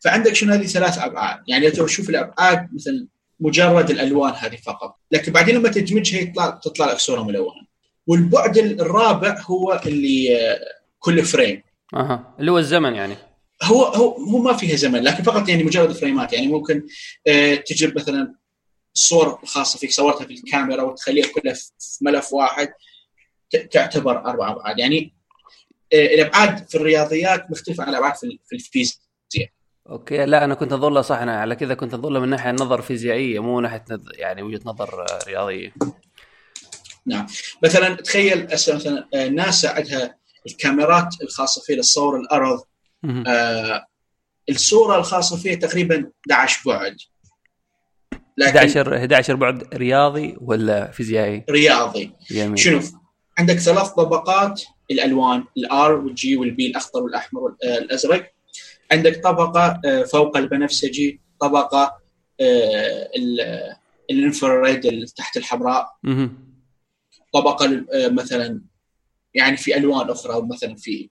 [0.00, 3.08] فعندك شنو هذه ثلاث أبعاد؟ يعني لو تشوف الأبعاد مثل
[3.40, 4.96] مجرد الألوان هذه فقط.
[5.12, 7.68] لكن بعدين لما تدمجها يطلع تطلع لك صورة ملونة.
[8.06, 10.58] والبعد الرابع هو اللي آه،
[10.98, 11.62] كل فريم.
[11.94, 12.34] أها.
[12.40, 13.14] اللي هو الزمن يعني.
[13.62, 16.32] هو هو هو ما فيها زمن لكن فقط يعني مجرد فريمات.
[16.32, 16.86] يعني ممكن
[17.26, 18.34] آه، تجيب مثلا
[18.96, 21.70] الصور الخاصه فيك صورتها في الكاميرا وتخليها كلها في
[22.00, 22.68] ملف واحد.
[23.70, 24.78] تعتبر أربع أبعاد.
[24.78, 25.14] يعني
[25.92, 28.98] آه، الأبعاد في الرياضيات مختلفة عن الأبعاد في ال- في الفيزياء.
[29.90, 33.40] أوكي لا أنا كنت اظلها صح أنا على كذا كنت اظلها من ناحية نظر فيزيائية
[33.42, 33.84] مو ناحية.
[34.14, 35.72] يعني وجهة نظر آه، رياضية.
[37.06, 37.26] نعم.
[37.64, 42.60] مثلا تخيل مثلا آه، ناسا عندها الكاميرات الخاصة فيها لتصور الأرض.
[43.26, 43.86] آه
[44.50, 46.96] الصورة الخاصة فيها تقريبا 11 بعد.
[48.38, 52.12] لكن 11 11 بعد رياضي ولا فيزيائي؟ رياضي.
[52.30, 52.58] جميل.
[52.58, 52.80] شنو؟
[53.38, 58.32] عندك ثلاث طبقات الألوان ال R وال G وال B الأخضر والأحمر والازرق
[58.92, 61.98] عندك طبقة آه، فوق البنفسجي طبقة
[62.40, 63.76] آه، ال-
[64.10, 65.86] ال infrared اللي تحت الحمراء.
[67.34, 68.62] طبقة آه، مثلا
[69.34, 71.10] يعني في ألوان أخرى مثلا في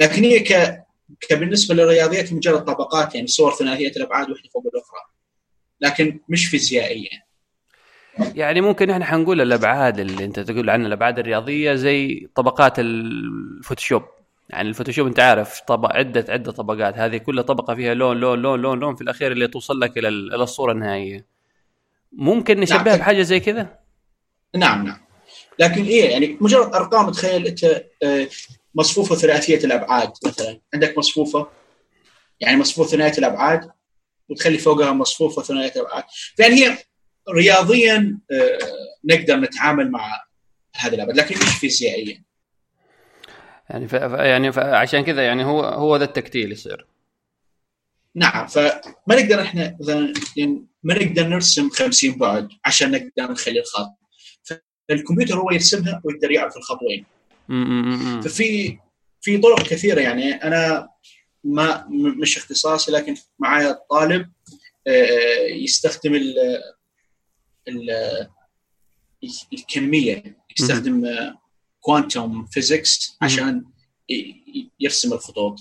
[0.00, 0.82] لكن هي ك
[1.28, 5.00] كبالنسبة للرياضيات مجرد طبقات يعني صور ثلاثيه الأبعاد واحدة فوق الأخرى.
[5.80, 7.27] لكن مش فيزيائيه
[8.34, 14.02] يعني ممكن إحنا حنقول الأبعاد اللي أنت تقول عنها الأبعاد الرياضية زي طبقات الفوتوشوب.
[14.50, 16.98] يعني الفوتوشوب أنت عارف طبق عدة عدة طبقات.
[16.98, 20.08] هذه كل طبقة فيها لون لون لون لون لون في الأخير اللي توصل لك إلى
[20.08, 21.26] ال- إلى الصورة النهائية.
[22.12, 22.98] ممكن نشبهها نعم.
[22.98, 23.78] بحاجة زي كذا؟
[24.56, 25.00] نعم نعم.
[25.58, 27.64] لكن إيه يعني مجرد أرقام تخيل أنت
[28.02, 28.28] آه،
[28.74, 30.60] مصفوفة ثلاثيه الأبعاد مثلا.
[30.74, 31.46] عندك مصفوفة
[32.40, 33.70] يعني مصفوفة ثنائية الأبعاد
[34.28, 36.04] وتخلي فوقها مصفوفة ثنائية الأبعاد.
[36.38, 36.78] يعني هي
[37.34, 38.58] رياضيا آه،
[39.04, 40.22] نقدر نتعامل مع
[40.76, 42.22] هذه الابعاد لكن مش فيزيائيا.
[43.70, 43.94] يعني ف...
[43.94, 44.58] ف- يعني ف...
[44.58, 46.86] عشان كذا يعني هو هو ذا التكتيل يصير.
[48.14, 48.80] نعم فما
[49.10, 49.76] نقدر إحنا
[50.36, 53.94] يعني ما نقدر نرسم 50 بعد عشان نقدر نخلي الخط.
[54.88, 57.04] فالكمبيوتر هو يرسمها ويقدر يعرف الخط وين
[57.48, 58.20] م- م- م- م.
[58.22, 58.78] ففي
[59.20, 60.00] في طرق كثيرة.
[60.00, 60.88] يعني أنا
[61.44, 61.86] ما
[62.22, 64.30] مش اختصاصي لكن معايا طالب
[64.86, 66.14] آه، يستخدم
[69.52, 71.06] الكمية يستخدم
[71.80, 73.64] quantum physics عشان
[74.80, 75.58] يرسم الخطوط.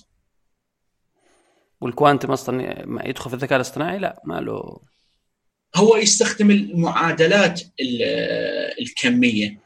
[1.82, 4.80] وال quantum أصلا ما يدخل في الذكاء الاصطناعي؟ لا ما له.
[5.76, 9.60] هو يستخدم المعادلات ال- الكمية.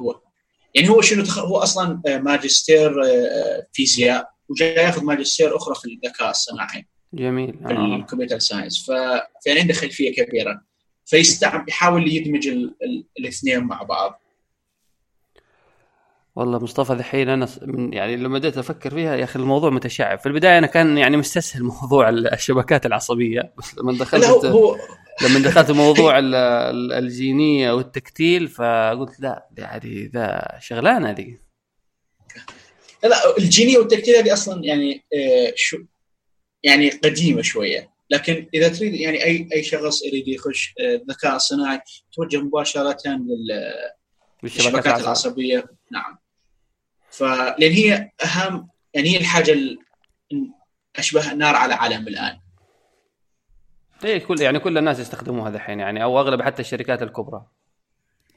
[0.00, 0.20] هو
[0.74, 1.38] يعني هو شنو تخ...
[1.38, 7.58] هو أصلا ماجستير آه، فيزياء وجاي ياخذ ماجستير أخرى في الذكاء الصناعي جميل.
[7.58, 7.96] في آه.
[7.96, 8.86] الكمبيوتر ساينس.
[8.86, 8.90] ف...
[9.44, 10.62] فيعني عنده خلفية كبيرة.
[11.06, 12.74] فيستعمل يحاول يدمج ال...
[12.82, 13.04] ال...
[13.18, 14.20] الاثنين مع بعض.
[16.36, 20.18] والله مصطفى دحين أنا من يعني لما بديت أفكر فيها يا أخي الموضوع متشعب.
[20.18, 23.52] في البداية أنا كان يعني مستسهل موضوع ال- الشبكات العصبية.
[23.58, 24.76] بس لما دخلت هو,
[25.22, 31.38] لما دخلت موضوع ال- ال- الجينية والتكتيل فقلت لا يعني ذا شغلانة دي
[33.04, 35.78] لا الجينية والتكتيل هذه أصلا يعني آه، شو
[36.62, 37.90] يعني قديمة شوية.
[38.10, 41.80] لكن إذا تريد يعني أي أي شخص يريد يخش آه، الذكاء الصناعي
[42.12, 43.74] توجه مباشرة لل
[44.44, 45.64] الشبكات العصبية.
[45.92, 46.18] نعم.
[47.10, 49.78] فلأن هي أهم يعني هي الحاجة ال-
[50.96, 52.38] أشبه نار على علم الآن.
[54.04, 57.46] إيه كل يعني كل الناس يستخدموها دحين يعني أو أغلب حتى الشركات الكبرى.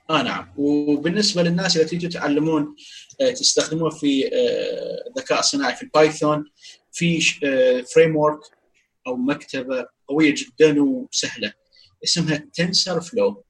[0.10, 0.54] آه نعم.
[0.58, 2.76] وبالنسبة للناس اللي تيجوا تعلمون
[3.22, 6.46] آه، تستخدموه في آه، الذكاء الصناعي في البايثون
[6.92, 7.22] في
[7.96, 8.40] framework
[9.08, 11.54] أو مكتبة قوية جدا وسهلة.
[12.04, 13.44] اسمها تنسر فلو.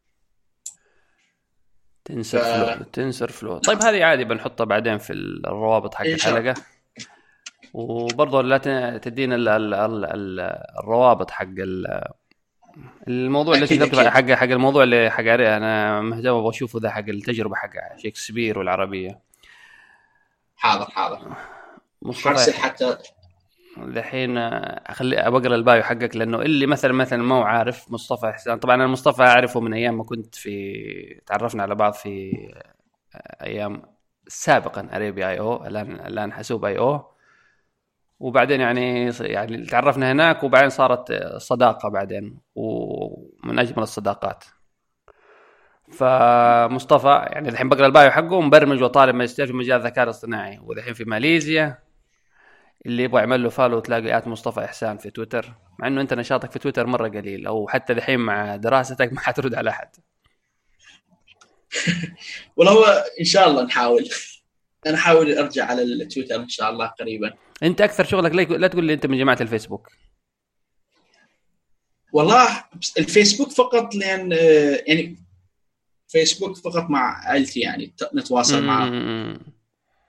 [2.05, 3.57] تنسر ف- فلو تنسر فلو.
[3.57, 6.05] طيب هذه عادي بنحطها بعدين في الروابط حق.
[6.05, 6.53] الحلقة.
[7.73, 8.57] وبرضه لا
[8.97, 10.39] تدينا ال- ال- ال- ال-
[10.83, 12.03] الروابط حق ال-
[13.07, 13.95] الموضوع اللي أكيد.
[14.07, 19.19] حق حق الموضوع اللي حق أنا مهتم أبغى أشوفه ذا حق التجربة حق شكسبير والعربية.
[20.55, 21.35] حاضر حاضر.
[22.13, 22.97] حرسل حتى
[23.77, 28.57] الحين اخلي بقرا البايو حقك لأنه اللي مثلا مثلا ما هو عارف مصطفى إحسان.
[28.59, 32.31] طبعا أنا مصطفى أعرفه من أيام ما كنت في تعرفنا على بعض في
[33.41, 33.81] أيام
[34.27, 37.13] سابقا اريبيا IO الان الآن حاسوب IO.
[38.19, 44.43] وبعدين يعني يعني تعرفنا هناك وبعدين صارت صداقة بعدين ومن أجمل الصداقات.
[45.91, 50.93] فمصطفى يعني الحين بقرأ ال bio حقه مبرمج وطالب ماجستير في مجال الذكاء الاصطناعي والحين
[50.93, 51.77] في ماليزيا.
[52.85, 56.51] اللي يبغى يعمل له follow تلاقي at مصطفى إحسان في تويتر مع إنه أنت نشاطك
[56.51, 59.89] في تويتر مرة قليل أو حتى الحين مع دراستك ما حترد على أحد.
[62.57, 64.09] والله هو إن شاء الله نحاول.
[64.87, 67.33] أنا أحاول أرجع على التويتر إن شاء الله قريبا.
[67.63, 69.89] أنت أكثر شغلك لا لا تقول لي أنت من جماعة الفيسبوك.
[72.13, 72.63] والله
[72.97, 75.17] الفيسبوك فقط لأن آه، يعني
[76.07, 79.39] فيسبوك فقط مع عائلتي يعني نتواصل معهم.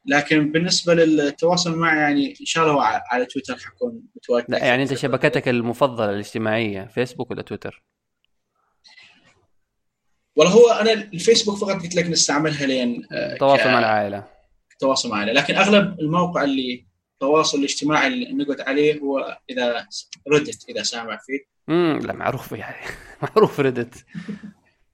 [0.07, 4.47] لكن بالنسبة للتواصل معي يعني إن شاء الله على تويتر حكون متواجد.
[4.49, 7.83] لا يعني أنت شبكتك المفضلة الاجتماعية فيسبوك ولا تويتر؟
[10.37, 14.25] والله هو أنا الفيسبوك فقط قلت لك نستعملها لين آه، تواصل مع العائلة.
[14.79, 19.87] تواصل معنا لكن أغلب الموقع اللي التواصل الاجتماعي اللي نقعد عليه هو إذا
[20.33, 21.39] ردت إذا سامع فيه.
[21.69, 22.87] امم لا معروف يعني.
[23.23, 24.05] معروف ردت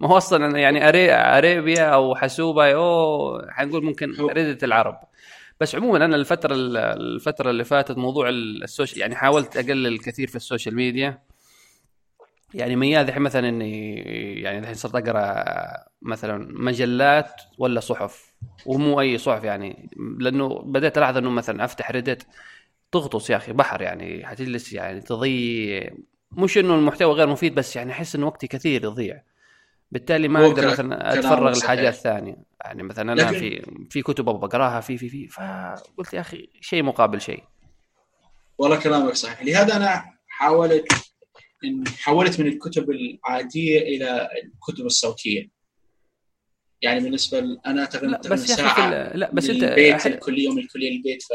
[0.01, 1.13] ما هو أصلا يعني أري...
[1.13, 5.01] اريبيا أو حاسوبه أو حنقول ممكن ريدة العرب.
[5.61, 10.75] بس عموما أنا الفترة الفترة اللي فاتت موضوع السوشيال يعني حاولت أقلل كثير في السوشيال
[10.75, 11.19] ميديا.
[12.55, 13.97] يعني ميال الحين مثلا إني
[14.41, 15.45] يعني الحين صرت أقرأ
[16.03, 18.33] مثلا مجلات ولا صحف.
[18.67, 19.91] ومو أي صحف يعني.
[20.19, 22.27] لأنه بديت ألاحظ إنه مثلا أفتح ريدت
[22.93, 25.91] تغطس يا أخي بحر يعني حتجلس يعني تضيع.
[26.33, 29.23] مش إنه المحتوى غير مفيد بس يعني أحس إنه وقتي كثير يضيع.
[29.93, 31.59] بالتالي ما أقدر مثلا أتفرغ.
[31.59, 32.37] لحاجات ثانية.
[32.65, 36.49] يعني مثلا أنا لكن- في في كتب أبغى أقراها في في في فقلت يا أخي
[36.61, 37.43] شيء مقابل شيء.
[38.59, 39.43] والله كلامك صحيح.
[39.43, 40.93] لهذا أنا حاولت
[41.65, 45.49] إن حولت من الكتب العادية إلى الكتب الصوتية.
[46.83, 51.23] يعني بالنسبة ل- أنا تقريبا ساعة لا بس أنت البيت أح- الكليه ومن الكليه للبيت
[51.23, 51.27] ف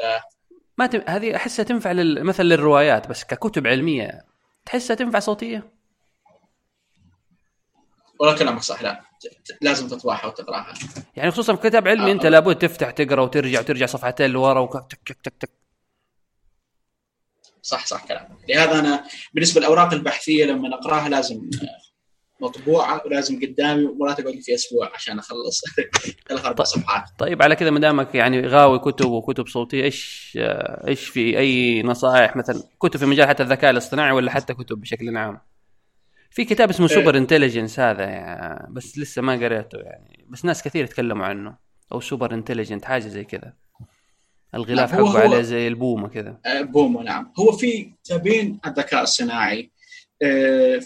[0.78, 1.02] ما تم...
[1.08, 2.24] هذه أحسها تنفع لل...
[2.24, 4.26] مثلا للروايات بس ككتب علمية
[4.66, 5.75] تحسها تنفع صوتية؟
[8.20, 9.02] والله كلامك صح لا.
[9.62, 10.74] لازم تطبعها وتقراها.
[11.16, 12.12] يعني خصوصا في كتاب علمي آه.
[12.14, 15.50] أنت لابد تفتح تقرأ وترجع وترجع صفحتين لورا وك- تك تك تك تك.
[17.62, 18.30] صح صح كلامك.
[18.50, 21.50] لهذا أنا بالنسبة للأوراق البحثية لما اقراها لازم
[22.42, 25.62] مطبوعة ولازم قدامي ومرات اقعد لي في أسبوع عشان أخلص
[26.30, 27.04] ثلاث أربع صفحات.
[27.20, 30.34] طيب على كذا ما دامك يعني غاوي كتب وكتب صوتية إيش
[30.88, 35.18] إيش في أي نصائح مثلا؟ كتب في مجال حتى الذكاء الاصطناعي ولا حتى كتب بشكل
[35.18, 35.40] عام؟
[36.36, 36.96] في كتاب اسمه إيه.
[36.96, 40.26] Superintelligence هذا يعني بس لسه ما قريته يعني.
[40.30, 41.58] بس ناس كثير يتكلموا عنه.
[41.92, 43.54] أو Super intelligent حاجة زي كذا.
[44.56, 46.40] الغلاف لا، هو- حقه هو- عليه زي البومة كذا.
[46.46, 47.34] آه، بومو نعم.
[47.40, 49.72] هو في كتابين الذكاء الصناعي
[50.24, 50.80] آه،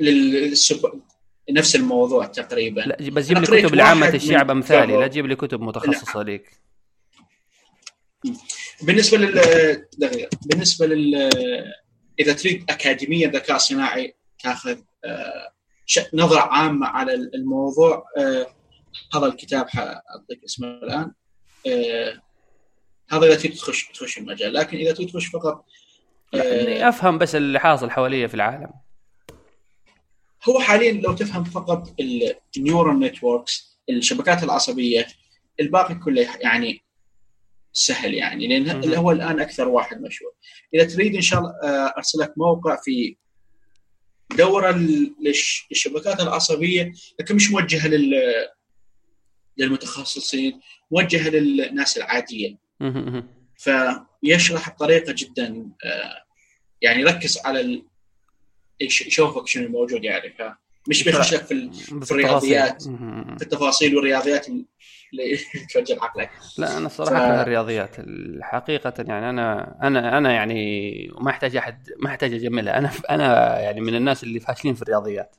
[0.00, 1.00] للسب...
[1.50, 2.80] نفس الموضوع تقريبا.
[2.80, 4.96] لا بس جيب لي كتب لعامة الشعب أمثالي.
[4.96, 6.50] لا تجيب لي كتب متخصصة ليك.
[8.82, 9.40] بالنسبة لل.
[10.46, 11.30] بالنسبة لل
[12.20, 15.52] إذا تريد أكاديمية ذكاء صناعي تاخذ آه،
[16.14, 18.04] نظرة عامة على الموضوع.
[18.18, 18.46] آه،
[19.14, 21.12] هذا الكتاب حأعطيك اسمه الآن.
[21.66, 22.20] آه،
[23.10, 24.52] هذا إذا تريد تخش تخش المجال.
[24.52, 25.64] لكن إذا تريد تخش فقط
[26.34, 28.70] آه، إني أفهم بس اللي حاصل حواليا في العالم.
[30.48, 31.94] هو حاليا لو تفهم فقط
[32.56, 35.06] ال neural networks الشبكات العصبية
[35.60, 36.84] الباقي كله يعني
[37.72, 40.32] سهل يعني لأن هو الآن أكثر واحد مشهور.
[40.74, 43.16] إذا تريد إن شاء الله آه، أرسل لك موقع في
[44.36, 44.70] دورة
[45.20, 48.14] للشبكات العصبية لكن مش موجهة لل
[49.56, 52.56] للمتخصصين موجهة للناس العادية.
[53.56, 56.24] فيشرح بطريقة جدا آه،
[56.82, 57.82] يعني يركز على
[58.80, 60.34] يشوفك شنو الموجود يعني
[60.86, 62.82] فمش بيخش لك في بس الرياضيات.
[62.82, 64.46] في التفاصيل والرياضيات
[65.74, 66.30] توجه عقلك.
[66.58, 67.96] لا أنا الصراحه ف- الرياضيات
[68.40, 73.80] حقيقة يعني أنا أنا أنا يعني ما أحتاج أحد ما أحتاج اجملها أنا أنا يعني
[73.80, 75.36] من الناس اللي فاشلين في الرياضيات.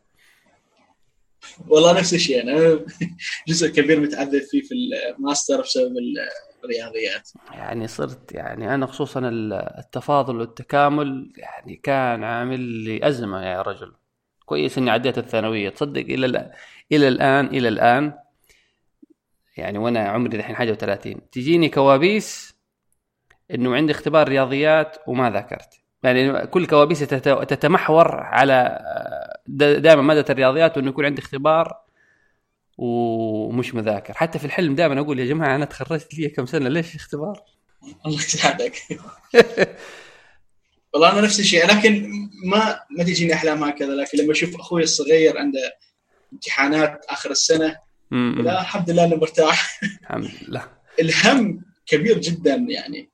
[1.68, 2.42] والله نفس الشيء.
[2.44, 2.80] أنا
[3.48, 4.74] جزء كبير متعذب فيه في
[5.18, 5.94] الماستر بسبب
[6.64, 7.30] الرياضيات.
[7.52, 13.92] يعني صرت يعني أنا خصوصا ال- التفاضل والتكامل يعني كان عامل لي أزمة يا رجل.
[14.46, 15.70] كويس إني عديت الثانوية.
[15.70, 16.52] تصدق إلى
[16.92, 18.14] إلى الآن إلى الآن
[19.58, 22.54] يعني وأنا عمري الحين حاجة و30 تجيني كوابيس
[23.54, 25.70] إنه عندي اختبار رياضيات وما ذاكرت.
[26.04, 28.80] يعني كل كوابيسي تت- تتمحور على
[29.48, 31.78] دائما مادة الرياضيات وإنه يكون عندي اختبار
[32.78, 34.14] ومش مذاكر.
[34.14, 37.42] حتى في الحلم دائما أقول يا جماعة أنا تخرجت لي كم سنة ليش اختبار؟
[38.06, 38.74] الله يساعدك.
[40.94, 42.12] والله أنا نفس الشيء لكن
[42.46, 45.60] ما ما تجيني أحلام هكذا لكن لما أشوف أخوي الصغير عنده
[46.34, 47.76] امتحانات آخر السنة.
[48.12, 49.82] لا الحمد لله إنه مرتاح.
[50.02, 50.66] الحمد لله.
[51.00, 53.11] الهم كبير جدا يعني.